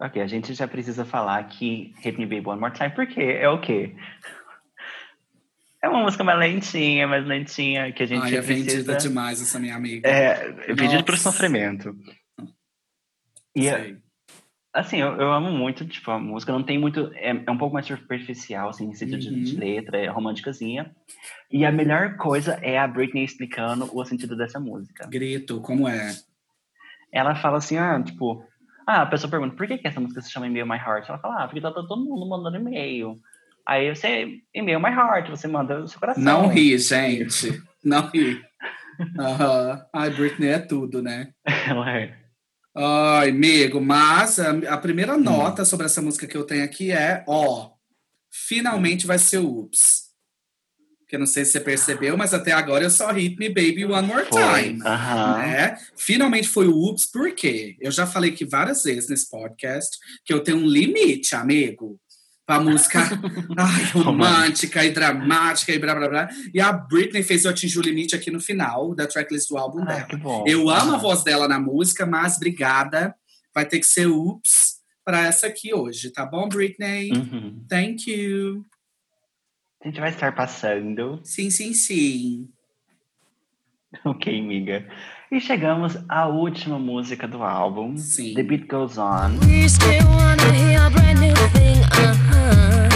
[0.00, 3.48] Ok, a gente já precisa falar que Hit Me Baby One More Time, porque é
[3.48, 3.94] o quê?
[5.82, 8.76] É uma música mais lentinha, mais lentinha, que a gente Ai, é precisa...
[8.76, 10.08] vendida demais essa minha amiga.
[10.08, 11.16] É, pro Nossa.
[11.16, 11.96] sofrimento.
[13.54, 13.98] E, Sei.
[14.72, 17.10] assim, eu, eu amo muito, tipo, a música não tem muito...
[17.14, 19.42] É, é um pouco mais superficial, assim, em sentido de, Uhum.
[19.42, 20.94] de letra, é românticazinha.
[21.50, 25.08] E a melhor coisa é a Britney explicando o sentido dessa música.
[25.08, 26.14] Grito, como é?
[27.12, 28.42] ela fala assim, ah, tipo,
[28.86, 31.08] ah, a pessoa pergunta, por que, que essa música se chama Email My Heart?
[31.08, 33.20] Ela fala, ah, porque tá todo mundo mandando e-mail.
[33.66, 36.22] Aí você, Email My Heart, você manda o seu coração.
[36.22, 37.62] Não ri, gente.
[37.84, 38.40] Não ri.
[39.18, 39.84] Aham.
[39.92, 41.32] Ai, Britney é tudo, né?
[41.66, 42.16] Ela é.
[42.74, 45.20] Ai, amigo, mas a, a primeira Hum.
[45.22, 47.72] nota sobre essa música que eu tenho aqui é, ó,
[48.30, 50.10] finalmente vai ser o Ups.
[51.06, 53.84] Que eu não sei se você percebeu, mas até agora eu só hit me baby
[53.84, 54.62] one more Foi.
[54.62, 54.80] time.
[54.86, 55.38] Aham.
[55.38, 55.76] Né?
[55.96, 57.76] Finalmente foi o Ups, por quê?
[57.80, 62.00] Eu já falei aqui várias vezes nesse podcast que eu tenho um limite, amigo,
[62.46, 63.00] pra música
[63.56, 66.28] ai, romântica e dramática e blá blá blá.
[66.52, 69.82] E a Britney fez eu atingir o limite aqui no final da tracklist do álbum
[69.82, 70.08] Ah, dela.
[70.46, 70.98] Eu amo a Aham.
[70.98, 73.14] voz dela na música, mas obrigada.
[73.54, 77.10] Vai ter que ser Ups para essa aqui hoje, tá bom, Britney?
[77.12, 77.64] Uhum.
[77.68, 78.64] Thank you.
[79.82, 81.20] A gente vai estar passando.
[81.24, 82.48] Sim, sim, sim.
[84.04, 84.86] Ok, amiga.
[85.32, 87.96] E chegamos à última música do álbum.
[87.96, 88.34] Sim.
[88.34, 89.30] The Beat Goes On.
[89.46, 92.92] We still wanna hear a brand new thing, uh-huh.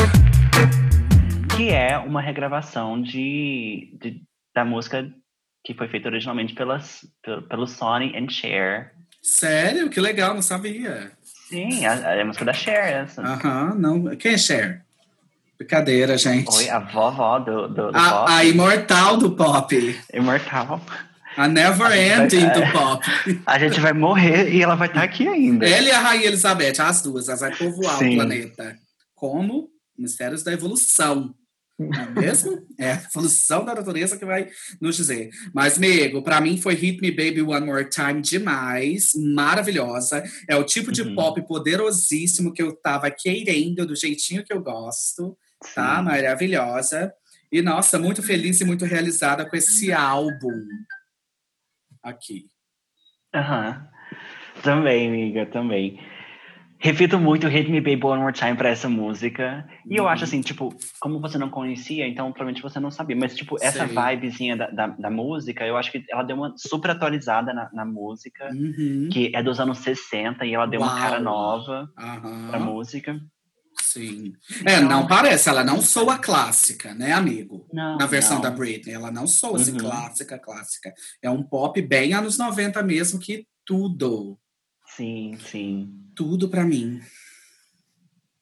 [1.56, 4.20] que é uma regravação de, de-
[4.54, 5.10] da música
[5.64, 8.92] que foi feita originalmente pelas, pelo, pelo Sonny and Cher.
[9.22, 9.88] Sério?
[9.88, 11.12] Que legal, não sabia.
[11.22, 13.22] Sim, a, a música da Cher, essa.
[13.22, 14.14] Aham, não.
[14.14, 14.84] Quem é Cher?
[15.56, 16.52] Brincadeira, gente.
[16.52, 18.30] Foi a vovó do, do, do pop.
[18.30, 19.74] A, a imortal do pop.
[20.12, 20.82] Imortal.
[21.36, 23.04] A never ending do pop.
[23.44, 25.68] A gente vai morrer e ela vai estar aqui ainda.
[25.68, 28.12] Ela e a Rainha Elizabeth, as duas, elas vão povoar Sim.
[28.12, 28.76] o planeta.
[29.14, 29.68] Como?
[29.98, 31.34] Mistérios da evolução.
[31.78, 32.64] Não é mesmo?
[32.78, 34.48] É a evolução da natureza que vai
[34.80, 35.30] nos dizer.
[35.54, 39.10] Mas, amigo, pra mim foi Hit Me Baby One More Time demais.
[39.14, 40.22] Maravilhosa.
[40.48, 41.14] É o tipo de Uhum.
[41.14, 45.36] pop poderosíssimo que eu tava querendo, do jeitinho que eu gosto.
[45.74, 46.00] Tá?
[46.02, 47.12] Maravilhosa.
[47.52, 50.52] E, nossa, muito feliz e muito realizada com esse álbum.
[52.10, 52.46] Aqui.
[53.34, 53.84] Aham.
[54.62, 55.98] Também, amiga, também.
[56.78, 59.68] Refito muito Hit Me Baby One More Time pra essa música.
[59.90, 60.08] E eu Uhum.
[60.10, 63.16] acho assim, tipo, como você não conhecia, então provavelmente você não sabia.
[63.16, 63.96] Mas, tipo, essa Sei.
[63.96, 67.84] vibezinha da, da, da música, eu acho que ela deu uma super atualizada na, na
[67.84, 69.08] música, Uhum.
[69.12, 71.24] que é dos anos 60, e ela deu uma cara Uau.
[71.24, 72.46] nova Aham.
[72.52, 73.18] pra música.
[74.00, 74.32] Sim.
[74.64, 77.66] É, não parece, ela não soa clássica, né, amigo?
[77.72, 78.42] Não, Na versão não.
[78.42, 79.78] da Britney, ela não soa assim, Uhum.
[79.78, 80.92] clássica, clássica.
[81.22, 84.38] É um pop bem anos 90 mesmo, que tudo,
[84.96, 85.90] Sim, sim.
[86.14, 87.00] tudo pra mim.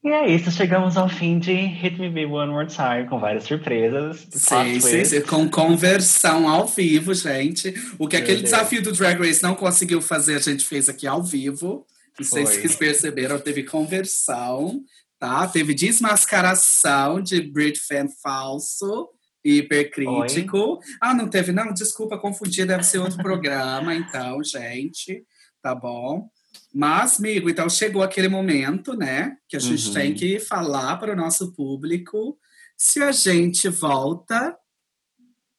[0.03, 3.45] E é isso, chegamos ao fim de Hit Me Baby One More Time, com várias
[3.45, 4.27] surpresas.
[4.31, 5.09] sei, twists.
[5.09, 7.69] sei, com conversão ao vivo, gente.
[7.99, 8.51] O que Meu aquele Deus.
[8.51, 11.87] desafio do Drag Race não conseguiu fazer, a gente fez aqui ao vivo.
[12.21, 14.83] Não sei se vocês perceberam, teve conversão,
[15.25, 15.47] tá?
[15.49, 19.09] Teve desmascaração de Brit fan falso
[19.43, 20.81] e hipercrítico.
[21.01, 21.73] Ah, não teve, não?
[21.73, 25.25] Desculpa, confundi, deve ser outro programa, então, gente.
[25.63, 26.29] Tá bom?
[26.75, 29.37] Mas, amigo, então chegou aquele momento, né?
[29.49, 29.95] Que a gente Uhum.
[29.95, 32.39] tem que falar para o nosso público
[32.77, 34.55] se a gente volta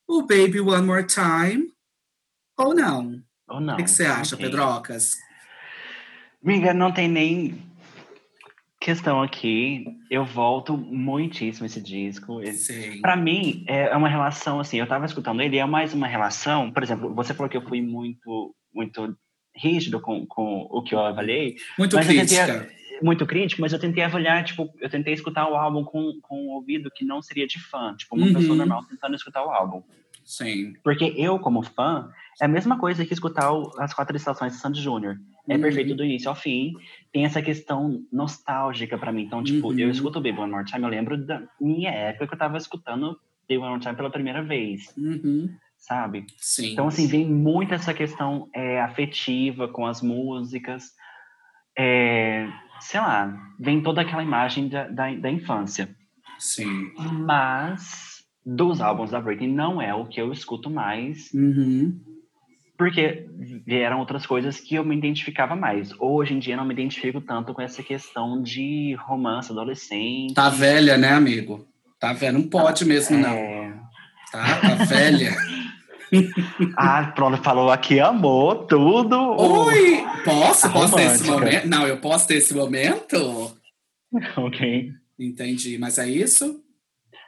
[0.08, 1.72] o Baby One More Time
[2.56, 3.20] ou não.
[3.48, 3.74] Ou não.
[3.74, 4.46] O que, que você acha, Ok.
[4.46, 5.16] Pedrocas?
[6.44, 7.66] Amiga, não tem nem
[8.86, 9.84] questão aqui.
[10.12, 12.40] Eu volto muitíssimo esse disco.
[12.54, 13.02] Sim.
[13.02, 14.78] Pra mim, é uma relação assim.
[14.80, 16.72] Eu tava escutando ele, é mais uma relação.
[16.72, 19.18] Por exemplo, você falou que eu fui muito, muito
[19.58, 21.56] rígido com, com o que eu avaliei.
[21.80, 22.70] Muito crítica.
[23.02, 26.50] Muito crítico, mas eu tentei avaliar, tipo, eu tentei escutar o álbum com, com um
[26.52, 27.94] ouvido que não seria de fã.
[27.98, 28.34] Tipo, uma Uhum.
[28.36, 29.82] pessoa normal tentando escutar o álbum.
[30.24, 30.74] Sim.
[30.84, 32.10] Porque eu, como fã,
[32.42, 35.18] é a mesma coisa que escutar o- as quatro estações de Sandy Júnior.
[35.48, 35.62] É Uhum.
[35.62, 36.74] perfeito do início ao fim.
[37.14, 39.24] Tem essa questão nostálgica pra mim.
[39.24, 39.80] Então, tipo, Uhum.
[39.80, 43.20] eu escuto Baby One More Time, eu lembro da minha época que eu tava escutando
[43.48, 45.50] Baby One More Time pela primeira vez, Uhum.
[45.78, 46.26] sabe?
[46.38, 46.72] Sim.
[46.74, 50.92] Então, assim, vem muito essa questão é, afetiva com as músicas.
[51.78, 52.48] É,
[52.80, 55.90] sei lá, vem toda aquela imagem da, da, da infância.
[56.40, 56.92] Sim.
[57.26, 61.32] Mas, dos álbuns da Britney, não é o que eu escuto mais.
[61.34, 62.00] Uhum.
[62.78, 63.26] Porque
[63.66, 65.92] vieram outras coisas que eu me identificava mais.
[66.00, 70.34] Hoje em dia não me identifico tanto com essa questão de romance adolescente.
[70.34, 71.66] Tá velha, né, amigo?
[72.00, 72.34] Tá velha.
[72.34, 73.30] Não pode mesmo, não.
[73.30, 73.74] É...
[74.32, 75.36] Tá, tá velha.
[76.78, 79.18] Ah, pronto, falou aqui, amor, tudo.
[79.18, 80.06] Oi!
[80.24, 80.72] Posso?
[80.72, 81.68] Posso ter esse momento?
[81.68, 83.58] Não, eu posso ter esse momento?
[84.38, 84.92] ok.
[85.20, 85.78] Entendi.
[85.78, 86.64] Mas é isso?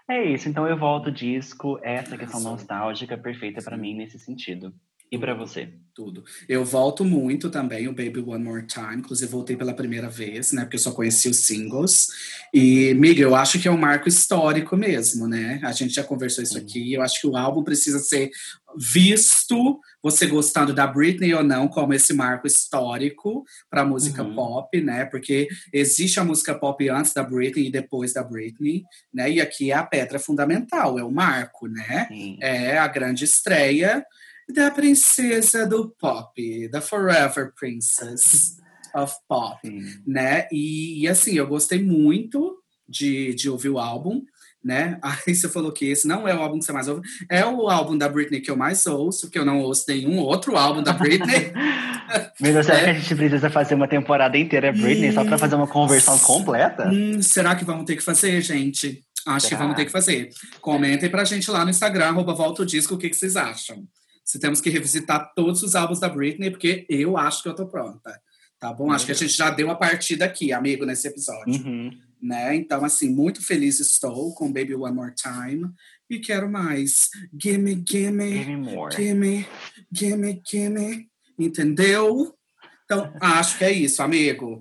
[0.09, 4.73] É isso, então eu volto o disco, essa questão nostálgica perfeita pra mim nesse sentido.
[5.11, 5.69] E pra você?
[5.95, 6.23] Tudo.
[6.47, 8.97] Eu volto muito também o Baby One More Time.
[8.97, 10.61] Inclusive, voltei pela primeira vez, né?
[10.63, 12.07] Porque eu só conheci os singles.
[12.53, 15.59] E, Miga, eu acho que é um marco histórico mesmo, né?
[15.63, 16.93] A gente já conversou isso aqui.
[16.93, 18.29] Eu acho que o álbum precisa ser
[18.77, 24.35] visto, você gostando da Britney ou não, como esse marco histórico para música Uhum.
[24.35, 25.05] pop, né?
[25.05, 29.31] Porque existe a música pop antes da Britney e depois da Britney, né?
[29.31, 32.05] E aqui é a pedra fundamental, é o marco, né?
[32.07, 32.37] Sim.
[32.39, 34.05] é a grande estreia
[34.53, 38.57] da princesa do pop, da Forever Princess
[38.95, 39.59] of Pop,
[40.05, 40.47] né?
[40.51, 42.57] E, e, assim, eu gostei muito
[42.87, 44.21] de, de ouvir o álbum,
[44.63, 44.97] né?
[45.27, 47.69] Aí você falou que esse não é o álbum que você mais ouve, é o
[47.69, 50.93] álbum da Britney que eu mais ouço, porque eu não ouço nenhum outro álbum da
[50.93, 51.51] Britney.
[52.39, 52.83] Mas será É.
[52.85, 56.19] que a gente precisa fazer uma temporada inteira Britney só pra fazer uma conversão Hum.
[56.19, 56.87] completa?
[56.89, 59.03] Hum, será que vamos ter que fazer, gente?
[59.25, 59.61] Acho que Será?
[59.63, 60.29] vamos ter que fazer.
[60.61, 63.83] Comentem pra gente lá no Instagram, arroba volta o disco, o que, que vocês acham.
[64.27, 67.65] Se temos que revisitar todos os álbuns da Britney, porque eu acho que eu tô
[67.65, 68.21] pronta.
[68.59, 68.91] Tá bom?
[68.91, 71.65] Acho que a gente já deu a partida aqui, amigo, nesse episódio.
[71.65, 71.97] Uhum.
[72.21, 72.53] Né?
[72.57, 75.71] Então, assim, muito feliz estou com Baby One More Time.
[76.09, 77.09] E quero mais.
[77.41, 78.43] Gimme, gimme.
[78.91, 79.47] Gimme,
[79.89, 81.07] gimme, gimme.
[81.39, 82.35] Entendeu?
[82.83, 84.59] Então, acho que é isso, amigo.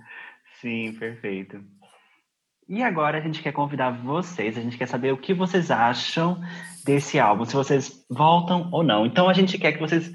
[0.60, 1.60] Sim, perfeito.
[2.68, 6.40] E agora a gente quer convidar vocês, a gente quer saber o que vocês acham
[6.84, 9.06] desse álbum, se vocês voltam ou não.
[9.06, 10.10] Então a gente quer que vocês.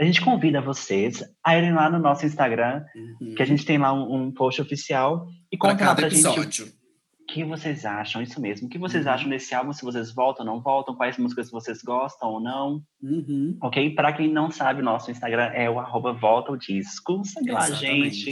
[0.00, 2.84] A gente convida vocês a irem lá no nosso Instagram,
[3.20, 3.34] Uhum.
[3.34, 6.08] que a gente tem lá um, um post oficial, e Pra contar lá cada pra
[6.08, 6.78] gente o
[7.30, 8.68] que vocês acham, isso mesmo.
[8.68, 9.12] O que vocês Uhum.
[9.12, 12.80] acham desse álbum, se vocês voltam ou não voltam, quais músicas vocês gostam ou não.
[13.02, 13.58] Uhum.
[13.60, 13.90] Ok?
[13.94, 17.22] Para quem não sabe, o nosso Instagram é o arroba volta o disco.
[17.24, 18.30] Segue lá, gente.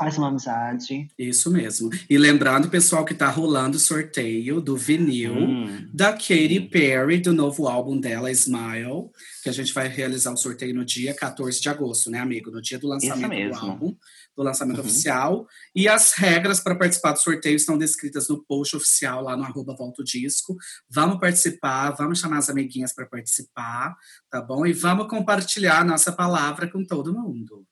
[0.00, 1.08] Faz uma amizade.
[1.18, 1.90] Isso mesmo.
[2.08, 5.88] E lembrando, pessoal, que tá rolando o sorteio do vinil Hum.
[5.92, 9.10] da Katy Perry, do novo álbum dela, Smile,
[9.42, 12.50] que a gente vai realizar o sorteio no dia 14 de agosto, né, amigo?
[12.50, 13.94] No dia do lançamento do álbum,
[14.34, 14.84] do lançamento Uhum.
[14.86, 15.46] oficial.
[15.76, 19.76] E as regras para participar do sorteio estão descritas no post oficial lá no arroba
[19.76, 20.56] Volta o Disco.
[20.88, 23.94] Vamos participar, vamos chamar as amiguinhas para participar,
[24.30, 24.64] tá bom?
[24.64, 27.66] E vamos compartilhar a nossa palavra com todo mundo.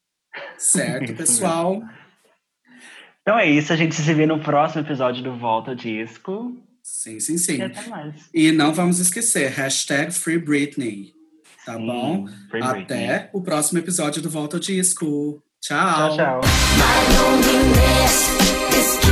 [0.58, 1.80] Certo, pessoal?
[3.28, 6.56] Então é isso, a gente se vê no próximo episódio do Volta ao Disco.
[6.82, 7.60] Sim, sim, E sim.
[7.60, 8.14] até mais.
[8.32, 11.12] E não vamos esquecer, hashtag Free Britney.
[11.66, 12.26] Tá Sim, bom?
[12.48, 13.04] Free Britney.
[13.04, 15.42] Até o próximo episódio do Volta ao Disco.
[15.60, 16.16] Tchau.
[16.16, 16.40] Tchau,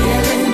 [0.09, 0.46] tchau.